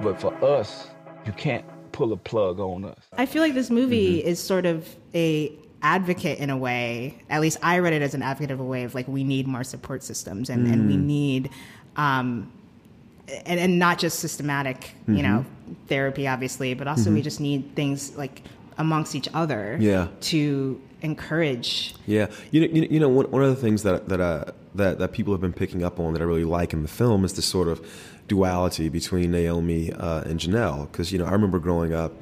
But 0.02 0.20
for 0.20 0.34
us, 0.44 0.88
you 1.26 1.32
can't 1.34 1.66
pull 1.92 2.14
a 2.14 2.18
plug 2.18 2.60
on 2.60 2.86
us. 2.86 2.98
I 3.18 3.26
feel 3.26 3.42
like 3.42 3.54
this 3.54 3.70
movie 3.70 4.20
Mm-hmm. 4.20 4.28
is 4.28 4.42
sort 4.42 4.66
of 4.66 4.88
a 5.14 5.52
advocate 5.82 6.40
in 6.40 6.50
a 6.50 6.58
way. 6.58 7.18
At 7.30 7.42
least 7.42 7.58
I 7.62 7.80
read 7.80 7.94
it 7.94 8.02
as 8.02 8.14
an 8.14 8.22
advocate 8.22 8.52
of 8.52 8.60
a 8.60 8.64
way 8.64 8.84
of 8.84 8.96
like 8.96 9.08
we 9.08 9.24
need 9.24 9.46
more 9.48 9.64
support 9.66 10.02
systems 10.04 10.50
and, 10.50 10.66
and 10.68 10.88
we 10.88 10.96
Mm. 10.96 11.04
need 11.06 11.50
um 11.98 12.52
and, 13.46 13.60
and 13.60 13.80
not 13.80 14.00
just 14.00 14.20
systematic, 14.20 14.92
you 15.08 15.24
know, 15.24 15.46
therapy 15.88 16.28
obviously, 16.28 16.74
but 16.74 16.88
also 16.88 17.12
we 17.12 17.20
Mhm. 17.20 17.24
just 17.24 17.40
need 17.42 17.76
things 17.76 18.16
like 18.18 18.42
amongst 18.78 19.16
each 19.16 19.30
other 19.34 19.78
Yeah. 19.80 20.08
to 20.22 20.80
encourage 21.02 21.96
Yeah, 22.06 22.28
you 22.52 22.62
know, 22.62 22.68
you 22.90 23.00
know, 23.00 23.10
one, 23.10 23.30
one 23.32 23.44
of 23.44 23.50
the 23.50 23.62
things 23.62 23.84
that 23.84 24.10
that 24.10 24.20
uh, 24.22 24.46
that 24.76 25.00
that 25.00 25.12
people 25.12 25.34
have 25.34 25.42
been 25.42 25.54
picking 25.54 25.84
up 25.84 26.00
on 26.00 26.14
that 26.14 26.22
I 26.22 26.26
really 26.26 26.46
like 26.46 26.74
in 26.74 26.82
the 26.82 26.88
film 26.88 27.24
is 27.26 27.34
this 27.34 27.46
sort 27.46 27.68
of 27.68 27.86
duality 28.28 28.90
between 28.90 29.32
Naomie 29.34 29.94
uh, 30.00 30.24
and 30.26 30.40
Janelle. 30.40 30.92
Because 30.92 31.12
you 31.12 31.20
know, 31.20 31.26
I 31.26 31.32
remember 31.32 31.60
growing 31.60 31.94
up, 31.94 32.14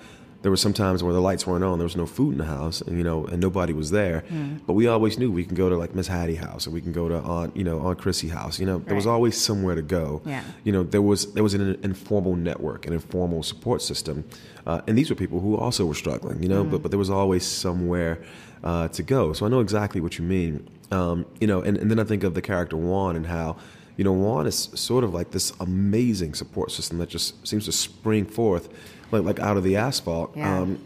there 0.42 0.52
were 0.52 0.58
some 0.58 0.74
times 0.74 1.04
where 1.04 1.14
the 1.14 1.22
lights 1.22 1.46
weren't 1.46 1.64
on, 1.64 1.78
there 1.78 1.86
was 1.86 1.96
no 1.96 2.06
food 2.08 2.32
in 2.34 2.38
the 2.40 2.46
house, 2.46 2.82
and 2.82 2.98
you 2.98 3.04
know, 3.04 3.26
and 3.26 3.40
nobody 3.40 3.74
was 3.74 3.92
there. 3.92 4.24
Mm. 4.30 4.62
But 4.66 4.74
we 4.74 4.88
always 4.88 5.18
knew 5.20 5.32
we 5.32 5.46
can 5.46 5.56
go 5.56 5.70
to 5.70 5.78
like 5.78 5.94
Miss 5.94 6.08
Hattie 6.08 6.36
house, 6.36 6.66
or 6.68 6.72
we 6.72 6.82
can 6.82 6.92
go 6.92 7.08
to 7.08 7.18
Aunt, 7.20 7.56
you 7.56 7.64
know, 7.64 7.80
Aunt 7.82 8.00
Chrissy 8.00 8.30
house. 8.30 8.60
You 8.60 8.66
know, 8.66 8.80
there 8.80 8.96
was 8.96 9.06
always 9.06 9.38
somewhere 9.40 9.76
to 9.76 9.82
go. 9.84 10.22
Yeah. 10.26 10.44
You 10.64 10.72
know, 10.72 10.84
there 10.84 11.02
was 11.02 11.34
there 11.34 11.44
was 11.44 11.54
an 11.54 11.78
informal 11.84 12.36
network, 12.36 12.88
an 12.88 12.94
informal 12.94 13.44
support 13.44 13.82
system, 13.82 14.24
uh, 14.66 14.82
and 14.88 14.98
these 14.98 15.10
were 15.10 15.16
people 15.16 15.40
who 15.40 15.56
also 15.58 15.86
were 15.86 15.96
struggling. 15.96 16.42
You 16.42 16.50
know, 16.50 16.64
Mm. 16.64 16.72
but 16.72 16.82
but 16.82 16.92
there 16.92 17.00
was 17.00 17.10
always 17.10 17.46
somewhere 17.46 18.20
uh, 18.64 18.88
to 18.90 19.04
go. 19.04 19.34
So 19.34 19.46
I 19.46 19.50
know 19.50 19.60
exactly 19.60 20.02
what 20.02 20.18
you 20.18 20.24
mean. 20.26 20.68
Um, 20.92 21.26
you 21.40 21.48
know, 21.48 21.62
and, 21.62 21.78
and 21.78 21.90
then 21.90 22.00
I 22.00 22.04
think 22.04 22.24
of 22.24 22.34
the 22.34 22.42
character 22.42 22.76
Juan 22.76 23.16
and 23.16 23.26
how, 23.28 23.56
you 23.96 24.04
know, 24.04 24.12
Juan 24.12 24.46
is 24.46 24.70
sort 24.76 25.04
of 25.06 25.14
like 25.14 25.32
this 25.32 25.54
amazing 25.60 26.34
support 26.34 26.70
system 26.72 26.98
that 26.98 27.08
just 27.10 27.48
seems 27.48 27.64
to 27.66 27.72
spring 27.72 28.26
forth, 28.26 28.68
like 29.12 29.24
like 29.24 29.40
out 29.40 29.58
of 29.58 29.64
the 29.64 29.78
asphalt. 29.78 30.36
Yeah. 30.36 30.60
Um, 30.60 30.80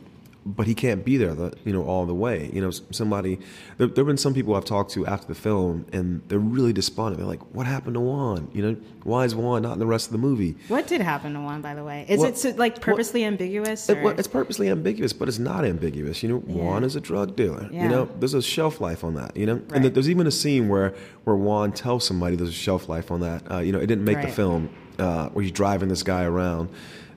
but 0.48 0.68
he 0.68 0.76
can't 0.76 1.04
be 1.04 1.18
there, 1.18 1.34
the, 1.34 1.52
you 1.66 1.74
know, 1.74 1.84
all 1.84 2.06
the 2.06 2.14
way. 2.14 2.52
You 2.54 2.62
know, 2.62 2.70
somebody. 2.70 3.40
There, 3.80 3.88
there 3.88 4.04
have 4.04 4.08
been 4.08 4.18
some 4.18 4.36
people 4.36 4.54
I've 4.54 4.64
talked 4.64 4.92
to 4.92 5.06
after 5.08 5.26
the 5.26 5.34
film, 5.34 5.88
and 5.92 6.22
they're 6.28 6.38
really 6.38 6.72
despondent. 6.72 7.18
They're 7.18 7.28
like, 7.28 7.42
"What 7.56 7.66
happened 7.66 7.96
to 7.96 8.00
Juan? 8.00 8.50
You 8.54 8.62
know, 8.62 8.78
why 9.04 9.26
is 9.26 9.34
Juan 9.34 9.64
not 9.64 9.74
in 9.74 9.80
the 9.80 9.88
rest 9.88 10.06
of 10.06 10.12
the 10.12 10.20
movie?" 10.20 10.56
what 10.68 10.86
did 10.86 11.02
happen 11.02 11.34
to 11.34 11.40
Juan, 11.40 11.62
by 11.62 11.74
the 11.74 11.84
way 11.84 12.06
is 12.08 12.20
Well- 12.20 12.30
it 12.30 12.38
so, 12.38 12.50
like 12.58 12.80
purposely 12.80 13.24
ambiguous 13.24 13.90
It, 13.90 14.04
well, 14.04 14.14
it's 14.20 14.28
purposely 14.28 14.70
ambiguous, 14.70 15.14
but 15.14 15.28
it's 15.28 15.40
not 15.40 15.66
ambiguous. 15.66 16.22
You 16.22 16.30
know, 16.30 16.38
Juan 16.38 16.84
is 16.84 16.96
a 16.96 17.02
drug 17.02 17.36
dealer. 17.36 17.68
Yeah. 17.72 17.84
You 17.84 17.90
know, 17.90 18.10
there's 18.20 18.36
a 18.36 18.42
shelf 18.42 18.80
life 18.80 19.04
on 19.04 19.16
that. 19.16 19.36
You 19.36 19.48
know, 19.48 19.62
and 19.74 19.82
th- 19.82 19.96
there's 19.96 20.10
even 20.12 20.28
a 20.28 20.32
scene 20.32 20.70
where 20.70 20.94
where 21.24 21.36
Juan 21.36 21.72
tells 21.72 22.06
somebody 22.06 22.36
there's 22.36 22.50
a 22.50 22.54
shelf 22.54 22.88
life 22.88 23.10
on 23.12 23.22
that. 23.22 23.52
Uh, 23.52 23.60
you 23.60 23.72
know, 23.72 23.80
it 23.80 23.88
didn't 23.88 24.06
make 24.06 24.22
the 24.22 24.28
film 24.28 24.70
uh, 25.00 25.30
where 25.30 25.42
he's 25.42 25.52
driving 25.52 25.90
this 25.90 26.04
guy 26.04 26.24
around, 26.24 26.70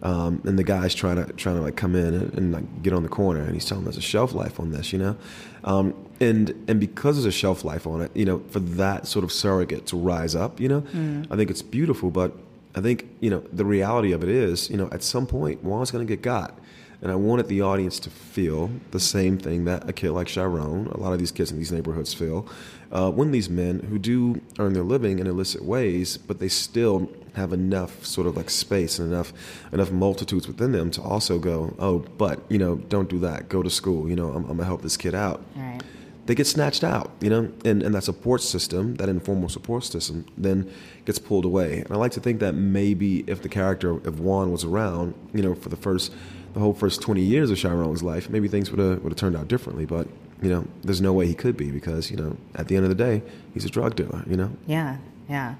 um, 0.02 0.42
and 0.44 0.58
the 0.58 0.64
guy's 0.64 0.94
trying 0.94 1.16
to 1.16 1.32
trying 1.34 1.56
to 1.56 1.62
like 1.62 1.76
come 1.76 1.94
in 1.94 2.14
and, 2.14 2.34
and 2.34 2.52
like 2.52 2.82
get 2.82 2.92
on 2.92 3.02
the 3.02 3.08
corner, 3.08 3.40
and 3.40 3.54
he's 3.54 3.64
telling 3.64 3.84
there's 3.84 3.96
a 3.96 4.00
shelf 4.00 4.32
life 4.34 4.60
on 4.60 4.70
this. 4.70 4.92
You 4.92 4.98
know, 4.98 5.16
um, 5.64 5.94
and 6.20 6.50
and 6.68 6.78
because 6.80 7.16
there's 7.16 7.34
a 7.34 7.36
shelf 7.36 7.64
life 7.64 7.86
on 7.86 8.00
it, 8.02 8.10
you 8.14 8.24
know, 8.24 8.40
for 8.50 8.60
that 8.60 9.06
sort 9.06 9.24
of 9.24 9.32
surrogate 9.32 9.86
to 9.86 9.96
rise 9.96 10.34
up, 10.34 10.60
you 10.60 10.68
know, 10.68 10.80
Mm. 10.80 11.26
I 11.30 11.36
think 11.36 11.50
it's 11.50 11.62
beautiful, 11.62 12.10
but. 12.10 12.32
I 12.74 12.80
think 12.80 13.08
you 13.18 13.30
know 13.30 13.42
the 13.52 13.64
reality 13.64 14.12
of 14.12 14.22
it 14.22 14.28
is 14.28 14.70
you 14.70 14.76
know 14.76 14.88
at 14.92 15.02
some 15.02 15.26
point 15.26 15.64
Juan's 15.64 15.90
going 15.90 16.06
to 16.06 16.16
get 16.16 16.22
got, 16.22 16.56
and 17.00 17.12
I 17.12 17.14
wanted 17.14 17.48
the 17.48 17.62
audience 17.62 18.00
to 18.00 18.10
feel 18.10 18.70
the 18.90 19.00
same 19.00 19.38
thing 19.38 19.64
that 19.66 19.88
a 19.88 19.92
kid 19.92 20.10
like 20.10 20.26
Chiron, 20.26 20.86
a 20.88 20.96
lot 20.96 21.12
of 21.12 21.18
these 21.18 21.30
kids 21.30 21.50
in 21.50 21.58
these 21.58 21.70
neighborhoods 21.70 22.12
feel, 22.12 22.46
uh, 22.90 23.10
when 23.10 23.30
these 23.30 23.48
men 23.48 23.80
who 23.80 23.98
do 23.98 24.40
earn 24.58 24.72
their 24.72 24.82
living 24.82 25.18
in 25.18 25.26
illicit 25.26 25.64
ways, 25.64 26.16
but 26.16 26.38
they 26.40 26.48
still 26.48 27.08
have 27.34 27.52
enough 27.52 28.04
sort 28.04 28.26
of 28.26 28.36
like 28.36 28.50
space 28.50 28.98
and 28.98 29.12
enough 29.12 29.32
enough 29.72 29.92
multitudes 29.92 30.48
within 30.48 30.72
them 30.72 30.90
to 30.90 31.02
also 31.02 31.38
go, 31.38 31.74
oh, 31.78 32.00
but 32.18 32.40
you 32.48 32.58
know, 32.58 32.76
don't 32.76 33.08
do 33.08 33.18
that. 33.20 33.48
Go 33.48 33.62
to 33.62 33.70
school. 33.70 34.08
You 34.08 34.16
know, 34.16 34.30
I'm, 34.30 34.44
I'm 34.44 34.56
gonna 34.56 34.64
help 34.64 34.82
this 34.82 34.96
kid 34.96 35.14
out 35.14 35.44
right 35.54 35.80
they 36.28 36.34
get 36.34 36.46
snatched 36.46 36.84
out, 36.84 37.10
you 37.22 37.30
know, 37.30 37.50
and, 37.64 37.82
and 37.82 37.94
that 37.94 38.04
support 38.04 38.42
system, 38.42 38.96
that 38.96 39.08
informal 39.08 39.48
support 39.48 39.82
system, 39.82 40.26
then 40.36 40.70
gets 41.06 41.18
pulled 41.18 41.46
away. 41.46 41.78
And 41.78 41.90
I 41.90 41.96
like 41.96 42.12
to 42.12 42.20
think 42.20 42.40
that 42.40 42.52
maybe 42.52 43.24
if 43.26 43.40
the 43.40 43.48
character 43.48 43.92
of 43.92 44.20
Juan 44.20 44.52
was 44.52 44.62
around, 44.62 45.14
you 45.32 45.40
know, 45.40 45.54
for 45.54 45.70
the 45.70 45.76
first, 45.76 46.12
the 46.54 46.60
whole 46.60 46.74
first 46.74 47.00
20 47.02 47.20
years 47.20 47.50
of 47.50 47.58
Chiron's 47.58 48.02
life, 48.02 48.28
maybe 48.30 48.48
things 48.48 48.70
would 48.70 48.80
have 48.80 49.02
would 49.02 49.12
have 49.12 49.18
turned 49.18 49.36
out 49.36 49.48
differently. 49.48 49.86
But 49.86 50.08
you 50.42 50.48
know, 50.48 50.66
there's 50.82 51.00
no 51.00 51.12
way 51.12 51.26
he 51.26 51.34
could 51.34 51.56
be 51.56 51.70
because 51.70 52.10
you 52.10 52.16
know, 52.16 52.36
at 52.54 52.68
the 52.68 52.76
end 52.76 52.84
of 52.84 52.88
the 52.90 52.94
day, 52.94 53.22
he's 53.54 53.64
a 53.64 53.70
drug 53.70 53.96
dealer. 53.96 54.22
You 54.26 54.36
know. 54.36 54.50
Yeah, 54.66 54.96
yeah. 55.28 55.54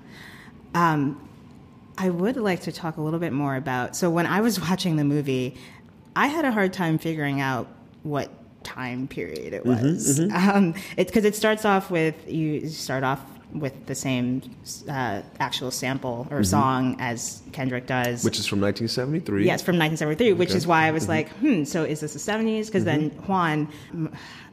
Um, 0.75 1.21
I 1.97 2.11
would 2.11 2.37
like 2.37 2.61
to 2.63 2.73
talk 2.73 2.97
a 2.97 3.01
little 3.01 3.19
bit 3.19 3.33
more 3.33 3.57
about. 3.57 3.97
So 3.97 4.09
when 4.11 4.27
I 4.27 4.41
was 4.41 4.61
watching 4.69 4.97
the 4.97 5.05
movie, 5.05 5.57
I 6.15 6.29
had 6.29 6.45
a 6.45 6.53
hard 6.53 6.73
time 6.73 6.99
figuring 6.99 7.41
out 7.41 7.67
what 8.03 8.31
time 8.65 9.09
period 9.09 9.53
it 9.55 9.65
Mm-hmm, 9.65 9.85
was. 9.95 10.21
Um, 10.21 10.75
because 10.97 11.25
it 11.25 11.35
starts 11.35 11.65
off 11.65 11.91
with 11.91 12.15
you 12.31 12.69
start 12.69 13.03
off 13.03 13.21
with 13.53 13.87
the 13.87 13.95
same 13.95 14.43
uh, 14.89 15.23
actual 15.41 15.71
sample 15.71 16.27
or 16.31 16.45
song 16.45 16.97
as 16.99 17.43
Kendrick 17.53 17.87
does. 17.87 18.19
Mm-hmm. 18.19 18.27
Which 18.27 18.39
is 18.39 18.47
from 18.47 18.61
1973. 18.61 19.45
Yes, 19.45 19.63
from 19.63 19.79
1973, 19.79 20.33
which 20.35 20.55
is 20.55 20.67
why 20.67 20.87
I 20.87 20.91
was 20.91 21.09
like, 21.09 21.29
hmm, 21.37 21.65
so 21.65 21.85
is 21.85 22.01
this 22.01 22.13
the 22.13 22.19
70s? 22.19 22.67
Because 22.67 22.85
then 22.85 23.11
Juan, 23.27 23.69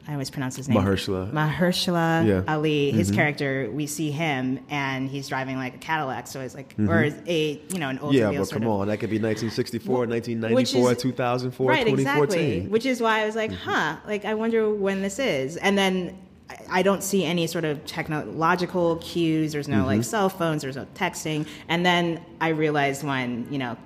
I 0.08 0.12
always 0.12 0.30
pronounce 0.30 0.56
his 0.56 0.68
name. 0.68 0.78
Mahershala. 0.78 1.32
Mahershala 1.32 2.26
Yeah. 2.26 2.52
Ali, 2.54 2.92
his 2.92 3.10
character, 3.10 3.68
we 3.72 3.86
see 3.86 4.10
him 4.10 4.60
and 4.70 5.08
he's 5.08 5.28
driving 5.28 5.56
like 5.56 5.74
a 5.74 5.78
Cadillac. 5.78 6.26
So 6.28 6.40
it's 6.40 6.54
like, 6.54 6.74
or 6.78 7.10
a, 7.26 7.62
you 7.68 7.78
know, 7.78 7.88
an 7.88 7.98
old 7.98 8.14
Yeah, 8.14 8.30
but 8.30 8.50
come 8.50 8.66
on, 8.66 8.88
that 8.88 8.98
could 8.98 9.10
be 9.10 9.18
1964, 9.18 10.06
1994, 10.06 10.94
2004, 10.94 11.68
right, 11.68 11.86
2014. 11.86 12.38
exactly. 12.40 12.68
Which 12.70 12.86
is 12.86 13.00
why 13.00 13.22
I 13.22 13.26
was 13.26 13.36
like, 13.36 13.52
huh, 13.52 13.96
like 14.06 14.24
I 14.24 14.34
wonder 14.34 14.72
when 14.72 15.02
this 15.02 15.18
is. 15.18 15.56
And 15.56 15.76
then 15.76 16.16
I- 16.50 16.78
I 16.78 16.82
don't 16.82 17.02
see 17.02 17.24
any 17.24 17.46
sort 17.46 17.64
of 17.64 17.84
technological 17.86 18.96
cues. 18.96 19.52
There's 19.52 19.68
no 19.68 19.78
Mm-hmm. 19.78 19.86
like 19.86 20.04
cell 20.04 20.28
phones. 20.28 20.62
There's 20.62 20.76
no 20.76 20.86
texting. 20.94 21.46
And 21.68 21.84
then 21.84 22.20
I 22.40 22.48
realized 22.48 23.02
when 23.04 23.46
you 23.50 23.58
know. 23.58 23.76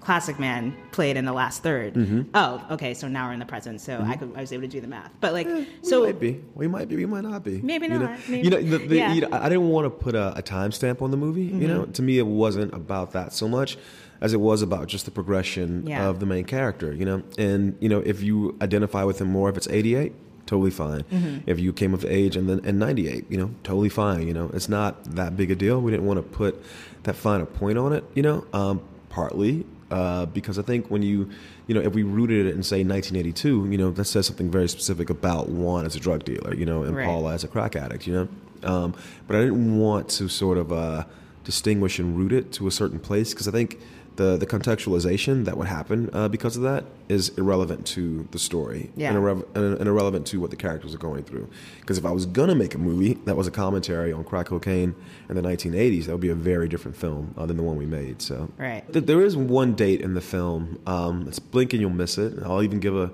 Classic 0.00 0.38
Man 0.38 0.76
played 0.92 1.16
in 1.16 1.24
the 1.24 1.32
last 1.32 1.62
3rd 1.62 1.94
mm-hmm. 1.94 2.22
Oh, 2.34 2.62
okay. 2.72 2.92
So 2.92 3.08
now 3.08 3.26
we're 3.26 3.32
in 3.32 3.38
the 3.38 3.46
present. 3.46 3.80
So 3.80 3.94
I 3.94 3.96
mm-hmm. 3.96 4.12
could 4.12 4.32
I 4.36 4.42
was 4.42 4.52
able 4.52 4.64
to 4.64 4.68
do 4.68 4.82
the 4.82 4.86
math. 4.86 5.10
But 5.18 5.32
like, 5.32 5.46
eh, 5.46 5.64
So 5.80 5.88
so 5.88 6.00
we 6.02 6.06
might 6.08 6.20
be. 6.20 6.40
We 6.54 6.68
might 6.68 6.88
be. 6.90 6.96
We 6.96 7.06
might 7.06 7.24
not 7.24 7.42
be. 7.42 7.62
Maybe 7.62 7.86
you 7.86 7.94
know? 7.94 7.98
not. 8.00 8.18
Maybe- 8.28 8.44
You 8.44 8.50
know, 8.50 8.62
the, 8.62 8.86
the, 8.86 8.96
yeah. 8.96 9.14
you 9.14 9.22
know, 9.22 9.28
I 9.32 9.48
didn't 9.48 9.70
want 9.70 9.86
to 9.86 9.90
put 9.90 10.14
a, 10.14 10.36
a 10.36 10.42
timestamp 10.42 11.00
on 11.00 11.10
the 11.10 11.16
movie. 11.16 11.44
You 11.44 11.66
know, 11.68 11.82
mm-hmm. 11.84 11.92
to 11.92 12.02
me, 12.02 12.18
it 12.18 12.26
wasn't 12.26 12.74
about 12.74 13.12
that 13.12 13.32
so 13.32 13.48
much 13.48 13.78
as 14.20 14.34
it 14.34 14.40
was 14.40 14.60
about 14.60 14.88
just 14.88 15.06
the 15.06 15.10
progression 15.10 15.86
Yeah. 15.86 16.06
of 16.06 16.20
the 16.20 16.26
main 16.26 16.44
character. 16.44 16.92
You 16.92 17.06
know, 17.06 17.22
and 17.38 17.74
you 17.80 17.88
know, 17.88 18.00
if 18.00 18.22
you 18.22 18.58
identify 18.60 19.04
with 19.04 19.22
him 19.22 19.28
more, 19.28 19.48
if 19.48 19.56
it's 19.56 19.68
'88, 19.68 20.12
totally 20.46 20.70
fine. 20.70 21.04
If 21.46 21.58
you 21.60 21.72
came 21.72 21.94
of 21.94 22.04
age 22.04 22.36
and 22.36 22.48
then 22.48 22.60
in 22.64 22.78
'98, 22.78 23.26
you 23.30 23.36
know, 23.38 23.50
totally 23.62 23.88
fine. 23.88 24.26
You 24.26 24.34
know, 24.34 24.50
it's 24.52 24.68
not 24.68 25.04
that 25.04 25.36
big 25.36 25.50
a 25.50 25.54
deal. 25.54 25.80
We 25.80 25.90
didn't 25.90 26.06
want 26.06 26.18
to 26.18 26.22
put 26.22 26.62
that 27.04 27.14
finer 27.16 27.46
point 27.46 27.78
on 27.78 27.92
it. 27.92 28.04
You 28.14 28.22
know, 28.22 28.46
um, 28.52 28.82
partly 29.08 29.64
uh, 29.90 30.26
because 30.26 30.58
I 30.58 30.62
think 30.62 30.90
when 30.90 31.02
you, 31.02 31.30
you 31.66 31.74
know, 31.74 31.80
if 31.80 31.92
we 31.94 32.02
rooted 32.02 32.46
it 32.46 32.54
in 32.54 32.62
say 32.62 32.78
1982, 32.84 33.68
you 33.70 33.78
know, 33.78 33.90
that 33.92 34.04
says 34.06 34.26
something 34.26 34.50
very 34.50 34.68
specific 34.68 35.08
about 35.10 35.48
Juan 35.48 35.86
as 35.86 35.94
a 35.94 36.00
drug 36.00 36.24
dealer, 36.24 36.54
you 36.54 36.66
know, 36.66 36.82
and 36.82 36.96
Right. 36.96 37.06
Paula 37.06 37.34
as 37.34 37.44
a 37.44 37.48
crack 37.48 37.76
addict, 37.76 38.06
you 38.06 38.12
know. 38.14 38.28
Um, 38.68 38.94
but 39.26 39.36
I 39.36 39.40
didn't 39.40 39.78
want 39.78 40.08
to 40.10 40.28
sort 40.28 40.56
of 40.58 40.72
uh, 40.72 41.04
distinguish 41.44 41.98
and 41.98 42.16
root 42.16 42.32
it 42.32 42.50
to 42.52 42.66
a 42.66 42.70
certain 42.70 42.98
place 42.98 43.32
because 43.34 43.46
I 43.46 43.50
think 43.52 43.78
the 44.16 44.36
the 44.36 44.46
contextualization 44.46 45.44
that 45.44 45.56
would 45.56 45.66
happen 45.66 46.08
uh, 46.12 46.28
because 46.28 46.56
of 46.56 46.62
that 46.62 46.84
is 47.08 47.30
irrelevant 47.36 47.86
to 47.86 48.26
the 48.30 48.38
story 48.38 48.90
Yeah. 48.96 49.10
and, 49.10 49.18
irre- 49.18 49.44
and, 49.56 49.78
and 49.78 49.88
irrelevant 49.88 50.26
to 50.28 50.40
what 50.40 50.50
the 50.50 50.56
characters 50.56 50.94
are 50.94 50.98
going 50.98 51.22
through. 51.24 51.48
Because 51.80 51.98
if 51.98 52.06
I 52.06 52.10
was 52.12 52.24
gonna 52.26 52.54
make 52.54 52.74
a 52.74 52.78
movie 52.78 53.14
that 53.26 53.36
was 53.36 53.46
a 53.46 53.50
commentary 53.50 54.12
on 54.12 54.24
crack 54.24 54.46
cocaine 54.46 54.94
in 55.28 55.34
the 55.36 55.42
1980s, 55.42 56.06
that 56.06 56.12
would 56.12 56.20
be 56.20 56.28
a 56.30 56.34
very 56.34 56.68
different 56.68 56.96
film 56.96 57.34
uh, 57.36 57.44
than 57.46 57.56
the 57.56 57.62
one 57.62 57.76
we 57.76 57.86
made. 57.86 58.22
So 58.22 58.50
Right. 58.58 58.90
Th- 58.92 59.04
there 59.04 59.20
is 59.22 59.36
one 59.36 59.74
date 59.74 60.00
in 60.00 60.14
the 60.14 60.20
film. 60.20 60.78
Um, 60.86 61.26
it's 61.28 61.38
blink 61.38 61.72
and 61.72 61.80
you'll 61.80 61.90
miss 61.90 62.16
it. 62.18 62.34
I'll 62.42 62.62
even 62.62 62.80
give 62.80 62.96
a. 62.96 63.10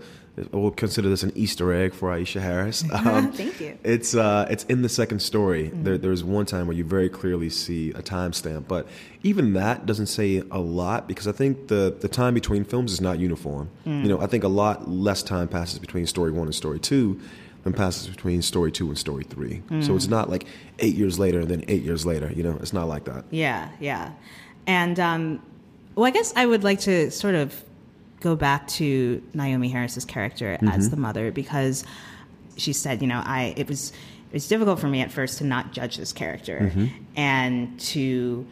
We'll 0.52 0.70
consider 0.70 1.08
this 1.08 1.22
an 1.22 1.32
Easter 1.34 1.72
egg 1.72 1.92
for 1.92 2.08
Aisha 2.08 2.40
Harris. 2.40 2.84
Um, 2.92 3.32
Thank 3.32 3.60
you. 3.60 3.78
it's 3.82 4.14
uh, 4.14 4.46
it's 4.50 4.64
in 4.64 4.82
the 4.82 4.88
second 4.88 5.20
story. 5.20 5.70
There, 5.72 5.98
there's 5.98 6.22
one 6.22 6.46
time 6.46 6.66
where 6.66 6.76
you 6.76 6.84
very 6.84 7.08
clearly 7.08 7.50
see 7.50 7.90
a 7.90 8.02
timestamp, 8.02 8.68
but 8.68 8.86
even 9.22 9.54
that 9.54 9.86
doesn't 9.86 10.06
say 10.06 10.42
a 10.50 10.58
lot 10.58 11.08
because 11.08 11.26
I 11.26 11.32
think 11.32 11.68
the 11.68 11.94
the 11.98 12.08
time 12.08 12.34
between 12.34 12.64
films 12.64 12.92
is 12.92 13.00
not 13.00 13.18
uniform. 13.18 13.70
You 13.84 14.08
know, 14.08 14.20
I 14.20 14.26
think 14.26 14.44
a 14.44 14.48
lot 14.48 14.88
less 14.88 15.22
time 15.22 15.48
passes 15.48 15.78
between 15.78 16.06
story 16.06 16.30
one 16.30 16.46
and 16.46 16.54
story 16.54 16.78
two 16.78 17.20
than 17.64 17.72
passes 17.72 18.06
between 18.08 18.40
story 18.42 18.70
two 18.72 18.86
and 18.88 18.96
story 18.98 19.24
three. 19.24 19.62
So 19.80 19.96
it's 19.96 20.08
not 20.08 20.30
like 20.30 20.46
eight 20.78 20.94
years 20.94 21.18
later 21.18 21.40
and 21.40 21.48
then 21.48 21.64
eight 21.68 21.82
years 21.82 22.06
later. 22.06 22.30
You 22.34 22.42
know, 22.42 22.56
it's 22.60 22.72
not 22.72 22.86
like 22.88 23.04
that. 23.04 23.24
Yeah, 23.30 23.68
yeah. 23.80 24.12
And 24.66 24.98
um, 25.00 25.42
well, 25.94 26.06
I 26.06 26.10
guess 26.10 26.32
I 26.36 26.46
would 26.46 26.64
like 26.64 26.80
to 26.80 27.10
sort 27.10 27.34
of 27.34 27.62
go 28.20 28.36
back 28.36 28.68
to 28.68 29.22
Naomie 29.34 29.72
Harris's 29.72 30.04
character 30.04 30.52
as 30.52 30.60
mm-hmm. 30.60 30.90
the 30.90 30.96
mother 30.96 31.32
because 31.32 31.84
she 32.56 32.72
said, 32.72 33.02
you 33.02 33.08
know, 33.08 33.22
I 33.24 33.54
it 33.56 33.68
was 33.68 33.92
it 34.30 34.34
was 34.34 34.46
difficult 34.46 34.78
for 34.78 34.88
me 34.88 35.00
at 35.00 35.10
first 35.10 35.38
to 35.38 35.44
not 35.44 35.72
judge 35.72 35.96
this 35.96 36.12
character 36.12 36.70
mm-hmm. 36.74 36.86
and 37.16 37.80
to 37.80 38.46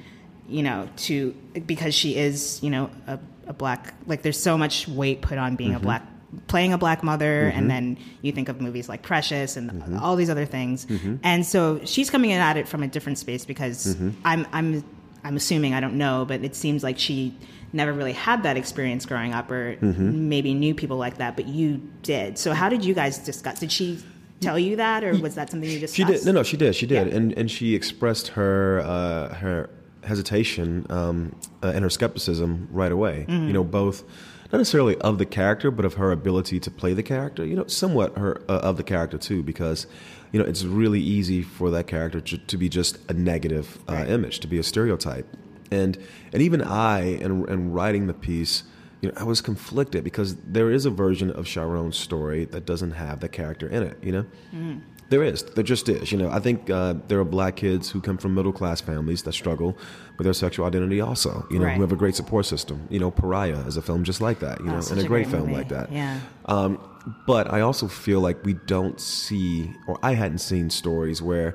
you 0.48 0.62
know 0.62 0.88
to 0.96 1.32
because 1.66 1.94
she 1.94 2.16
is 2.16 2.58
you 2.62 2.70
know 2.70 2.90
a, 3.06 3.18
a 3.46 3.52
black 3.52 3.94
like 4.06 4.22
there's 4.22 4.40
so 4.40 4.58
much 4.58 4.88
weight 4.88 5.20
put 5.20 5.38
on 5.38 5.56
being 5.56 5.72
a 5.72 5.76
mm-hmm. 5.76 5.84
black 5.84 6.06
playing 6.46 6.72
a 6.72 6.78
black 6.78 7.02
mother 7.02 7.48
and 7.48 7.70
then 7.70 7.96
you 8.20 8.32
think 8.32 8.48
of 8.48 8.60
movies 8.60 8.88
like 8.88 9.02
precious 9.02 9.56
and 9.56 9.98
all 9.98 10.14
these 10.14 10.28
other 10.28 10.44
things. 10.44 10.86
And 11.22 11.44
so 11.44 11.80
she's 11.84 12.10
coming 12.10 12.30
in 12.30 12.40
at 12.40 12.56
it 12.58 12.68
from 12.68 12.82
a 12.82 12.88
different 12.88 13.18
space 13.18 13.46
because 13.46 13.96
i'm 14.24 14.46
i'm 14.52 14.84
i'm 15.24 15.36
assuming 15.36 15.72
i 15.72 15.80
don't 15.80 15.96
know 15.96 16.26
but 16.28 16.44
it 16.44 16.54
seems 16.54 16.82
like 16.82 16.98
she 16.98 17.34
never 17.72 17.92
really 17.92 18.12
had 18.12 18.42
that 18.42 18.56
experience 18.56 19.04
growing 19.06 19.32
up 19.32 19.50
or 19.50 19.76
maybe 19.82 20.54
knew 20.54 20.74
people 20.74 20.96
like 20.96 21.18
that 21.18 21.36
but 21.36 21.46
you 21.46 21.76
did 22.02 22.38
so 22.38 22.52
how 22.52 22.68
did 22.68 22.84
you 22.84 22.94
guys 22.94 23.18
discuss 23.18 23.60
did 23.60 23.70
she 23.70 23.98
tell 24.40 24.58
you 24.58 24.76
that 24.76 25.02
or 25.04 25.16
was 25.18 25.34
that 25.34 25.50
something 25.50 25.68
you 25.68 25.80
discussed 25.80 25.96
She 25.96 26.04
did. 26.04 26.24
No, 26.24 26.32
no, 26.32 26.42
she 26.42 26.56
did. 26.56 26.74
She 26.76 26.86
did, 26.86 27.08
Yeah. 27.08 27.14
and 27.16 27.32
and 27.36 27.50
she 27.50 27.74
expressed 27.74 28.28
her 28.28 28.80
uh, 28.84 29.34
her 29.34 29.68
hesitation 30.04 30.86
um, 30.90 31.34
uh, 31.62 31.72
and 31.74 31.82
her 31.82 31.90
skepticism 31.90 32.68
right 32.70 32.92
away. 32.92 33.26
Mm-hmm. 33.28 33.48
You 33.48 33.52
know, 33.52 33.64
both 33.64 34.04
not 34.52 34.58
necessarily 34.58 34.96
of 34.98 35.18
the 35.18 35.26
character, 35.26 35.70
but 35.70 35.84
of 35.84 35.94
her 35.94 36.10
ability 36.12 36.60
to 36.60 36.70
play 36.70 36.94
the 36.94 37.02
character. 37.02 37.44
You 37.44 37.56
know, 37.56 37.66
somewhat 37.66 38.16
her 38.16 38.40
uh, 38.48 38.60
of 38.60 38.76
the 38.76 38.84
character 38.84 39.18
too, 39.18 39.42
because 39.42 39.86
you 40.32 40.40
know 40.40 40.46
it's 40.46 40.64
really 40.64 41.00
easy 41.00 41.42
for 41.42 41.70
that 41.70 41.88
character 41.88 42.20
to, 42.20 42.38
to 42.38 42.56
be 42.56 42.68
just 42.68 42.98
a 43.10 43.12
negative 43.12 43.78
uh, 43.88 44.04
image, 44.08 44.38
to 44.40 44.46
be 44.46 44.58
a 44.58 44.62
stereotype, 44.62 45.26
and 45.70 45.96
and 46.32 46.42
even 46.42 46.62
I, 46.62 47.00
in, 47.02 47.48
in 47.48 47.72
writing 47.72 48.06
the 48.06 48.14
piece. 48.14 48.64
You 49.00 49.10
know, 49.10 49.14
I 49.16 49.22
was 49.22 49.40
conflicted 49.40 50.02
because 50.02 50.34
there 50.42 50.72
is 50.72 50.84
a 50.84 50.90
version 50.90 51.30
of 51.30 51.46
Chiron's 51.46 51.96
story 51.96 52.46
that 52.46 52.66
doesn't 52.66 52.90
have 52.90 53.20
the 53.20 53.28
character 53.28 53.68
in 53.68 53.84
it. 53.84 53.96
You 54.02 54.10
know, 54.12 54.80
there 55.08 55.22
is. 55.22 55.44
There 55.44 55.62
just 55.62 55.88
is. 55.88 56.10
You 56.10 56.18
know, 56.18 56.28
I 56.30 56.40
think 56.40 56.68
uh, 56.68 56.94
there 57.06 57.20
are 57.20 57.24
black 57.24 57.54
kids 57.54 57.88
who 57.90 58.00
come 58.00 58.18
from 58.18 58.34
middle 58.34 58.50
class 58.52 58.80
families 58.80 59.22
that 59.22 59.34
struggle 59.34 59.78
with 60.18 60.24
their 60.24 60.34
sexual 60.34 60.66
identity 60.66 61.00
also. 61.00 61.46
You 61.48 61.60
know, 61.60 61.66
Right. 61.66 61.76
who 61.76 61.82
have 61.82 61.92
a 61.92 61.96
great 61.96 62.16
support 62.16 62.44
system. 62.46 62.88
You 62.90 62.98
know, 62.98 63.12
Pariah 63.12 63.60
is 63.68 63.76
a 63.76 63.82
film 63.82 64.02
just 64.02 64.20
like 64.20 64.40
that. 64.40 64.58
You 64.58 64.66
know, 64.66 64.80
Oh, 64.82 64.90
and 64.90 65.00
a 65.00 65.04
a 65.04 65.06
great, 65.06 65.08
great 65.08 65.26
film 65.28 65.42
movie. 65.42 65.54
like 65.54 65.68
that. 65.68 65.92
Yeah. 65.92 66.18
Um, 66.46 66.80
but 67.24 67.52
I 67.52 67.60
also 67.60 67.86
feel 67.86 68.20
like 68.20 68.44
we 68.44 68.54
don't 68.66 69.00
see, 69.00 69.70
or 69.86 69.96
I 70.02 70.14
hadn't 70.14 70.38
seen 70.38 70.70
stories 70.70 71.22
where, 71.22 71.54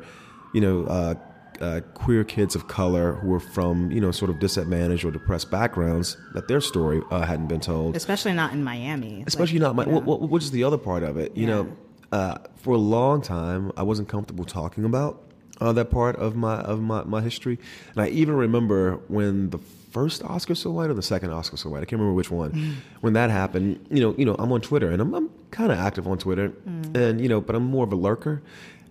you 0.54 0.62
know, 0.62 0.86
uh, 0.86 1.16
uh, 1.62 1.82
queer 1.94 2.24
kids 2.24 2.56
of 2.56 2.68
color 2.68 3.14
who 3.14 3.28
were 3.30 3.40
from, 3.40 3.92
you 3.92 4.02
know, 4.02 4.12
sort 4.12 4.30
of 4.32 4.40
disadvantaged 4.40 5.04
or 5.06 5.12
depressed 5.12 5.50
backgrounds, 5.52 6.18
that 6.34 6.48
their 6.48 6.62
story 6.62 7.02
uh, 7.12 7.26
hadn't 7.26 7.48
been 7.48 7.60
told 7.60 7.96
especially 7.96 8.34
not 8.34 8.54
in 8.54 8.64
miami 8.64 9.24
especially 9.28 9.60
Like, 9.60 9.76
not 9.78 9.86
you 9.88 9.94
know. 9.94 10.00
What, 10.00 10.20
what, 10.22 10.30
which 10.30 10.44
is 10.44 10.52
the 10.52 10.64
other 10.64 10.78
part 10.78 11.04
of 11.04 11.18
it? 11.18 11.36
You 11.36 11.48
Yeah. 11.48 11.54
know, 11.54 11.78
uh, 12.12 12.38
for 12.58 12.74
a 12.76 12.78
long 12.78 13.22
time, 13.22 13.72
I 13.78 13.84
wasn't 13.84 14.08
comfortable 14.08 14.46
talking 14.46 14.86
about 14.86 15.22
uh, 15.62 15.72
that 15.74 15.90
part 15.92 16.16
of 16.18 16.36
my 16.36 16.56
of 16.62 16.82
my, 16.82 17.04
my 17.04 17.22
history, 17.22 17.58
and 17.96 18.02
I 18.04 18.08
even 18.10 18.36
remember 18.36 19.00
when 19.08 19.50
the 19.52 19.60
first 19.92 20.24
Oscar 20.24 20.56
so 20.56 20.72
white 20.72 20.90
or 20.90 20.96
the 20.96 21.04
second 21.04 21.30
Oscar 21.32 21.56
so 21.56 21.70
white. 21.70 21.78
I 21.84 21.86
can't 21.86 22.00
remember 22.00 22.14
which 22.16 22.32
one. 22.32 22.52
Mm. 22.52 22.74
When 23.02 23.14
that 23.14 23.30
happened, 23.30 23.86
you 23.92 24.02
know, 24.02 24.16
you 24.18 24.26
know, 24.26 24.36
I'm 24.40 24.52
on 24.52 24.62
Twitter 24.62 24.90
and 24.90 25.00
I'm, 25.02 25.14
I'm 25.14 25.30
kind 25.52 25.72
of 25.72 25.78
active 25.78 26.08
on 26.08 26.18
Twitter, 26.18 26.50
Mm. 26.50 26.96
and 26.98 27.22
you 27.22 27.30
know, 27.30 27.40
but 27.42 27.56
I'm 27.56 27.64
more 27.66 27.84
of 27.86 27.92
a 27.94 27.96
lurker. 27.96 28.42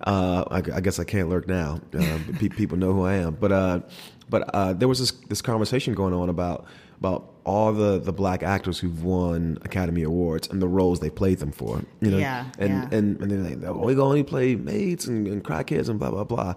Uh, 0.04 0.44
I, 0.50 0.56
I 0.76 0.80
guess 0.80 0.98
I 0.98 1.04
can't 1.04 1.28
lurk 1.28 1.46
now. 1.48 1.80
Uh, 1.94 2.18
pe- 2.38 2.48
people 2.48 2.76
know 2.78 2.92
who 2.92 3.02
I 3.04 3.14
am, 3.14 3.34
but 3.34 3.52
uh, 3.52 3.80
but 4.28 4.42
uh, 4.54 4.72
there 4.72 4.88
was 4.88 4.98
this 4.98 5.12
this 5.28 5.42
conversation 5.42 5.94
going 5.94 6.14
on 6.14 6.28
about 6.28 6.66
about 6.98 7.30
all 7.44 7.72
the, 7.72 7.98
the 7.98 8.12
black 8.12 8.44
actors 8.44 8.78
who've 8.78 9.02
won 9.02 9.58
Academy 9.64 10.02
Awards 10.04 10.48
and 10.48 10.62
the 10.62 10.68
roles 10.68 11.00
they 11.00 11.10
played 11.10 11.38
them 11.38 11.50
for. 11.50 11.82
You 12.00 12.12
know, 12.12 12.18
Yeah, 12.18 12.46
and 12.58 12.70
yeah. 12.70 12.88
and 12.98 13.20
and 13.20 13.30
they're 13.30 13.38
like, 13.56 13.64
oh, 13.64 13.84
we 13.84 13.96
only 13.98 14.22
play 14.22 14.54
maids 14.56 15.06
and, 15.08 15.26
and 15.26 15.42
crackheads 15.42 15.88
and 15.88 15.98
blah 15.98 16.10
blah 16.10 16.24
blah. 16.24 16.54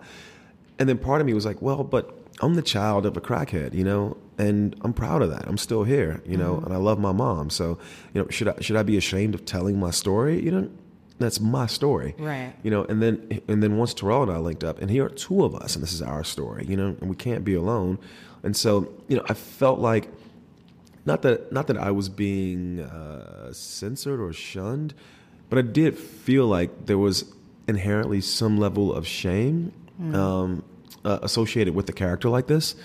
And 0.80 0.88
then 0.90 0.98
part 0.98 1.22
of 1.22 1.28
me 1.28 1.34
was 1.34 1.46
like, 1.46 1.62
well, 1.62 1.84
but 1.84 2.18
I'm 2.42 2.56
the 2.56 2.62
child 2.62 3.06
of 3.06 3.16
a 3.16 3.22
crackhead, 3.22 3.74
you 3.74 3.84
know, 3.84 4.18
and 4.38 4.76
I'm 4.82 4.92
proud 4.94 5.22
of 5.22 5.30
that. 5.32 5.48
I'm 5.48 5.58
still 5.58 5.84
here, 5.86 6.22
you 6.26 6.36
know, 6.38 6.56
Mm-hmm. 6.56 6.66
and 6.66 6.74
I 6.74 6.78
love 6.78 7.00
my 7.00 7.12
mom. 7.14 7.50
So, 7.50 7.78
you 8.14 8.22
know, 8.22 8.28
should 8.30 8.48
I 8.50 8.56
should 8.62 8.76
I 8.76 8.84
be 8.84 8.98
ashamed 8.98 9.34
of 9.36 9.46
telling 9.46 9.80
my 9.80 9.92
story? 9.92 10.44
You 10.44 10.52
know, 10.52 10.70
that's 11.18 11.40
my 11.40 11.66
story, 11.66 12.14
Right. 12.18 12.54
You 12.64 12.72
know, 12.72 12.84
and 12.86 13.02
then 13.02 13.42
and 13.48 13.64
then 13.64 13.78
once 13.78 13.94
Tarell 13.94 14.24
and 14.24 14.32
I 14.32 14.38
linked 14.38 14.64
up, 14.64 14.82
and 14.82 14.90
here 14.92 15.06
are 15.06 15.10
two 15.10 15.44
of 15.46 15.56
us, 15.56 15.76
and 15.76 15.84
this 15.84 15.94
is 15.94 16.02
our 16.02 16.24
story, 16.24 16.66
you 16.68 16.76
know, 16.76 16.96
and 17.00 17.10
we 17.10 17.16
can't 17.16 17.44
be 17.46 17.54
alone. 17.56 17.98
And 18.44 18.56
so, 18.56 18.92
you 19.08 19.16
know, 19.18 19.24
I 19.30 19.34
felt 19.34 19.80
like 19.80 20.10
not 21.06 21.22
that 21.22 21.52
not 21.52 21.68
that 21.68 21.78
I 21.78 21.92
was 21.92 22.10
being 22.10 22.80
uh, 22.82 23.54
censored 23.54 24.20
or 24.20 24.34
shunned, 24.34 24.94
but 25.50 25.58
I 25.58 25.62
did 25.62 25.98
feel 25.98 26.48
like 26.48 26.86
there 26.86 26.98
was 26.98 27.26
inherently 27.68 28.22
some 28.22 28.58
level 28.58 28.94
of 28.94 29.08
shame 29.08 29.72
um, 30.14 30.64
uh, 31.06 31.20
associated 31.24 31.74
with 31.74 31.88
a 31.90 31.94
character 31.94 32.30
like 32.30 32.48
this. 32.48 32.76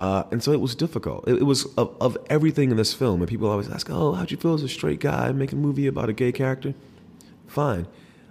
Uh, 0.00 0.22
and 0.30 0.42
so 0.42 0.52
it 0.52 0.60
was 0.60 0.74
difficult. 0.74 1.26
It, 1.28 1.36
it 1.36 1.42
was 1.44 1.64
of, 1.76 1.96
of 2.00 2.16
everything 2.28 2.70
in 2.70 2.76
this 2.76 2.92
film. 2.94 3.20
And 3.20 3.28
people 3.28 3.48
always 3.48 3.68
ask, 3.70 3.88
"Oh, 3.90 4.12
how'd 4.12 4.30
you 4.30 4.36
feel 4.36 4.54
as 4.54 4.62
a 4.62 4.68
straight 4.68 5.00
guy 5.00 5.30
making 5.32 5.58
a 5.58 5.62
movie 5.62 5.86
about 5.86 6.08
a 6.08 6.12
gay 6.12 6.32
character?" 6.32 6.74
Fine. 7.48 7.88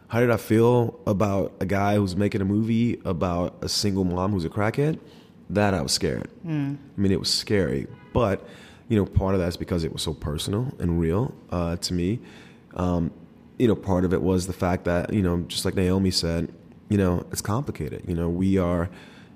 How 0.08 0.22
did 0.22 0.32
I 0.32 0.38
feel 0.38 1.00
about 1.06 1.54
a 1.60 1.66
guy 1.66 1.96
who's 1.96 2.16
making 2.16 2.40
a 2.40 2.46
movie 2.46 3.02
about 3.04 3.58
a 3.62 3.68
single 3.68 4.06
mom 4.06 4.32
who's 4.32 4.46
a 4.46 4.50
crackhead? 4.50 5.00
That 5.50 5.74
I 5.74 5.82
was 5.82 5.92
scared. 5.92 6.30
Mm. 6.46 6.78
I 6.98 7.02
mean, 7.02 7.12
it 7.12 7.20
was 7.20 7.34
scary. 7.34 7.88
But 8.14 8.48
you 8.88 8.98
know, 8.98 9.06
part 9.06 9.36
of 9.36 9.42
that's 9.42 9.58
because 9.58 9.84
it 9.84 9.92
was 9.92 10.02
so 10.02 10.14
personal 10.14 10.74
and 10.80 11.00
real 11.00 11.34
uh, 11.52 11.76
to 11.78 11.94
me. 11.94 12.20
Um, 12.76 13.12
you 13.58 13.68
know, 13.68 13.76
part 13.76 14.06
of 14.06 14.14
it 14.14 14.22
was 14.22 14.48
the 14.48 14.54
fact 14.54 14.86
that 14.86 15.12
you 15.12 15.22
know, 15.22 15.40
just 15.48 15.66
like 15.66 15.74
Naomie 15.74 16.14
said, 16.14 16.54
you 16.90 16.98
know, 16.98 17.26
it's 17.32 17.42
complicated. 17.42 18.04
You 18.08 18.16
know, 18.16 18.30
we 18.30 18.58
are 18.58 18.90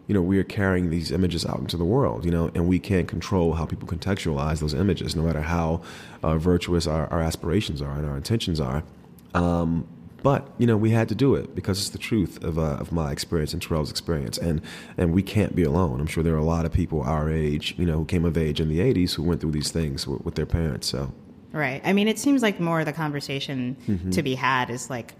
you 0.08 0.14
know, 0.14 0.22
we 0.22 0.38
are 0.40 0.44
carrying 0.44 0.90
these 0.90 1.10
images 1.10 1.46
out 1.46 1.60
into 1.60 1.78
the 1.78 1.86
world, 1.86 2.26
you 2.26 2.32
know, 2.32 2.52
and 2.54 2.68
we 2.68 2.80
can't 2.80 3.08
control 3.08 3.54
how 3.54 3.66
people 3.66 3.88
contextualize 3.88 4.60
those 4.60 4.74
images, 4.74 5.16
no 5.16 5.22
matter 5.22 5.42
how 5.42 5.82
uh, 6.22 6.38
virtuous 6.38 6.86
our, 6.86 7.08
our, 7.08 7.22
aspirations 7.22 7.82
are 7.82 7.94
and 7.94 8.06
our 8.06 8.18
intentions 8.18 8.60
are. 8.60 8.84
Um, 9.34 9.88
but 10.24 10.50
you 10.58 10.68
know, 10.68 10.78
we 10.78 10.92
had 10.92 11.10
to 11.10 11.16
do 11.16 11.36
it 11.36 11.56
because 11.56 11.80
it's 11.80 11.90
the 11.90 11.98
truth 11.98 12.44
of, 12.44 12.60
uh, 12.60 12.78
of 12.80 12.92
my 12.92 13.12
experience 13.12 13.54
and 13.54 13.62
Tarell's 13.62 13.90
experience, 13.90 14.38
and 14.38 14.62
and 14.98 15.14
we 15.14 15.24
can't 15.24 15.56
be 15.56 15.64
alone. 15.64 16.00
I'm 16.00 16.08
sure 16.08 16.24
there 16.24 16.36
are 16.36 16.38
a 16.38 16.44
lot 16.44 16.66
of 16.66 16.72
people 16.72 17.02
our 17.02 17.30
age, 17.30 17.76
you 17.78 17.86
know, 17.86 17.98
who 17.98 18.06
came 18.06 18.26
of 18.26 18.38
age 18.38 18.60
in 18.60 18.70
the 18.70 18.80
'80s 18.80 19.16
who 19.16 19.24
went 19.24 19.42
through 19.42 19.52
these 19.52 19.72
things 19.72 20.08
with, 20.08 20.24
with 20.24 20.36
their 20.36 20.46
parents. 20.46 20.88
So, 20.88 21.12
right. 21.52 21.82
I 21.84 21.94
mean, 21.94 22.08
it 22.08 22.20
seems 22.20 22.42
like 22.42 22.60
more 22.60 22.82
of 22.82 22.86
the 22.86 22.94
conversation 22.94 23.78
mm-hmm. 23.88 24.12
to 24.12 24.22
be 24.22 24.36
had 24.36 24.70
is 24.70 24.90
like, 24.90 25.16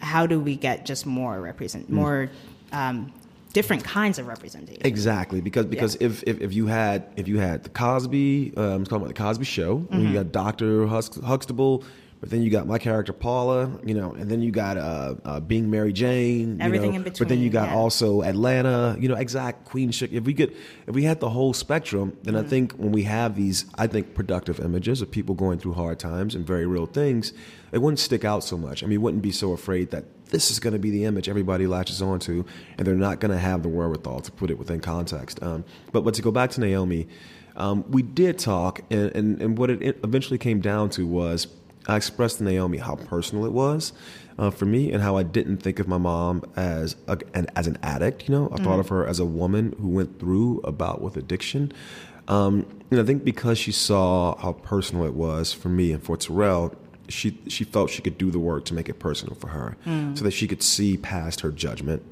how 0.00 0.26
do 0.26 0.40
we 0.40 0.56
get 0.56 0.84
just 0.84 1.06
more 1.06 1.40
represent 1.40 1.88
mm. 1.88 1.94
more 1.94 2.30
um, 2.72 3.12
different 3.52 3.84
kinds 3.84 4.18
of 4.18 4.26
representation. 4.26 4.84
Exactly, 4.84 5.40
because 5.40 5.66
because 5.66 5.96
yeah. 6.00 6.06
if, 6.08 6.24
if, 6.26 6.40
if 6.40 6.52
you 6.52 6.66
had 6.66 7.06
if 7.16 7.28
you 7.28 7.38
had 7.38 7.64
the 7.64 7.70
Cosby, 7.70 8.54
um, 8.56 8.64
I'm 8.64 8.84
talking 8.84 8.98
about 8.98 9.08
the 9.08 9.22
Cosby 9.22 9.44
Show, 9.44 9.78
mm-hmm. 9.78 10.06
you 10.06 10.14
got 10.14 10.32
Doctor 10.32 10.86
Huxtable, 10.86 11.84
but 12.22 12.30
then 12.30 12.40
you 12.40 12.50
got 12.50 12.68
my 12.68 12.78
character 12.78 13.12
Paula, 13.12 13.68
you 13.84 13.94
know, 13.94 14.12
and 14.12 14.30
then 14.30 14.42
you 14.42 14.52
got 14.52 14.76
uh, 14.76 15.16
uh 15.24 15.40
being 15.40 15.68
Mary 15.72 15.92
Jane, 15.92 16.62
everything 16.62 16.92
know, 16.92 16.98
in 16.98 17.02
between. 17.02 17.18
But 17.18 17.28
then 17.28 17.40
you 17.40 17.50
got 17.50 17.70
yeah. 17.70 17.74
also 17.74 18.22
Atlanta, 18.22 18.96
you 19.00 19.08
know, 19.08 19.16
exact 19.16 19.64
Queen 19.64 19.90
Chick. 19.90 20.12
If 20.12 20.22
we 20.22 20.32
could, 20.32 20.54
if 20.86 20.94
we 20.94 21.02
had 21.02 21.18
the 21.18 21.30
whole 21.30 21.52
spectrum, 21.52 22.16
then 22.22 22.34
mm-hmm. 22.34 22.46
I 22.46 22.48
think 22.48 22.72
when 22.74 22.92
we 22.92 23.02
have 23.02 23.34
these, 23.34 23.66
I 23.74 23.88
think 23.88 24.14
productive 24.14 24.60
images 24.60 25.02
of 25.02 25.10
people 25.10 25.34
going 25.34 25.58
through 25.58 25.72
hard 25.72 25.98
times 25.98 26.36
and 26.36 26.46
very 26.46 26.64
real 26.64 26.86
things, 26.86 27.32
it 27.72 27.78
wouldn't 27.78 27.98
stick 27.98 28.24
out 28.24 28.44
so 28.44 28.56
much. 28.56 28.84
I 28.84 28.86
mean, 28.86 29.02
wouldn't 29.02 29.24
be 29.24 29.32
so 29.32 29.52
afraid 29.52 29.90
that 29.90 30.04
this 30.26 30.52
is 30.52 30.60
going 30.60 30.74
to 30.74 30.78
be 30.78 30.90
the 30.90 31.04
image 31.04 31.28
everybody 31.28 31.66
latches 31.66 32.00
onto, 32.00 32.44
and 32.78 32.86
they're 32.86 32.94
not 32.94 33.18
going 33.18 33.32
to 33.32 33.38
have 33.38 33.64
the 33.64 33.68
wherewithal 33.68 34.20
to 34.20 34.30
put 34.30 34.48
it 34.48 34.58
within 34.60 34.78
context. 34.78 35.42
Um, 35.42 35.64
but 35.90 36.02
but 36.02 36.14
to 36.14 36.22
go 36.22 36.30
back 36.30 36.50
to 36.52 36.60
Naomie, 36.60 37.08
um, 37.56 37.84
we 37.90 38.02
did 38.02 38.38
talk, 38.38 38.80
and, 38.90 39.14
and, 39.16 39.42
and 39.42 39.58
what 39.58 39.70
it 39.70 39.98
eventually 40.04 40.38
came 40.38 40.60
down 40.60 40.88
to 40.90 41.04
was 41.04 41.48
I 41.86 41.96
expressed 41.96 42.38
to 42.38 42.44
Naomie 42.44 42.80
how 42.80 42.96
personal 42.96 43.44
it 43.44 43.52
was 43.52 43.92
uh, 44.38 44.50
for 44.50 44.66
me, 44.66 44.92
and 44.92 45.02
how 45.02 45.16
I 45.16 45.22
didn't 45.22 45.58
think 45.58 45.78
of 45.78 45.88
my 45.88 45.98
mom 45.98 46.42
as 46.56 46.96
a, 47.08 47.18
an, 47.34 47.46
as 47.56 47.66
an 47.66 47.78
addict. 47.82 48.28
You 48.28 48.34
know, 48.34 48.48
I 48.52 48.58
mm. 48.58 48.64
thought 48.64 48.80
of 48.80 48.88
her 48.88 49.06
as 49.06 49.18
a 49.18 49.26
woman 49.26 49.74
who 49.80 49.88
went 49.88 50.18
through 50.18 50.60
a 50.64 50.72
bout 50.72 51.00
with 51.02 51.16
addiction. 51.16 51.72
Um, 52.28 52.66
and 52.90 53.00
I 53.00 53.04
think 53.04 53.24
because 53.24 53.58
she 53.58 53.72
saw 53.72 54.36
how 54.36 54.52
personal 54.52 55.04
it 55.04 55.14
was 55.14 55.52
for 55.52 55.68
me 55.68 55.92
and 55.92 56.02
for 56.02 56.16
Tarell, 56.16 56.74
she 57.08 57.38
she 57.48 57.64
felt 57.64 57.90
she 57.90 58.00
could 58.00 58.16
do 58.16 58.30
the 58.30 58.38
work 58.38 58.64
to 58.66 58.74
make 58.74 58.88
it 58.88 58.98
personal 58.98 59.34
for 59.34 59.48
her, 59.48 59.76
mm. 59.84 60.16
so 60.16 60.24
that 60.24 60.30
she 60.30 60.46
could 60.46 60.62
see 60.62 60.96
past 60.96 61.40
her 61.40 61.50
judgment 61.50 62.02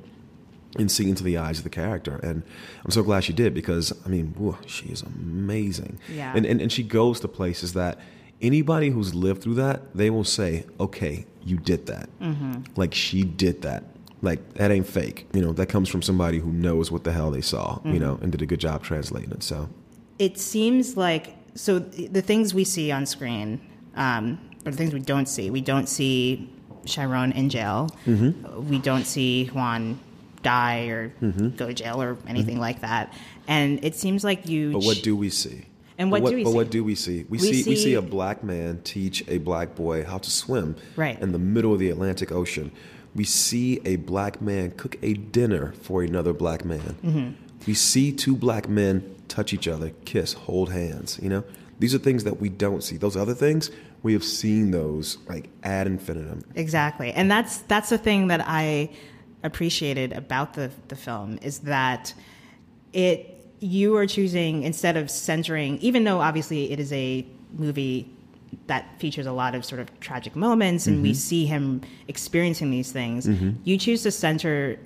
and 0.78 0.90
see 0.90 1.08
into 1.08 1.24
the 1.24 1.36
eyes 1.36 1.58
of 1.58 1.64
the 1.64 1.70
character. 1.70 2.20
And 2.22 2.42
I'm 2.84 2.90
so 2.90 3.02
glad 3.02 3.24
she 3.24 3.32
did 3.32 3.54
because 3.54 3.92
I 4.04 4.08
mean, 4.08 4.34
whew, 4.36 4.58
she 4.66 4.86
is 4.86 5.02
amazing. 5.02 5.98
Yeah. 6.12 6.32
And, 6.34 6.44
and 6.44 6.60
and 6.60 6.72
she 6.72 6.82
goes 6.82 7.20
to 7.20 7.28
places 7.28 7.72
that 7.74 7.98
anybody 8.40 8.90
who's 8.90 9.14
lived 9.14 9.42
through 9.42 9.54
that, 9.54 9.94
they 9.94 10.10
will 10.10 10.24
say, 10.24 10.64
"Okay, 10.78 11.26
you 11.44 11.56
did 11.56 11.86
that. 11.86 12.08
Mm-hmm. 12.20 12.62
Like 12.76 12.94
she 12.94 13.22
did 13.22 13.62
that." 13.62 13.84
Like 14.22 14.54
that 14.54 14.70
ain't 14.70 14.86
fake, 14.86 15.26
you 15.32 15.40
know. 15.40 15.52
That 15.52 15.66
comes 15.66 15.88
from 15.88 16.02
somebody 16.02 16.38
who 16.38 16.52
knows 16.52 16.90
what 16.90 17.04
the 17.04 17.12
hell 17.12 17.30
they 17.30 17.40
saw, 17.40 17.76
mm-hmm. 17.76 17.94
you 17.94 18.00
know, 18.00 18.18
and 18.20 18.30
did 18.30 18.42
a 18.42 18.46
good 18.46 18.60
job 18.60 18.82
translating 18.82 19.30
it. 19.30 19.42
So, 19.42 19.70
it 20.18 20.38
seems 20.38 20.94
like 20.96 21.36
so 21.54 21.78
the 21.78 22.20
things 22.20 22.52
we 22.52 22.64
see 22.64 22.92
on 22.92 23.06
screen, 23.06 23.60
um, 23.96 24.38
or 24.66 24.72
the 24.72 24.76
things 24.76 24.92
we 24.92 25.00
don't 25.00 25.26
see. 25.26 25.50
We 25.50 25.62
don't 25.62 25.88
see 25.88 26.52
Chiron 26.84 27.32
in 27.32 27.48
jail. 27.48 27.90
Mm-hmm. 28.06 28.68
We 28.68 28.78
don't 28.78 29.04
see 29.04 29.46
Juan 29.46 29.98
die 30.42 30.86
or 30.86 31.10
mm-hmm. 31.20 31.50
go 31.50 31.68
to 31.68 31.74
jail 31.74 32.02
or 32.02 32.16
anything 32.26 32.54
mm-hmm. 32.54 32.60
like 32.60 32.80
that. 32.80 33.12
And 33.46 33.84
it 33.84 33.94
seems 33.94 34.24
like 34.24 34.48
you. 34.48 34.72
But 34.72 34.84
what 34.84 35.02
do 35.02 35.16
we 35.16 35.30
see? 35.30 35.66
And 36.00 36.10
what, 36.10 36.22
what 36.22 36.30
do 36.30 36.36
we 36.36 36.44
but 36.44 36.50
see? 36.50 36.56
what 36.56 36.70
do 36.70 36.82
we 36.84 36.94
see? 36.94 37.18
We, 37.28 37.36
We 37.36 37.38
see, 37.38 37.48
we 37.70 37.76
see- 37.76 37.76
see 37.76 37.94
a 37.94 38.02
black 38.02 38.42
man 38.42 38.80
teach 38.84 39.22
a 39.28 39.38
black 39.38 39.74
boy 39.74 40.02
how 40.04 40.18
to 40.18 40.30
swim 40.30 40.74
Right. 40.96 41.20
in 41.20 41.32
the 41.32 41.38
middle 41.38 41.72
of 41.74 41.78
the 41.78 41.90
Atlantic 41.90 42.32
Ocean. 42.32 42.72
We 43.14 43.24
see 43.24 43.80
a 43.84 43.96
black 43.96 44.40
man 44.40 44.70
cook 44.72 44.96
a 45.02 45.14
dinner 45.14 45.72
for 45.82 46.02
another 46.02 46.32
black 46.32 46.64
man. 46.64 46.96
Mm-hmm. 47.04 47.30
We 47.66 47.74
see 47.74 48.12
two 48.12 48.34
black 48.34 48.68
men 48.68 49.14
touch 49.28 49.52
each 49.52 49.68
other, 49.68 49.90
kiss, 50.06 50.32
hold 50.32 50.70
hands. 50.72 51.18
You 51.22 51.28
know, 51.28 51.44
these 51.78 51.94
are 51.94 51.98
things 51.98 52.24
that 52.24 52.40
we 52.40 52.48
don't 52.48 52.82
see. 52.82 52.96
Those 52.96 53.16
other 53.16 53.34
things 53.34 53.70
we 54.02 54.14
have 54.14 54.24
seen 54.24 54.70
those 54.70 55.18
like 55.28 55.50
ad 55.62 55.86
infinitum. 55.86 56.42
Exactly, 56.54 57.12
and 57.12 57.30
that's 57.30 57.58
that's 57.68 57.90
the 57.90 57.98
thing 57.98 58.28
that 58.28 58.42
I 58.46 58.90
appreciated 59.42 60.12
about 60.12 60.54
the 60.54 60.70
the 60.88 60.96
film 60.96 61.38
is 61.42 61.58
that 61.60 62.14
it 62.92 63.39
you 63.60 63.96
are 63.96 64.06
choosing 64.06 64.62
instead 64.62 64.96
of 64.96 65.10
centering, 65.10 65.78
even 65.78 66.04
though 66.04 66.20
obviously 66.20 66.72
it 66.72 66.80
is 66.80 66.92
a 66.92 67.26
movie 67.52 68.10
that 68.66 68.98
features 68.98 69.26
a 69.26 69.32
lot 69.32 69.54
of 69.54 69.64
sort 69.64 69.80
of 69.80 70.00
tragic 70.00 70.34
moments 70.34 70.86
and 70.86 70.96
mm-hmm. 70.96 71.04
we 71.04 71.14
see 71.14 71.46
him 71.46 71.82
experiencing 72.08 72.70
these 72.70 72.90
things, 72.90 73.26
mm-hmm. 73.26 73.50
you 73.64 73.76
choose 73.76 74.02
to 74.02 74.10
center 74.10 74.78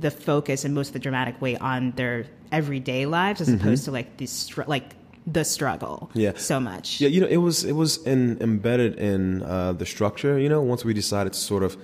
the 0.00 0.10
focus 0.10 0.64
in 0.64 0.74
most 0.74 0.88
of 0.88 0.92
the 0.92 0.98
dramatic 0.98 1.40
way 1.40 1.56
on 1.56 1.92
their 1.92 2.26
everyday 2.52 3.06
lives 3.06 3.40
as 3.40 3.48
mm-hmm. 3.48 3.60
opposed 3.60 3.84
to 3.84 3.90
like 3.90 4.16
this 4.18 4.30
str- 4.30 4.62
like 4.66 4.94
the 5.26 5.44
struggle 5.44 6.10
yeah. 6.14 6.32
so 6.36 6.58
much. 6.58 7.00
Yeah, 7.00 7.08
you 7.08 7.20
know, 7.20 7.26
it 7.26 7.36
was 7.36 7.64
it 7.64 7.72
was 7.72 7.98
in, 8.06 8.40
embedded 8.40 8.98
in 8.98 9.42
uh, 9.42 9.72
the 9.72 9.86
structure. 9.86 10.38
You 10.38 10.48
know, 10.48 10.60
once 10.60 10.84
we 10.84 10.94
decided 10.94 11.32
to 11.32 11.38
sort 11.38 11.62
of 11.62 11.76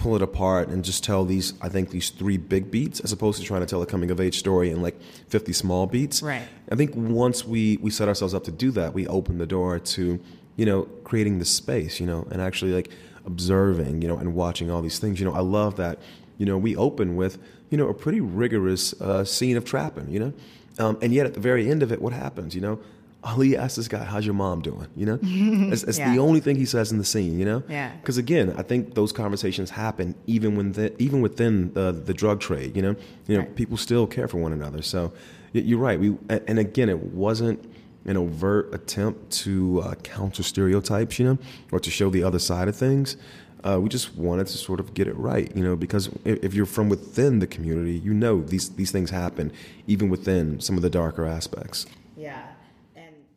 pull 0.00 0.16
it 0.16 0.22
apart 0.22 0.68
and 0.68 0.84
just 0.84 1.04
tell 1.04 1.24
these, 1.24 1.54
I 1.60 1.68
think 1.68 1.90
these 1.90 2.10
three 2.10 2.36
big 2.36 2.70
beats, 2.70 3.00
as 3.00 3.12
opposed 3.12 3.38
to 3.40 3.46
trying 3.46 3.60
to 3.60 3.66
tell 3.66 3.82
a 3.82 3.86
coming 3.86 4.10
of 4.10 4.20
age 4.20 4.38
story 4.38 4.70
in 4.70 4.82
like 4.82 5.00
fifty 5.28 5.52
small 5.52 5.86
beats. 5.86 6.22
Right. 6.22 6.42
I 6.72 6.74
think 6.74 6.92
once 6.96 7.44
we 7.44 7.76
we 7.76 7.90
set 7.90 8.08
ourselves 8.08 8.34
up 8.34 8.44
to 8.44 8.52
do 8.52 8.70
that, 8.72 8.94
we 8.94 9.06
open 9.06 9.38
the 9.38 9.46
door 9.46 9.78
to, 9.78 10.18
you 10.56 10.66
know, 10.66 10.82
creating 11.04 11.38
the 11.38 11.44
space, 11.44 12.00
you 12.00 12.06
know, 12.06 12.26
and 12.32 12.40
actually 12.42 12.72
like 12.72 12.90
observing, 13.26 14.02
you 14.02 14.08
know, 14.08 14.16
and 14.16 14.34
watching 14.34 14.70
all 14.70 14.82
these 14.82 14.98
things. 14.98 15.20
You 15.20 15.26
know, 15.26 15.34
I 15.34 15.40
love 15.40 15.76
that. 15.76 15.98
You 16.38 16.46
know, 16.46 16.56
we 16.56 16.74
open 16.74 17.16
with, 17.16 17.38
you 17.68 17.76
know, 17.76 17.88
a 17.88 17.94
pretty 17.94 18.20
rigorous 18.20 18.98
uh, 19.00 19.24
scene 19.24 19.56
of 19.56 19.64
trapping. 19.64 20.10
You 20.10 20.20
know 20.20 20.32
um, 20.80 20.98
and 21.02 21.12
yet 21.12 21.26
at 21.26 21.34
the 21.34 21.40
very 21.40 21.70
end 21.70 21.82
of 21.82 21.92
it, 21.92 22.00
what 22.00 22.12
happens? 22.12 22.54
You 22.54 22.62
know, 22.62 22.78
Ali 23.22 23.56
asks 23.56 23.76
this 23.76 23.88
guy, 23.88 24.04
"How's 24.04 24.24
your 24.24 24.34
mom 24.34 24.62
doing?" 24.62 24.88
You 24.96 25.06
know, 25.06 25.18
it's, 25.22 25.82
it's 25.82 25.98
yeah. 25.98 26.12
the 26.12 26.20
only 26.20 26.40
thing 26.40 26.56
he 26.56 26.64
says 26.64 26.90
in 26.90 26.98
the 26.98 27.04
scene. 27.04 27.38
You 27.38 27.44
know, 27.44 27.62
yeah. 27.68 27.94
Because 27.96 28.18
again, 28.18 28.54
I 28.56 28.62
think 28.62 28.94
those 28.94 29.12
conversations 29.12 29.70
happen 29.70 30.14
even 30.26 30.56
when 30.56 30.72
the, 30.72 31.00
even 31.00 31.20
within 31.20 31.72
the, 31.74 31.92
the 31.92 32.14
drug 32.14 32.40
trade. 32.40 32.76
You 32.76 32.82
know, 32.82 32.96
you 33.26 33.36
know, 33.36 33.42
right. 33.42 33.54
people 33.54 33.76
still 33.76 34.06
care 34.06 34.28
for 34.28 34.38
one 34.38 34.52
another. 34.52 34.82
So 34.82 35.12
you're 35.52 35.78
right. 35.78 36.00
We 36.00 36.16
and 36.28 36.58
again, 36.58 36.88
it 36.88 36.98
wasn't 36.98 37.64
an 38.06 38.16
overt 38.16 38.74
attempt 38.74 39.30
to 39.30 39.82
uh, 39.82 39.94
counter 39.96 40.42
stereotypes, 40.42 41.18
you 41.18 41.24
know, 41.26 41.38
or 41.70 41.80
to 41.80 41.90
show 41.90 42.10
the 42.10 42.22
other 42.22 42.38
side 42.38 42.68
of 42.68 42.76
things. 42.76 43.16
Uh, 43.62 43.78
we 43.78 43.90
just 43.90 44.16
wanted 44.16 44.46
to 44.46 44.56
sort 44.56 44.80
of 44.80 44.94
get 44.94 45.06
it 45.06 45.14
right, 45.16 45.54
you 45.54 45.62
know, 45.62 45.76
because 45.76 46.08
if, 46.24 46.42
if, 46.42 46.54
you're 46.54 46.64
from 46.64 46.88
within 46.88 47.40
the 47.40 47.46
community, 47.46 47.92
you 47.92 48.14
know 48.14 48.40
these 48.40 48.70
these 48.70 48.90
things 48.90 49.10
happen 49.10 49.52
even 49.86 50.08
within 50.08 50.58
some 50.60 50.76
of 50.76 50.82
the 50.82 50.88
darker 50.88 51.26
aspects. 51.26 51.84
Yeah. 52.16 52.42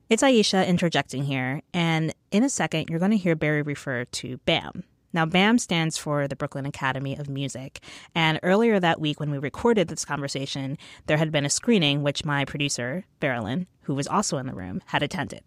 And 0.09 0.15
it's 0.15 0.23
Aisha 0.23 0.67
interjecting 0.67 1.23
here, 1.23 1.61
and 1.73 2.13
in 2.31 2.43
a 2.43 2.49
second 2.49 2.89
you're 2.89 2.99
going 2.99 3.11
to 3.11 3.17
hear 3.17 3.35
Barry 3.35 3.61
refer 3.61 4.05
to 4.05 4.37
BAM. 4.45 4.83
Now, 5.13 5.25
BAM 5.25 5.59
stands 5.59 5.97
for 5.97 6.27
the 6.27 6.35
Brooklyn 6.35 6.65
Academy 6.65 7.15
of 7.15 7.29
Music. 7.29 7.79
And 8.15 8.39
earlier 8.41 8.79
that 8.79 8.99
week, 8.99 9.19
when 9.19 9.29
we 9.29 9.37
recorded 9.37 9.87
this 9.87 10.03
conversation, 10.03 10.77
there 11.05 11.17
had 11.17 11.31
been 11.31 11.45
a 11.45 11.51
screening 11.51 12.01
which 12.01 12.25
my 12.25 12.45
producer, 12.45 13.05
Veralyn, 13.21 13.67
who 13.83 13.93
was 13.93 14.07
also 14.07 14.39
in 14.39 14.47
the 14.47 14.55
room, 14.55 14.81
had 14.87 15.03
attended. 15.03 15.41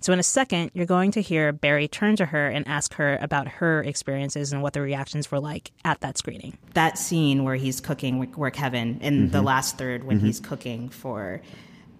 So, 0.00 0.12
in 0.12 0.18
a 0.18 0.22
second, 0.22 0.70
you're 0.74 0.86
going 0.86 1.10
to 1.12 1.22
hear 1.22 1.52
Barry 1.52 1.88
turn 1.88 2.16
to 2.16 2.26
her 2.26 2.48
and 2.48 2.68
ask 2.68 2.94
her 2.94 3.18
about 3.20 3.48
her 3.48 3.82
experiences 3.82 4.52
and 4.52 4.62
what 4.62 4.74
the 4.74 4.82
reactions 4.82 5.30
were 5.30 5.40
like 5.40 5.72
at 5.84 6.00
that 6.02 6.18
screening. 6.18 6.58
That 6.74 6.98
scene 6.98 7.42
where 7.42 7.56
he's 7.56 7.80
cooking, 7.80 8.22
where 8.32 8.50
Kevin, 8.50 9.00
in 9.00 9.14
mm-hmm. 9.14 9.32
the 9.32 9.42
last 9.42 9.78
third, 9.78 10.04
when 10.04 10.18
mm-hmm. 10.18 10.26
he's 10.26 10.40
cooking 10.40 10.90
for 10.90 11.40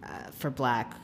uh, 0.03 0.31
for 0.33 0.51
Black, 0.51 0.95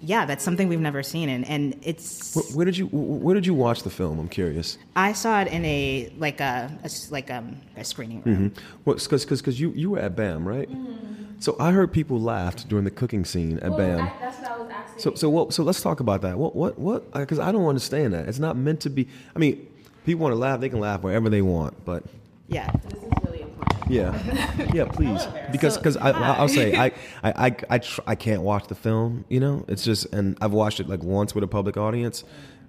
yeah, 0.00 0.26
that's 0.26 0.44
something 0.44 0.68
we've 0.68 0.80
never 0.80 1.02
seen, 1.02 1.28
and 1.28 1.48
and 1.48 1.78
it's. 1.82 2.34
Where, 2.34 2.44
where, 2.54 2.64
did 2.64 2.76
you 2.76 2.86
Where 2.86 3.34
did 3.34 3.46
you 3.46 3.54
watch 3.54 3.82
the 3.82 3.90
film? 3.90 4.18
I'm 4.18 4.28
curious. 4.28 4.78
I 4.94 5.12
saw 5.12 5.40
it 5.40 5.48
in 5.48 5.64
a 5.64 6.12
like 6.18 6.40
a, 6.40 6.70
a 6.84 6.90
like 7.10 7.30
um, 7.30 7.60
a 7.76 7.84
screening 7.84 8.22
room. 8.22 8.50
Mm-hmm. 8.50 8.64
Well, 8.84 8.96
because 8.96 9.24
because 9.24 9.60
you 9.60 9.70
you 9.70 9.90
were 9.90 9.98
at 9.98 10.14
BAM, 10.14 10.46
right? 10.46 10.70
Mm-hmm. 10.70 11.40
So 11.40 11.56
I 11.58 11.72
heard 11.72 11.92
people 11.92 12.20
laughed 12.20 12.68
during 12.68 12.84
the 12.84 12.90
cooking 12.90 13.24
scene 13.24 13.58
at 13.60 13.76
BAM. 13.76 14.10
that's 14.20 14.38
what 14.38 14.50
I 14.50 14.58
was 14.58 14.70
asking. 14.70 15.00
So 15.00 15.14
so 15.14 15.30
what? 15.30 15.52
So 15.54 15.62
let's 15.62 15.80
talk 15.80 16.00
about 16.00 16.22
that. 16.22 16.38
What 16.38 16.54
what 16.54 16.78
what? 16.78 17.10
Because 17.12 17.38
I 17.38 17.50
don't 17.50 17.66
understand 17.66 18.12
that. 18.14 18.28
It's 18.28 18.38
not 18.38 18.56
meant 18.56 18.80
to 18.80 18.90
be. 18.90 19.08
I 19.34 19.38
mean, 19.38 19.66
people 20.04 20.22
want 20.22 20.32
to 20.32 20.38
laugh. 20.38 20.60
They 20.60 20.68
can 20.68 20.80
laugh 20.80 21.02
wherever 21.02 21.28
they 21.28 21.42
want. 21.42 21.84
But 21.84 22.04
Yeah. 22.48 22.70
This 22.84 23.02
is 23.02 23.10
really 23.24 23.42
important. 23.42 23.75
Yeah, 23.88 24.68
yeah, 24.74 24.84
please. 24.92 25.26
Because 25.52 25.76
because 25.76 25.96
I 25.96 26.10
I'll 26.10 26.48
say 26.48 26.74
I 26.76 26.86
I 27.22 27.46
I 27.46 27.56
I, 27.70 27.78
tr- 27.78 28.00
I 28.06 28.14
can't 28.14 28.42
watch 28.42 28.66
the 28.68 28.74
film. 28.74 29.24
You 29.28 29.40
know, 29.40 29.64
it's 29.68 29.84
just 29.84 30.06
and 30.12 30.36
I've 30.40 30.52
watched 30.52 30.80
it 30.80 30.88
like 30.88 31.02
once 31.02 31.34
with 31.34 31.44
a 31.44 31.48
public 31.48 31.76
audience. 31.76 32.24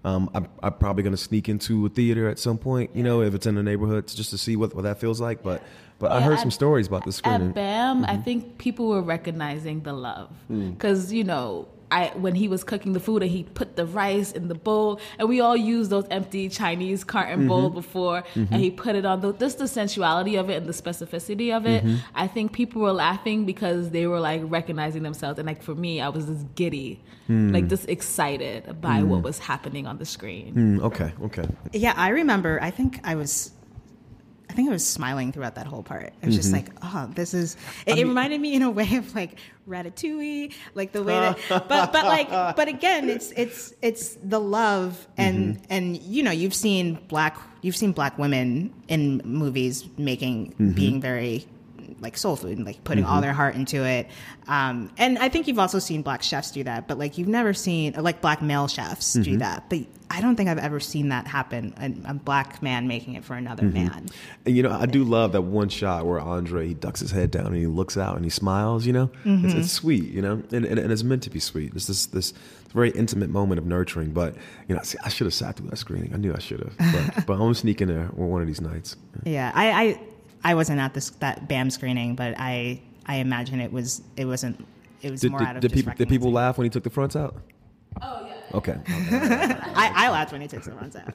Um, 0.05 0.29
I'm, 0.33 0.47
I'm 0.63 0.73
probably 0.73 1.03
going 1.03 1.15
to 1.15 1.21
sneak 1.21 1.49
into 1.49 1.85
a 1.85 1.89
theater 1.89 2.29
at 2.29 2.39
some 2.39 2.57
point, 2.57 2.91
you 2.95 3.03
know, 3.03 3.21
if 3.21 3.33
it's 3.33 3.45
in 3.45 3.55
the 3.55 3.63
neighborhood, 3.63 4.07
just 4.07 4.29
to 4.29 4.37
see 4.37 4.55
what, 4.55 4.73
what 4.73 4.83
that 4.83 4.99
feels 5.01 5.19
like. 5.19 5.43
But 5.43 5.61
but 5.99 6.11
I 6.11 6.21
heard 6.21 6.35
at- 6.35 6.39
some 6.39 6.51
stories 6.51 6.87
about 6.87 7.03
the 7.03 7.11
screening. 7.11 7.49
At 7.49 7.55
BAM, 7.55 8.05
I 8.05 8.15
think 8.15 8.57
people 8.57 8.87
were 8.87 9.01
recognizing 9.01 9.81
the 9.81 9.93
love 9.93 10.29
because 10.49 11.11
you 11.11 11.23
know. 11.23 11.67
I, 11.89 12.11
when 12.15 12.35
he 12.35 12.47
was 12.47 12.63
cooking 12.63 12.93
the 12.93 12.99
food 12.99 13.23
and 13.23 13.31
he 13.31 13.43
put 13.43 13.75
the 13.75 13.85
rice 13.85 14.31
in 14.31 14.49
the 14.49 14.55
bowl 14.55 14.99
and 15.17 15.29
we 15.29 15.39
all 15.39 15.55
used 15.55 15.89
those 15.89 16.05
empty 16.11 16.49
Chinese 16.49 17.03
carton 17.03 17.39
mm-hmm. 17.39 17.47
bowl 17.47 17.69
before 17.69 18.23
and 18.35 18.49
mm-hmm. 18.49 18.55
he 18.55 18.71
put 18.71 18.95
it 18.95 19.05
on 19.05 19.21
the 19.21 19.33
just 19.33 19.57
the 19.59 19.67
sensuality 19.67 20.35
of 20.35 20.49
it 20.49 20.55
and 20.55 20.67
the 20.67 20.73
specificity 20.73 21.55
of 21.55 21.65
it. 21.65 21.83
Mm-hmm. 21.83 21.97
I 22.13 22.27
think 22.27 22.51
people 22.51 22.81
were 22.81 22.91
laughing 22.91 23.45
because 23.45 23.91
they 23.91 24.05
were 24.05 24.19
like 24.19 24.41
recognizing 24.45 25.03
themselves 25.03 25.39
and 25.39 25.47
like 25.47 25.63
for 25.63 25.75
me 25.75 26.01
I 26.01 26.09
was 26.09 26.25
just 26.25 26.55
giddy, 26.55 27.01
hmm. 27.27 27.51
like 27.53 27.67
just 27.67 27.87
excited 27.87 28.81
by 28.81 28.99
hmm. 28.99 29.09
what 29.09 29.23
was 29.23 29.39
happening 29.39 29.87
on 29.87 29.97
the 29.97 30.05
screen. 30.05 30.53
Mm, 30.55 30.81
okay, 30.83 31.13
okay. 31.23 31.45
Yeah, 31.73 31.93
I 31.95 32.09
remember. 32.09 32.59
I 32.61 32.71
think 32.71 32.99
I 33.03 33.15
was. 33.15 33.51
I 34.57 34.59
think 34.59 34.69
I 34.69 34.73
was 34.73 34.87
smiling 34.87 35.31
throughout 35.31 35.53
that 35.53 35.67
whole 35.67 35.83
part. 35.83 36.13
I 36.23 36.25
was 36.25 36.35
just 36.35 36.51
mm-hmm. 36.51 36.65
like, 36.65 36.75
"Oh, 36.81 37.07
this 37.13 37.35
is." 37.35 37.55
It, 37.85 37.99
it 37.99 38.07
reminded 38.07 38.41
me 38.41 38.55
in 38.55 38.63
a 38.63 38.71
way 38.71 38.95
of 38.95 39.13
like 39.13 39.37
Ratatouille, 39.69 40.51
like 40.73 40.93
the 40.93 41.03
way 41.03 41.13
that. 41.13 41.37
but 41.69 41.93
but 41.93 42.05
like 42.05 42.31
but 42.31 42.67
again, 42.67 43.07
it's 43.07 43.31
it's 43.37 43.75
it's 43.83 44.17
the 44.23 44.39
love 44.39 45.07
and 45.15 45.57
mm-hmm. 45.57 45.65
and 45.69 45.97
you 45.97 46.23
know 46.23 46.31
you've 46.31 46.55
seen 46.55 46.95
black 47.07 47.37
you've 47.61 47.77
seen 47.77 47.91
black 47.91 48.17
women 48.17 48.73
in 48.87 49.21
movies 49.23 49.87
making 49.95 50.53
mm-hmm. 50.53 50.71
being 50.71 50.99
very 50.99 51.45
like 51.99 52.17
soul 52.17 52.35
food 52.35 52.57
and 52.57 52.65
like 52.65 52.83
putting 52.83 53.03
all 53.03 53.13
mm-hmm. 53.13 53.21
their 53.21 53.33
heart 53.33 53.55
into 53.55 53.83
it. 53.83 54.07
Um, 54.47 54.91
and 54.97 55.17
I 55.17 55.29
think 55.29 55.47
you've 55.47 55.59
also 55.59 55.79
seen 55.79 56.01
black 56.01 56.23
chefs 56.23 56.51
do 56.51 56.63
that, 56.63 56.87
but 56.87 56.97
like 56.97 57.17
you've 57.17 57.27
never 57.27 57.53
seen 57.53 57.93
like 57.93 58.21
black 58.21 58.41
male 58.41 58.67
chefs 58.67 59.13
do 59.13 59.21
mm-hmm. 59.21 59.37
that. 59.39 59.69
But 59.69 59.79
I 60.09 60.21
don't 60.21 60.35
think 60.35 60.49
I've 60.49 60.57
ever 60.57 60.79
seen 60.79 61.09
that 61.09 61.27
happen. 61.27 61.73
A, 61.77 62.11
a 62.11 62.13
black 62.13 62.61
man 62.61 62.87
making 62.87 63.15
it 63.15 63.25
for 63.25 63.33
another 63.33 63.63
mm-hmm. 63.63 63.87
man. 63.87 64.09
And 64.45 64.55
you 64.55 64.63
know, 64.63 64.71
I 64.71 64.85
do 64.85 65.03
love 65.03 65.33
that 65.33 65.41
one 65.41 65.69
shot 65.69 66.05
where 66.05 66.19
Andre 66.19 66.67
he 66.67 66.73
ducks 66.73 66.99
his 66.99 67.11
head 67.11 67.31
down 67.31 67.47
and 67.47 67.55
he 67.55 67.67
looks 67.67 67.97
out 67.97 68.15
and 68.15 68.23
he 68.23 68.29
smiles. 68.29 68.85
You 68.85 68.93
know, 68.93 69.11
it's, 69.25 69.53
it's 69.53 69.71
sweet. 69.71 70.05
You 70.05 70.21
know, 70.21 70.43
and, 70.51 70.65
and 70.65 70.79
and 70.79 70.91
it's 70.91 71.03
meant 71.03 71.23
to 71.23 71.29
be 71.29 71.39
sweet. 71.39 71.73
It's 71.75 71.87
this 71.87 72.05
this 72.07 72.33
very 72.73 72.91
intimate 72.91 73.29
moment 73.29 73.59
of 73.59 73.65
nurturing. 73.65 74.11
But 74.11 74.35
you 74.67 74.75
know, 74.75 74.81
see, 74.83 74.97
I 75.03 75.09
should 75.09 75.25
have 75.25 75.33
sat 75.33 75.57
through 75.57 75.69
that 75.69 75.77
screening. 75.77 76.13
I 76.13 76.17
knew 76.17 76.33
I 76.33 76.39
should 76.39 76.59
have. 76.59 76.77
But, 76.77 77.25
but 77.27 77.33
I'm 77.33 77.39
gonna 77.39 77.55
sneak 77.55 77.81
in 77.81 77.89
there 77.89 78.05
one 78.07 78.41
of 78.41 78.47
these 78.47 78.61
nights. 78.61 78.95
Yeah, 79.25 79.51
I, 79.53 79.71
I 79.71 79.99
I 80.43 80.55
wasn't 80.55 80.79
at 80.79 80.93
this 80.93 81.09
that 81.19 81.47
BAM 81.47 81.69
screening, 81.69 82.15
but 82.15 82.35
I 82.37 82.81
I 83.05 83.17
imagine 83.17 83.59
it 83.59 83.71
was 83.71 84.01
it 84.15 84.25
wasn't 84.25 84.65
it 85.01 85.11
was 85.11 85.21
Did, 85.21 85.31
more 85.31 85.39
did, 85.39 85.47
out 85.47 85.55
of 85.57 85.61
did 85.61 85.71
just 85.71 85.85
people 85.85 85.97
did 85.97 86.09
people 86.09 86.31
laugh 86.31 86.57
when 86.57 86.65
he 86.65 86.69
took 86.69 86.83
the 86.83 86.89
fronts 86.89 87.15
out? 87.15 87.35
Oh 88.01 88.25
yeah. 88.25 88.33
Okay. 88.53 88.77
I, 88.87 89.91
I 89.95 90.09
laughed 90.09 90.31
when 90.31 90.41
he 90.41 90.47
took 90.47 90.63
the 90.63 90.71
runs 90.71 90.95
out. 90.95 91.13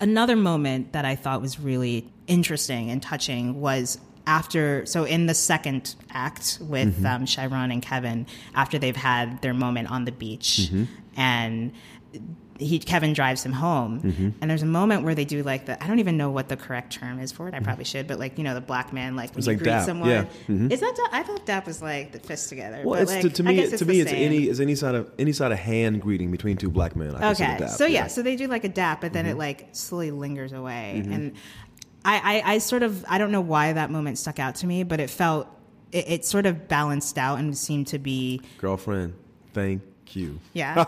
Another 0.00 0.36
moment 0.36 0.92
that 0.92 1.04
I 1.04 1.16
thought 1.16 1.40
was 1.40 1.58
really 1.58 2.10
interesting 2.26 2.90
and 2.90 3.02
touching 3.02 3.60
was 3.60 3.98
after, 4.26 4.84
so 4.86 5.04
in 5.04 5.26
the 5.26 5.34
second 5.34 5.94
act 6.10 6.58
with 6.60 7.04
um, 7.04 7.24
Chiron 7.26 7.70
and 7.70 7.82
Kevin, 7.82 8.26
after 8.54 8.78
they've 8.78 8.96
had 8.96 9.40
their 9.42 9.54
moment 9.54 9.90
on 9.90 10.04
the 10.04 10.12
beach, 10.12 10.70
and 11.16 11.72
he 12.60 12.78
Kevin 12.78 13.12
drives 13.14 13.44
him 13.44 13.52
home, 13.52 14.34
and 14.40 14.50
there's 14.50 14.62
a 14.62 14.66
moment 14.66 15.02
where 15.02 15.14
they 15.14 15.24
do 15.24 15.42
like 15.42 15.66
the 15.66 15.82
I 15.82 15.86
don't 15.88 15.98
even 15.98 16.16
know 16.16 16.30
what 16.30 16.48
the 16.48 16.56
correct 16.56 16.92
term 16.92 17.18
is 17.18 17.32
for 17.32 17.48
it. 17.48 17.54
I 17.54 17.60
probably 17.60 17.84
should, 17.84 18.06
but 18.06 18.18
like 18.18 18.38
you 18.38 18.44
know 18.44 18.54
the 18.54 18.60
black 18.60 18.92
man 18.92 19.16
like 19.16 19.30
when 19.30 19.38
It's 19.38 19.46
you 19.46 19.54
like 19.54 19.58
greet 19.58 19.70
dap, 19.70 19.86
someone. 19.86 20.10
yeah. 20.10 20.24
Mhm. 20.48 20.70
Is 20.70 20.80
that 20.80 20.94
dap? 20.94 21.08
I 21.12 21.22
thought 21.22 21.46
dap 21.46 21.66
was 21.66 21.80
like 21.82 22.12
the 22.12 22.18
fist 22.20 22.48
together. 22.50 22.82
Well, 22.84 22.94
but, 22.94 23.02
it's 23.02 23.12
like, 23.12 23.22
to, 23.22 23.30
to 23.30 23.42
me. 23.42 23.54
guess 23.56 23.68
To 23.70 23.74
it's 23.76 23.84
me, 23.86 24.00
it's 24.00 24.12
any 24.12 24.48
is 24.48 24.60
any 24.60 24.74
sort 24.74 24.94
of 24.94 25.10
any 25.18 25.32
sort 25.32 25.50
of 25.52 25.58
hand 25.58 26.02
greeting 26.02 26.30
between 26.30 26.56
two 26.56 26.70
black 26.70 26.94
men. 26.94 27.14
I 27.16 27.30
Okay, 27.32 27.56
dap, 27.58 27.70
so 27.70 27.86
yeah, 27.86 28.06
so 28.06 28.22
they 28.22 28.36
do 28.36 28.46
like 28.46 28.64
a 28.64 28.68
dap, 28.68 29.00
but 29.00 29.12
then 29.12 29.24
Mm-hmm. 29.24 29.32
it 29.32 29.38
like 29.38 29.68
slowly 29.72 30.10
lingers 30.10 30.52
away, 30.52 31.02
and 31.10 31.32
I, 32.04 32.42
I, 32.44 32.54
I 32.54 32.58
sort 32.58 32.82
of 32.82 33.04
I 33.08 33.18
don't 33.18 33.32
know 33.32 33.40
why 33.40 33.72
that 33.72 33.90
moment 33.90 34.18
stuck 34.18 34.38
out 34.38 34.54
to 34.56 34.66
me, 34.66 34.82
but 34.84 35.00
it 35.00 35.10
felt 35.10 35.48
it, 35.92 36.08
it 36.08 36.24
sort 36.24 36.46
of 36.46 36.68
balanced 36.68 37.18
out 37.18 37.38
and 37.38 37.56
seemed 37.56 37.86
to 37.88 37.98
be 37.98 38.40
girlfriend, 38.58 39.14
thank 39.54 39.82
you. 40.16 40.38
yeah 40.52 40.84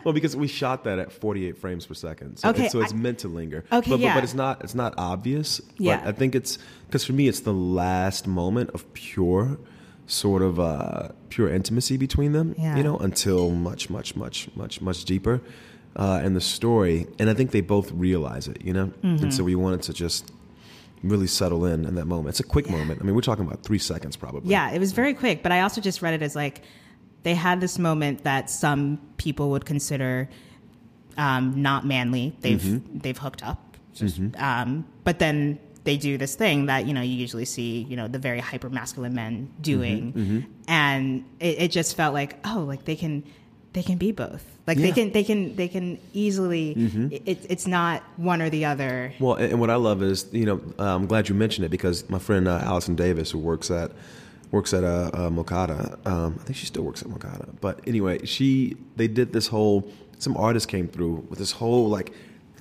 well, 0.04 0.12
because 0.14 0.34
we 0.36 0.46
shot 0.48 0.84
that 0.84 0.98
at 0.98 1.12
48 1.12 1.58
frames 1.58 1.86
per 1.86 1.94
second, 1.94 2.38
so, 2.38 2.50
Okay, 2.50 2.64
it's, 2.64 2.72
so 2.72 2.80
it's 2.80 2.92
I- 2.92 2.96
meant 2.96 3.18
to 3.20 3.28
linger. 3.28 3.64
Okay, 3.72 3.90
but, 3.90 3.96
but, 3.96 4.00
yeah. 4.00 4.14
but 4.14 4.24
it's 4.24 4.34
not 4.34 4.62
it's 4.64 4.74
not 4.74 4.94
obvious. 4.98 5.60
Yeah. 5.78 5.98
but 6.00 6.08
I 6.08 6.12
think 6.12 6.34
it's 6.34 6.58
because 6.86 7.04
for 7.04 7.12
me, 7.12 7.28
it's 7.28 7.40
the 7.40 7.52
last 7.54 8.26
moment 8.26 8.70
of 8.70 8.92
pure 8.94 9.58
sort 10.06 10.42
of 10.42 10.60
uh, 10.60 11.08
pure 11.30 11.48
intimacy 11.48 11.96
between 11.96 12.32
them. 12.32 12.54
Yeah. 12.58 12.76
You 12.76 12.82
know, 12.84 12.96
until 12.98 13.50
much, 13.50 13.90
much, 13.90 14.14
much, 14.14 14.48
much, 14.54 14.80
much 14.80 15.04
deeper 15.04 15.40
uh, 15.96 16.20
in 16.24 16.34
the 16.34 16.40
story, 16.40 17.06
and 17.18 17.28
I 17.28 17.34
think 17.34 17.50
they 17.50 17.60
both 17.60 17.90
realize 17.92 18.46
it. 18.48 18.62
You 18.62 18.72
know, 18.72 18.86
Mm-hmm. 19.02 19.24
and 19.24 19.34
so 19.34 19.42
we 19.44 19.54
wanted 19.56 19.82
to 19.82 19.92
just 19.92 20.30
really 21.02 21.26
settle 21.26 21.64
in 21.66 21.84
in 21.84 21.94
that 21.96 22.06
moment. 22.06 22.28
It's 22.30 22.40
a 22.40 22.44
quick 22.44 22.70
moment. 22.70 23.00
I 23.00 23.04
mean, 23.04 23.14
we're 23.14 23.20
talking 23.20 23.44
about 23.44 23.62
three 23.62 23.78
seconds 23.78 24.16
probably. 24.16 24.50
yeah 24.50 24.70
it 24.70 24.78
was 24.78 24.92
very 24.92 25.12
quick, 25.14 25.42
but 25.42 25.52
I 25.52 25.60
also 25.60 25.80
just 25.80 26.02
read 26.02 26.14
it 26.14 26.22
as 26.22 26.34
like 26.36 26.62
they 27.26 27.34
had 27.34 27.60
this 27.60 27.76
moment 27.76 28.22
that 28.22 28.48
some 28.48 29.00
people 29.16 29.50
would 29.50 29.64
consider 29.66 30.28
um, 31.18 31.60
not 31.60 31.84
manly. 31.84 32.26
They've 32.40 32.60
Mm-hmm. 32.62 32.98
they've 33.02 33.18
hooked 33.18 33.42
up, 33.42 33.76
just, 33.94 34.20
um, 34.38 34.86
but 35.02 35.18
then 35.18 35.58
they 35.82 35.96
do 35.96 36.16
this 36.18 36.36
thing 36.36 36.66
that 36.66 36.86
you 36.86 36.94
know 36.94 37.00
you 37.10 37.16
usually 37.26 37.44
see 37.44 37.82
you 37.90 37.96
know 37.96 38.06
the 38.06 38.20
very 38.20 38.38
hyper 38.38 38.70
masculine 38.70 39.14
men 39.14 39.50
doing, 39.60 40.12
Mm-hmm, 40.12 40.40
and 40.68 41.24
it, 41.40 41.54
it 41.64 41.70
just 41.72 41.96
felt 41.96 42.14
like 42.14 42.38
oh 42.44 42.60
like 42.68 42.84
they 42.84 42.94
can 42.94 43.24
they 43.72 43.82
can 43.82 43.98
be 43.98 44.12
both. 44.12 44.44
Like 44.68 44.78
they 44.78 44.92
can 44.92 45.10
they 45.10 45.24
can 45.24 45.56
they 45.56 45.68
can 45.68 45.98
easily 46.12 46.74
it, 47.10 47.38
it's 47.50 47.66
not 47.66 48.04
one 48.16 48.40
or 48.40 48.50
the 48.50 48.66
other. 48.66 49.12
Well, 49.18 49.34
and 49.34 49.58
what 49.58 49.70
I 49.70 49.76
love 49.76 50.00
is, 50.00 50.26
you 50.30 50.46
know, 50.46 50.60
I'm 50.78 51.06
glad 51.06 51.28
you 51.28 51.34
mentioned 51.34 51.64
it 51.64 51.70
because 51.70 52.08
my 52.08 52.20
friend 52.20 52.46
uh, 52.46 52.60
Allison 52.70 52.94
Davis, 52.94 53.32
who 53.32 53.38
works 53.38 53.68
at 53.70 53.90
works 54.50 54.72
at 54.72 54.84
uh, 54.84 55.10
uh, 55.12 55.30
MoCADA, 55.30 56.06
um, 56.06 56.38
I 56.40 56.44
think 56.44 56.56
she 56.56 56.66
still 56.66 56.82
works 56.82 57.02
at 57.02 57.08
MoCADA. 57.08 57.60
But 57.60 57.80
anyway, 57.86 58.24
she 58.26 58.76
they 58.96 59.08
did 59.08 59.32
this 59.32 59.48
whole. 59.48 59.90
Some 60.18 60.36
artist 60.36 60.68
came 60.68 60.88
through 60.88 61.26
with 61.28 61.38
this 61.38 61.52
whole 61.52 61.88
like 61.88 62.12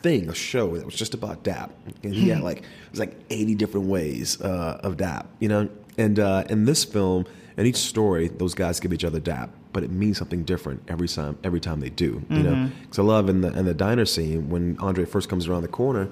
thing, 0.05 0.29
a 0.29 0.35
show 0.35 0.75
that 0.75 0.85
was 0.85 0.95
just 0.95 1.13
about 1.13 1.43
dap, 1.43 1.71
and 2.03 2.13
he 2.13 2.29
had 2.29 2.41
like 2.41 2.59
it 2.59 2.91
was 2.91 2.99
like 2.99 3.15
80 3.29 3.55
different 3.55 3.87
ways 3.87 4.39
uh, 4.41 4.79
of 4.83 4.97
dap, 4.97 5.27
you 5.39 5.49
know. 5.49 5.69
And 5.97 6.19
uh, 6.19 6.43
in 6.49 6.65
this 6.65 6.83
film, 6.83 7.25
in 7.57 7.65
each 7.65 7.77
story, 7.77 8.27
those 8.27 8.53
guys 8.53 8.79
give 8.79 8.91
each 8.91 9.05
other 9.05 9.19
dap, 9.19 9.49
but 9.71 9.83
it 9.83 9.91
means 9.91 10.17
something 10.17 10.43
different 10.43 10.83
every 10.89 11.07
time. 11.07 11.37
Every 11.43 11.59
time 11.61 11.79
they 11.79 11.89
do, 11.89 12.23
you 12.29 12.43
know. 12.43 12.69
Because 12.81 12.99
I 12.99 13.03
love 13.03 13.29
in 13.29 13.41
the 13.41 13.57
in 13.57 13.65
the 13.65 13.73
diner 13.73 14.05
scene 14.05 14.49
when 14.49 14.77
Andre 14.79 15.05
first 15.05 15.29
comes 15.29 15.47
around 15.47 15.61
the 15.61 15.69
corner, 15.69 16.09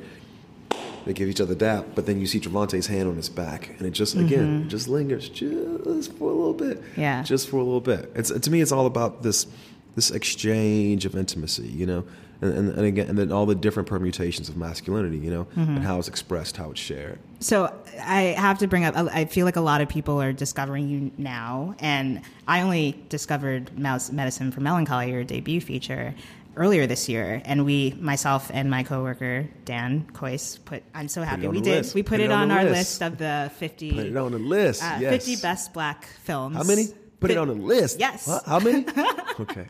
they 1.06 1.14
give 1.14 1.30
each 1.30 1.42
other 1.42 1.56
dap, 1.56 1.86
but 1.96 2.06
then 2.06 2.20
you 2.20 2.28
see 2.28 2.40
Trevante's 2.40 2.88
hand 2.88 3.10
on 3.10 3.16
his 3.16 3.30
back, 3.30 3.70
and 3.78 3.88
it 3.88 3.92
just 3.92 4.16
again 4.16 4.60
mm-hmm. 4.60 4.68
it 4.68 4.70
just 4.70 4.88
lingers 4.88 5.30
just 5.30 6.14
for 6.14 6.30
a 6.30 6.34
little 6.34 6.54
bit. 6.54 6.82
Yeah. 6.96 7.24
just 7.24 7.50
for 7.50 7.58
a 7.58 7.64
little 7.64 7.82
bit. 7.82 8.12
It's 8.16 8.32
to 8.32 8.52
me, 8.52 8.62
it's 8.62 8.72
all 8.72 8.86
about 8.86 9.24
this 9.24 9.48
this 9.96 10.12
exchange 10.12 11.06
of 11.06 11.16
intimacy, 11.16 11.68
you 11.68 11.86
know, 11.86 12.04
and, 12.42 12.54
and, 12.54 12.70
and 12.70 12.86
again, 12.86 13.10
and 13.10 13.18
then 13.18 13.32
all 13.32 13.46
the 13.46 13.56
different 13.56 13.88
permutations 13.88 14.50
of 14.50 14.58
masculinity, 14.58 15.18
you 15.18 15.30
know, 15.30 15.46
mm-hmm. 15.46 15.76
and 15.76 15.84
how 15.84 16.00
it's 16.00 16.08
expressed, 16.08 16.58
how 16.58 16.72
it's 16.72 16.80
shared. 16.80 17.20
So 17.40 17.74
I 18.04 18.36
have 18.38 18.60
to 18.60 18.68
bring 18.68 18.86
up. 18.86 18.96
I 18.96 19.26
feel 19.26 19.46
like 19.46 19.56
a 19.56 19.62
lot 19.62 19.82
of 19.82 19.90
people 19.90 20.22
are 20.22 20.34
discovering 20.34 20.90
you 20.90 21.12
now, 21.18 21.76
and 21.80 22.22
I 22.48 22.62
only 22.62 23.04
discovered 23.10 23.78
Mouse 23.78 24.12
Medicine 24.12 24.52
for 24.52 24.62
Melancholy, 24.62 25.12
your 25.12 25.24
debut 25.24 25.62
feature, 25.62 26.16
earlier 26.56 26.88
this 26.88 27.10
year. 27.10 27.42
And 27.46 27.66
we, 27.66 27.92
myself 28.00 28.52
and 28.54 28.70
my 28.70 28.84
coworker 28.84 29.48
Dan 29.66 30.08
Kois, 30.14 30.64
put. 30.64 30.84
I'm 30.94 31.08
so 31.08 31.24
happy 31.24 31.48
on 31.48 31.54
we 31.54 31.62
did. 31.62 31.78
list. 31.78 31.96
We 31.96 32.04
put, 32.04 32.20
it, 32.20 32.32
on, 32.32 32.50
the 32.50 32.56
our 32.56 32.64
list. 32.64 33.02
list 33.02 33.04
of 33.04 33.18
the 33.18 33.52
50. 33.58 33.92
Put 33.92 34.06
it 34.06 34.18
on 34.18 34.32
the 34.32 34.40
list. 34.40 34.84
uh, 34.84 34.98
yes. 35.00 35.26
50 35.26 35.42
best 35.42 35.74
black 35.74 36.06
films. 36.24 36.56
How 36.56 36.64
many? 36.64 36.88
Put 37.20 37.32
it 37.32 37.38
on 37.38 37.48
the 37.48 37.54
list. 37.54 38.00
Yes. 38.00 38.28
What? 38.28 38.44
How 38.46 38.60
many? 38.60 38.86
okay. 39.40 39.68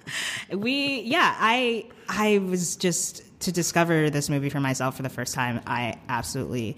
we 0.51 1.01
yeah 1.01 1.35
i 1.39 1.85
i 2.09 2.39
was 2.39 2.75
just 2.75 3.23
to 3.41 3.51
discover 3.51 4.09
this 4.09 4.29
movie 4.29 4.49
for 4.49 4.59
myself 4.59 4.95
for 4.95 5.03
the 5.03 5.09
first 5.09 5.33
time 5.33 5.61
i 5.67 5.97
absolutely 6.09 6.77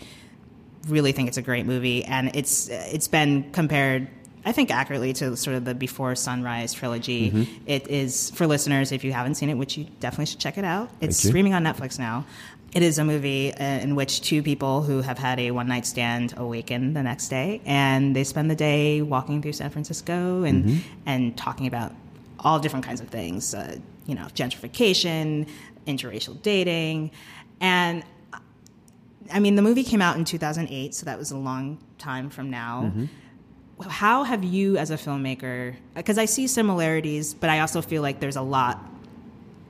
really 0.88 1.12
think 1.12 1.28
it's 1.28 1.38
a 1.38 1.42
great 1.42 1.66
movie 1.66 2.04
and 2.04 2.36
it's 2.36 2.70
it's 2.70 3.08
been 3.08 3.52
compared 3.52 4.08
I 4.46 4.52
think 4.52 4.70
accurately 4.72 5.12
to 5.14 5.36
sort 5.36 5.56
of 5.56 5.66
the 5.66 5.74
Before 5.74 6.14
Sunrise 6.16 6.72
trilogy. 6.72 7.32
Mhm. 7.32 7.48
It 7.66 7.88
is 7.90 8.30
for 8.32 8.46
listeners 8.46 8.92
if 8.92 9.04
you 9.04 9.12
haven't 9.12 9.36
seen 9.36 9.50
it, 9.50 9.56
which 9.56 9.76
you 9.78 9.88
definitely 10.00 10.28
should 10.28 10.40
check 10.40 10.58
it 10.58 10.64
out. 10.64 10.90
It's 11.02 11.18
streaming 11.18 11.54
on 11.56 11.64
Netflix 11.64 11.98
now. 11.98 12.26
It 12.74 12.84
is 12.84 12.98
a 13.00 13.06
movie 13.06 13.54
uh, 13.54 13.64
in 13.64 13.96
which 13.96 14.22
two 14.22 14.44
people 14.44 14.84
who 14.84 15.02
have 15.02 15.18
had 15.18 15.40
a 15.40 15.52
one 15.52 15.68
night 15.68 15.86
stand 15.86 16.34
awaken 16.38 16.94
the 16.94 17.02
next 17.02 17.30
day, 17.30 17.62
and 17.66 18.16
they 18.16 18.24
spend 18.24 18.52
the 18.52 18.56
day 18.56 19.02
walking 19.02 19.42
through 19.42 19.54
San 19.54 19.70
Francisco 19.72 20.44
and 20.44 20.66
Mhm. 20.66 20.78
and 21.06 21.38
talking 21.38 21.68
about 21.68 21.94
all 22.40 22.60
different 22.60 22.86
kinds 22.86 23.02
of 23.02 23.08
things. 23.08 23.54
Uh, 23.56 23.78
you 24.06 24.14
know, 24.14 24.28
gentrification, 24.36 25.48
interracial 25.88 26.40
dating, 26.44 27.12
and 27.62 28.04
I 29.34 29.40
mean, 29.40 29.56
the 29.56 29.62
movie 29.64 29.84
came 29.84 30.02
out 30.04 30.18
in 30.18 30.26
2008, 30.26 30.94
so 30.94 31.06
that 31.06 31.18
was 31.18 31.32
a 31.32 31.38
long 31.38 31.80
time 31.98 32.30
from 32.30 32.50
now. 32.52 32.92
Mhm. 32.96 33.08
How 33.82 34.24
have 34.24 34.44
you, 34.44 34.78
as 34.78 34.90
a 34.90 34.96
filmmaker, 34.96 35.76
because 35.96 36.18
I 36.18 36.26
see 36.26 36.48
similarities, 36.48 37.34
but 37.34 37.50
I 37.50 37.60
also 37.60 37.82
feel 37.82 38.02
like 38.02 38.20
there's 38.22 38.38
a 38.38 38.42
lot. 38.42 38.80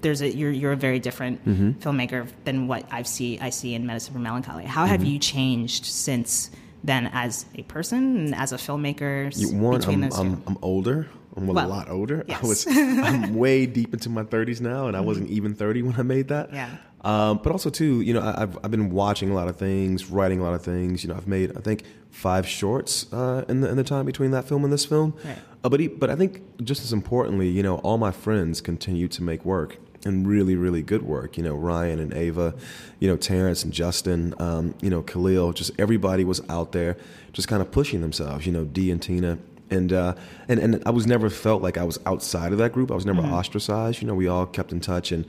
There's 0.01 0.21
a 0.21 0.29
you're 0.29 0.51
you're 0.51 0.73
a 0.73 0.77
very 0.77 0.99
different 0.99 1.43
Mhm. 1.43 1.75
filmmaker 1.79 2.27
than 2.43 2.67
what 2.67 2.85
I 2.91 3.01
see 3.01 3.39
I 3.39 3.49
see 3.49 3.73
in 3.73 3.85
Medicine 3.87 4.13
for 4.13 4.19
Melancholy. 4.19 4.65
How 4.65 4.85
have 4.85 5.01
Mhm. 5.01 5.09
you 5.13 5.19
changed 5.19 5.85
since 5.85 6.51
then, 6.83 7.09
as 7.13 7.47
a 7.55 7.63
person 7.63 8.17
and 8.17 8.35
as 8.35 8.51
a 8.53 8.57
filmmaker? 8.57 9.35
You, 9.35 9.57
one, 9.57 9.79
between 9.79 9.95
I'm, 10.03 10.09
those 10.09 10.19
2 10.19 10.21
I'm, 10.21 10.43
I'm 10.45 10.57
older. 10.61 11.07
I'm 11.35 11.49
a 11.49 11.53
Well, 11.53 11.67
lot 11.67 11.89
older. 11.89 12.23
yes. 12.27 12.39
I 12.43 12.47
was, 12.47 12.67
I'm 12.69 13.33
way 13.35 13.65
deep 13.79 13.91
into 13.93 14.09
my 14.09 14.23
30s 14.23 14.61
now, 14.61 14.87
and 14.87 14.95
I 14.95 14.99
Mhm. 15.01 15.05
wasn't 15.05 15.29
even 15.31 15.55
30 15.55 15.81
when 15.81 15.95
I 15.99 16.03
made 16.03 16.27
that. 16.27 16.53
Yeah. 16.53 16.69
Um, 17.05 17.39
but 17.43 17.51
also 17.51 17.69
too, 17.69 18.01
you 18.01 18.13
know, 18.15 18.21
I, 18.21 18.41
I've 18.41 18.57
I've 18.63 18.71
been 18.71 18.89
watching 18.89 19.29
a 19.29 19.35
lot 19.35 19.47
of 19.47 19.55
things, 19.57 20.09
writing 20.09 20.39
a 20.39 20.43
lot 20.43 20.53
of 20.55 20.63
things. 20.63 21.03
You 21.03 21.09
know, 21.09 21.15
I've 21.15 21.27
made 21.27 21.55
I 21.55 21.61
think 21.61 21.83
five 22.09 22.47
shorts 22.47 23.11
uh, 23.13 23.45
in 23.47 23.61
the 23.61 23.69
in 23.69 23.77
the 23.77 23.83
time 23.83 24.05
between 24.05 24.31
that 24.31 24.45
film 24.47 24.63
and 24.63 24.73
this 24.73 24.85
film. 24.85 25.13
Right. 25.23 25.37
Uh, 25.63 25.69
but 25.69 25.79
he, 25.79 25.87
but 25.87 26.09
I 26.09 26.15
think 26.15 26.41
just 26.63 26.83
as 26.83 26.91
importantly, 26.91 27.47
you 27.47 27.61
know, 27.63 27.77
all 27.77 27.97
my 27.97 28.11
friends 28.11 28.59
continue 28.59 29.07
to 29.09 29.21
make 29.23 29.45
work 29.45 29.77
and 30.03 30.27
really 30.27 30.55
really 30.55 30.81
good 30.81 31.03
work. 31.03 31.37
You 31.37 31.43
know, 31.43 31.53
Ryan 31.55 31.99
and 31.99 32.11
Ava, 32.13 32.55
you 32.99 33.07
know, 33.07 33.17
Terrence 33.17 33.63
and 33.63 33.71
Justin, 33.71 34.33
um, 34.39 34.73
you 34.81 34.89
know, 34.89 35.03
Kahlil. 35.03 35.53
Just 35.53 35.71
everybody 35.77 36.23
was 36.23 36.41
out 36.49 36.71
there, 36.71 36.97
just 37.33 37.47
kind 37.47 37.61
of 37.61 37.69
pushing 37.71 38.01
themselves. 38.01 38.47
You 38.47 38.51
know, 38.51 38.65
Dee 38.65 38.89
and 38.89 39.01
Tina. 39.01 39.37
And, 39.67 39.91
uh, 39.91 40.13
and 40.47 40.59
and 40.59 40.83
I 40.85 40.91
was 40.91 41.07
never 41.07 41.27
felt 41.27 41.63
like 41.63 41.75
I 41.75 41.83
was 41.83 41.97
outside 42.05 42.51
of 42.51 42.59
that 42.59 42.71
group. 42.71 42.91
I 42.91 42.93
was 42.93 43.05
never 43.05 43.23
Mhm. 43.23 43.31
ostracized. 43.31 43.99
You 43.99 44.07
know, 44.07 44.13
we 44.13 44.27
all 44.27 44.45
kept 44.45 44.71
in 44.71 44.79
touch, 44.79 45.11
and 45.11 45.25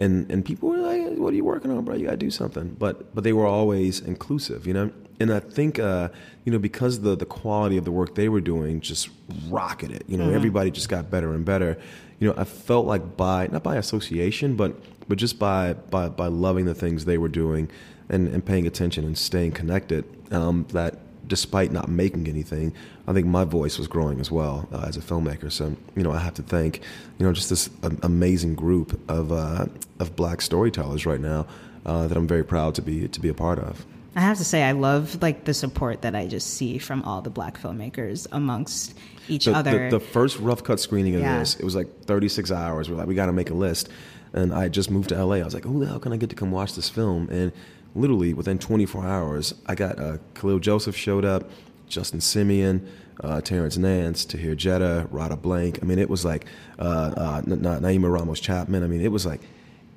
and 0.00 0.30
and 0.30 0.44
people 0.44 0.70
were 0.70 0.78
like, 0.78 1.02
"What 1.18 1.32
are 1.32 1.36
you 1.36 1.44
working 1.44 1.70
on, 1.70 1.84
bro? 1.84 1.94
You 1.94 2.06
got 2.06 2.12
to 2.12 2.16
do 2.16 2.30
something." 2.30 2.74
But 2.78 3.14
but 3.14 3.22
they 3.22 3.32
were 3.32 3.46
always 3.46 4.00
inclusive, 4.00 4.66
you 4.66 4.72
know. 4.74 4.90
And 5.20 5.30
I 5.32 5.40
think 5.40 5.78
uh, 5.78 6.08
you 6.44 6.52
know 6.52 6.58
because 6.58 7.00
the 7.00 7.14
the 7.14 7.26
quality 7.26 7.76
of 7.76 7.84
the 7.84 7.92
work 7.92 8.14
they 8.14 8.28
were 8.28 8.40
doing 8.40 8.80
just 8.80 9.10
rocketed. 9.48 10.04
You 10.08 10.16
know, 10.18 10.28
Mhm. 10.28 10.34
everybody 10.34 10.70
just 10.70 10.88
got 10.88 11.10
better 11.10 11.32
and 11.34 11.44
better. 11.44 11.76
You 12.18 12.28
know, 12.28 12.34
I 12.36 12.44
felt 12.44 12.86
like 12.86 13.16
by 13.16 13.48
not 13.52 13.62
by 13.62 13.76
association, 13.76 14.56
but 14.56 14.74
but 15.08 15.18
just 15.18 15.38
by 15.38 15.74
by 15.74 16.08
by 16.08 16.28
loving 16.28 16.64
the 16.64 16.74
things 16.74 17.04
they 17.04 17.18
were 17.18 17.28
doing 17.28 17.68
and 18.08 18.26
and 18.28 18.44
paying 18.44 18.66
attention 18.66 19.04
and 19.04 19.16
staying 19.18 19.52
connected. 19.52 20.04
Um, 20.30 20.64
that 20.72 20.98
despite 21.30 21.72
not 21.72 21.88
making 21.88 22.26
anything, 22.28 22.74
I 23.08 23.14
think 23.14 23.26
my 23.26 23.44
voice 23.44 23.78
was 23.78 23.88
growing 23.88 24.20
as 24.20 24.30
well 24.30 24.68
uh, 24.72 24.84
as 24.86 24.98
a 24.98 25.00
filmmaker. 25.00 25.50
So, 25.50 25.74
you 25.96 26.02
know, 26.02 26.12
I 26.12 26.18
have 26.18 26.34
to 26.34 26.42
thank, 26.42 26.82
you 27.18 27.24
know, 27.24 27.32
just 27.32 27.48
this 27.48 27.70
amazing 28.02 28.54
group 28.56 29.00
of 29.08 29.32
uh, 29.32 29.66
of 29.98 30.14
black 30.16 30.42
storytellers 30.42 31.06
right 31.06 31.20
now 31.20 31.46
uh, 31.86 32.06
that 32.08 32.18
I'm 32.18 32.26
very 32.26 32.44
proud 32.44 32.74
to 32.74 32.82
be 32.82 33.08
to 33.08 33.20
be 33.20 33.30
a 33.30 33.34
part 33.34 33.58
of. 33.58 33.86
I 34.16 34.20
have 34.20 34.38
to 34.38 34.44
say, 34.44 34.64
I 34.64 34.72
love 34.72 35.22
like 35.22 35.44
the 35.44 35.54
support 35.54 36.02
that 36.02 36.16
I 36.16 36.26
just 36.26 36.54
see 36.54 36.78
from 36.78 37.02
all 37.04 37.22
the 37.22 37.30
black 37.30 37.58
filmmakers 37.58 38.26
amongst 38.32 38.98
each 39.28 39.44
the, 39.44 39.54
other. 39.54 39.88
The, 39.88 39.98
the 39.98 40.04
first 40.04 40.38
rough 40.40 40.64
cut 40.64 40.80
screening 40.80 41.14
of 41.14 41.20
Yeah. 41.20 41.38
this, 41.38 41.54
it 41.54 41.64
was 41.64 41.76
like 41.76 42.04
36 42.06 42.50
hours. 42.50 42.90
We're 42.90 42.96
like, 42.96 43.06
we 43.06 43.14
got 43.14 43.26
to 43.26 43.32
make 43.32 43.50
a 43.50 43.54
list. 43.54 43.88
And 44.32 44.52
I 44.52 44.68
just 44.68 44.90
moved 44.90 45.08
to 45.10 45.24
LA. 45.24 45.36
I 45.36 45.42
was 45.44 45.54
like, 45.54 45.64
who 45.64 45.78
the 45.80 45.86
hell 45.86 46.00
can 46.00 46.12
I 46.12 46.16
get 46.16 46.30
to 46.30 46.36
come 46.36 46.50
watch 46.50 46.74
this 46.74 46.88
film? 46.88 47.28
And 47.30 47.52
literally 47.94 48.34
within 48.34 48.58
24 48.58 49.06
hours, 49.06 49.54
I 49.66 49.74
got 49.74 49.98
uh, 49.98 50.18
Kahlil 50.34 50.60
Joseph 50.60 50.96
showed 50.96 51.24
up, 51.24 51.50
Justin 51.88 52.20
Simien, 52.20 52.86
uh, 53.22 53.40
Terrence 53.40 53.76
Nance, 53.76 54.24
Tahir 54.24 54.54
Jetter, 54.54 55.06
Radha 55.10 55.36
Blank. 55.36 55.80
I 55.82 55.84
mean, 55.84 55.98
it 55.98 56.08
was 56.08 56.24
like 56.24 56.46
uh, 56.78 56.82
uh, 57.16 57.42
Naima 57.42 58.10
Ramos 58.12 58.40
Chapman. 58.40 58.82
I 58.82 58.86
mean, 58.86 59.00
it 59.00 59.12
was 59.12 59.26
like 59.26 59.40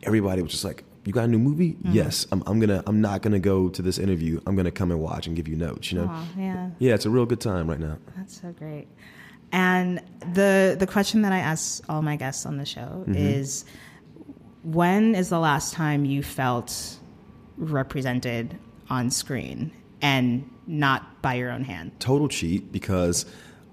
everybody 0.04 0.42
was 0.42 0.52
just 0.52 0.66
like, 0.66 0.84
"You 1.06 1.14
got 1.14 1.26
a 1.26 1.28
new 1.28 1.40
movie? 1.40 1.74
Mhm. 1.74 1.94
Yes. 1.94 2.28
I'm, 2.32 2.44
I'm 2.48 2.60
gonna. 2.60 2.84
I'm 2.88 3.00
not 3.00 3.22
gonna 3.22 3.40
go 3.40 3.70
to 3.70 3.82
this 3.82 3.98
interview. 4.00 4.42
I'm 4.48 4.56
gonna 4.56 4.72
come 4.72 4.92
and 4.92 5.00
watch 5.00 5.28
and 5.28 5.36
give 5.36 5.48
you 5.48 5.56
notes. 5.56 5.92
You 5.92 6.00
know? 6.00 6.12
Yeah. 6.38 6.70
Yeah, 6.80 6.96
it's 6.96 7.06
a 7.06 7.10
real 7.10 7.26
good 7.26 7.40
time 7.42 7.70
right 7.70 7.80
now. 7.80 7.98
That's 8.18 8.42
so 8.42 8.52
great. 8.52 8.88
And 9.52 10.02
the 10.34 10.76
the 10.78 10.88
question 10.88 11.22
that 11.22 11.32
I 11.32 11.38
ask 11.40 11.84
all 11.88 12.02
my 12.02 12.16
guests 12.16 12.46
on 12.46 12.58
the 12.58 12.66
show 12.66 13.06
Mhm. 13.08 13.16
is 13.16 13.66
when 14.64 15.16
is 15.16 15.30
the 15.30 15.40
last 15.40 15.74
time 15.74 16.06
you 16.06 16.24
felt 16.24 16.98
represented 17.58 18.58
on 18.90 19.10
screen 19.10 19.72
and 20.02 20.50
not 20.68 21.22
by 21.22 21.36
your 21.36 21.52
own 21.52 21.64
hand? 21.64 21.92
total 22.00 22.28
cheat 22.28 22.72
because 22.72 23.26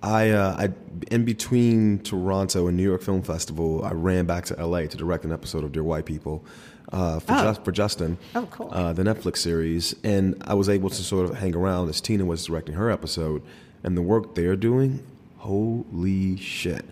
I, 0.03 0.31
uh, 0.31 0.57
I 0.59 0.68
in 1.11 1.24
between 1.24 1.99
Toronto 2.01 2.66
and 2.68 2.76
New 2.76 2.83
York 2.83 3.03
Film 3.03 3.22
Festival, 3.22 3.85
I 3.85 3.93
ran 3.93 4.24
back 4.26 4.47
to 4.47 4.55
LA 4.66 4.83
to 4.87 4.97
direct 4.97 5.24
an 5.24 5.33
episode 5.33 5.62
of 5.64 5.72
Dear 5.72 5.85
White 5.85 6.07
People 6.07 6.45
uh, 6.93 7.20
for, 7.20 7.33
Oh. 7.35 7.43
Just, 7.43 7.64
for 7.64 7.70
Justin, 7.72 8.16
Oh, 8.35 8.47
cool. 8.51 8.70
uh, 8.72 8.93
the 8.95 9.03
Netflix 9.03 9.37
series, 9.39 9.95
and 10.03 10.37
I 10.47 10.55
was 10.55 10.68
able 10.68 10.89
to 10.91 11.03
sort 11.03 11.28
of 11.31 11.37
hang 11.39 11.55
around 11.55 11.89
as 11.91 12.01
Tina 12.01 12.24
was 12.24 12.45
directing 12.47 12.74
her 12.76 12.91
episode, 12.91 13.43
and 13.85 13.97
the 13.97 14.03
work 14.03 14.35
they're 14.35 14.57
doing, 14.57 15.05
holy 15.39 16.37
shit! 16.37 16.85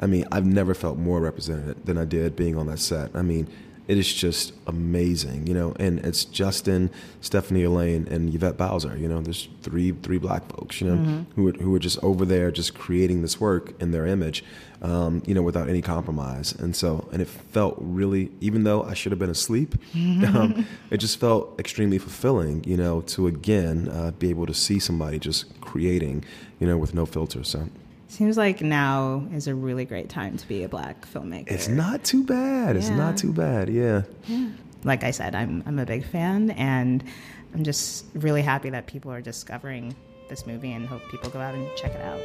I 0.00 0.06
mean, 0.06 0.26
I've 0.30 0.44
never 0.44 0.74
felt 0.74 0.98
more 0.98 1.20
represented 1.20 1.86
than 1.86 1.96
I 1.96 2.04
did 2.04 2.36
being 2.36 2.56
on 2.58 2.66
that 2.66 2.78
set. 2.80 3.10
I 3.14 3.22
mean, 3.22 3.46
it 3.88 3.98
is 3.98 4.12
just 4.12 4.52
amazing, 4.66 5.46
you 5.46 5.54
know. 5.54 5.74
And 5.78 5.98
it's 6.00 6.24
Justin, 6.24 6.90
Stephanie 7.20 7.62
Allain, 7.64 8.06
and 8.10 8.34
Yvette 8.34 8.56
Bowser. 8.56 8.96
You 8.96 9.08
know, 9.08 9.20
there's 9.20 9.48
three 9.62 9.92
three 10.02 10.18
black 10.18 10.42
folks, 10.52 10.80
you 10.80 10.88
know, 10.88 10.96
Mhm. 10.96 11.26
who 11.36 11.48
are, 11.48 11.52
who 11.52 11.74
are 11.74 11.78
just 11.78 11.98
over 12.02 12.24
there, 12.24 12.50
just 12.50 12.74
creating 12.74 13.22
this 13.22 13.40
work 13.40 13.74
in 13.80 13.90
their 13.92 14.06
image, 14.06 14.42
um, 14.82 15.22
you 15.26 15.34
know, 15.34 15.42
without 15.42 15.68
any 15.68 15.82
compromise. 15.82 16.54
And 16.58 16.74
so, 16.74 17.08
and 17.12 17.22
it 17.22 17.28
felt 17.28 17.76
really, 17.80 18.30
even 18.40 18.64
though 18.64 18.82
I 18.82 18.94
should 18.94 19.12
have 19.12 19.18
been 19.18 19.30
asleep, 19.30 19.74
um, 19.94 20.66
it 20.90 20.98
just 20.98 21.18
felt 21.20 21.58
extremely 21.58 21.98
fulfilling, 21.98 22.64
you 22.64 22.76
know, 22.76 23.00
to 23.02 23.26
again 23.26 23.88
uh, 23.88 24.10
be 24.18 24.30
able 24.30 24.46
to 24.46 24.54
see 24.54 24.78
somebody 24.78 25.18
just 25.18 25.60
creating, 25.60 26.24
you 26.60 26.66
know, 26.66 26.76
with 26.78 26.94
no 26.94 27.06
filter. 27.06 27.44
So. 27.44 27.68
Seems 28.16 28.38
like 28.38 28.62
now 28.62 29.28
is 29.30 29.46
a 29.46 29.54
really 29.54 29.84
great 29.84 30.08
time 30.08 30.38
to 30.38 30.48
be 30.48 30.62
a 30.62 30.70
black 30.70 31.06
filmmaker. 31.06 31.52
It's 31.52 31.68
not 31.68 32.02
too 32.02 32.24
bad. 32.24 32.74
It's 32.74 32.88
not 32.88 33.18
too 33.18 33.30
bad. 33.30 33.68
Yeah. 33.68 34.04
Yeah. 34.24 34.48
Like 34.84 35.04
I 35.04 35.10
said, 35.10 35.34
I'm 35.34 35.62
I'm 35.66 35.78
a 35.78 35.84
big 35.84 36.02
fan, 36.02 36.52
and 36.52 37.04
I'm 37.52 37.62
just 37.62 38.06
really 38.14 38.40
happy 38.40 38.70
that 38.70 38.86
people 38.86 39.12
are 39.12 39.20
discovering 39.20 39.94
this 40.30 40.46
movie, 40.46 40.72
and 40.72 40.86
hope 40.86 41.02
people 41.10 41.28
go 41.28 41.40
out 41.40 41.54
and 41.54 41.68
check 41.76 41.92
it 41.92 42.00
out. 42.00 42.18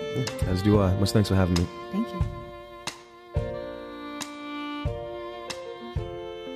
As 0.44 0.62
do 0.62 0.80
I. 0.80 0.96
Much 0.96 1.12
thanks 1.12 1.28
for 1.28 1.36
having 1.36 1.56
me. 1.56 1.68
Thank 1.92 2.08
you. 2.08 2.24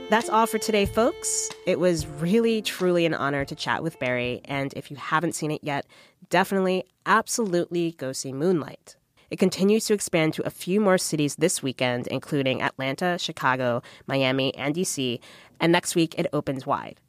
That's 0.10 0.30
all 0.30 0.46
for 0.46 0.60
today, 0.60 0.86
folks. 0.86 1.50
It 1.68 1.78
was 1.78 2.08
really, 2.08 2.62
truly 2.62 3.06
an 3.06 3.14
honor 3.14 3.44
to 3.44 3.54
chat 3.54 3.84
with 3.84 4.00
Barry. 4.00 4.40
And 4.46 4.74
if 4.78 4.90
you 4.90 4.96
haven't 4.96 5.36
seen 5.36 5.52
it 5.52 5.62
yet, 5.62 5.86
definitely, 6.30 6.86
absolutely 7.06 7.92
go 7.92 8.14
see 8.14 8.32
Moonlight. 8.32 8.96
It 9.30 9.40
continues 9.40 9.86
to 9.86 9.94
expand 9.94 10.34
to 10.36 10.46
a 10.46 10.50
few 10.50 10.80
more 10.80 10.98
cities 10.98 11.36
this 11.36 11.64
weekend, 11.64 12.08
including 12.08 12.62
Atlanta, 12.62 13.18
Chicago, 13.20 13.82
Miami, 14.08 14.56
and 14.56 14.76
DC. 14.76 15.20
And 15.60 15.72
next 15.72 15.96
week, 15.96 16.16
it 16.18 16.28
opens 16.34 16.66
wide. 16.66 17.00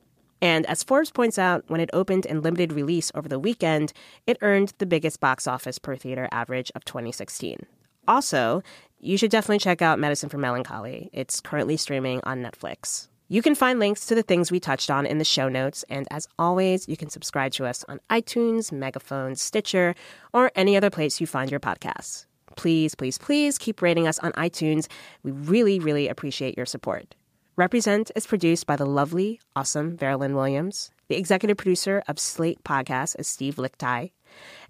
And 0.41 0.67
as 0.67 0.83
Forbes 0.83 1.11
points 1.11 1.39
out, 1.39 1.65
when 1.69 1.81
it 1.81 1.91
opened 1.93 2.27
in 2.27 2.43
limited 2.43 2.73
release 2.73 3.11
over 3.15 3.29
the 3.29 3.39
weekend, 3.39 3.93
it 4.27 4.39
earned 4.43 4.75
the 4.79 4.87
biggest 4.87 5.21
box 5.21 5.47
office 5.47 5.79
per 5.79 5.97
theater 5.97 6.29
average 6.31 6.71
of 6.75 6.85
2016. 6.85 7.67
Also, 8.07 8.63
you 9.01 9.17
should 9.17 9.31
definitely 9.31 9.59
check 9.59 9.83
out 9.83 9.99
Medicine 9.99 10.29
for 10.29 10.39
Melancholy. 10.39 11.11
It's 11.13 11.41
currently 11.41 11.77
streaming 11.77 12.21
on 12.25 12.43
Netflix. 12.43 13.09
You 13.29 13.43
can 13.43 13.57
find 13.57 13.81
links 13.81 14.07
to 14.07 14.15
the 14.15 14.23
things 14.23 14.53
we 14.53 14.61
touched 14.61 14.89
on 14.89 15.05
in 15.05 15.19
the 15.19 15.25
show 15.25 15.49
notes, 15.49 15.85
and 15.89 16.07
as 16.13 16.29
always, 16.39 16.89
you 16.89 16.97
can 16.97 17.11
subscribe 17.11 17.51
to 17.55 17.67
us 17.67 17.85
on 17.89 17.99
iTunes, 18.09 18.71
Megaphone, 18.71 19.35
Stitcher, 19.35 19.97
or 20.33 20.53
any 20.55 20.77
other 20.77 20.91
place 20.91 21.21
you 21.21 21.27
find 21.27 21.51
your 21.51 21.59
podcasts. 21.59 22.27
Please, 22.55 22.95
please, 22.95 23.19
please 23.19 23.59
keep 23.59 23.83
rating 23.83 24.07
us 24.07 24.21
on 24.21 24.31
iTunes. 24.33 24.87
We 25.25 25.33
really, 25.33 25.81
really 25.81 26.07
appreciate 26.07 26.57
your 26.57 26.67
support. 26.67 27.17
Represent 27.57 28.13
is 28.15 28.29
produced 28.29 28.65
by 28.65 28.77
the 28.77 28.87
lovely, 28.87 29.41
awesome 29.57 29.97
Veralyn 29.97 30.35
Williams. 30.35 30.93
The 31.09 31.17
executive 31.17 31.57
producer 31.57 32.05
of 32.07 32.21
Slate 32.21 32.63
Podcast 32.63 33.19
is 33.19 33.27
Steve 33.27 33.57
Lickteig. 33.57 34.13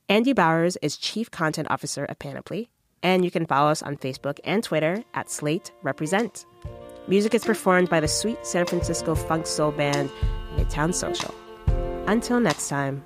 Andy 0.08 0.32
Bowers 0.32 0.78
is 0.80 0.96
Chief 0.96 1.30
Content 1.30 1.70
Officer 1.70 2.06
of 2.06 2.18
Panoply. 2.18 2.70
And 3.02 3.22
you 3.22 3.30
can 3.30 3.44
follow 3.44 3.70
us 3.70 3.82
on 3.82 3.98
Facebook 3.98 4.40
and 4.44 4.64
Twitter 4.64 5.04
at 5.12 5.28
Slate 5.28 5.72
Represent. 5.82 6.46
Music 7.08 7.34
is 7.34 7.44
performed 7.44 7.88
by 7.88 8.00
the 8.00 8.08
sweet 8.08 8.44
San 8.44 8.66
Francisco 8.66 9.14
funk 9.14 9.46
soul 9.46 9.70
band 9.70 10.10
Midtown 10.56 10.92
Social. 10.92 11.34
Until 12.08 12.40
next 12.40 12.68
time. 12.68 13.04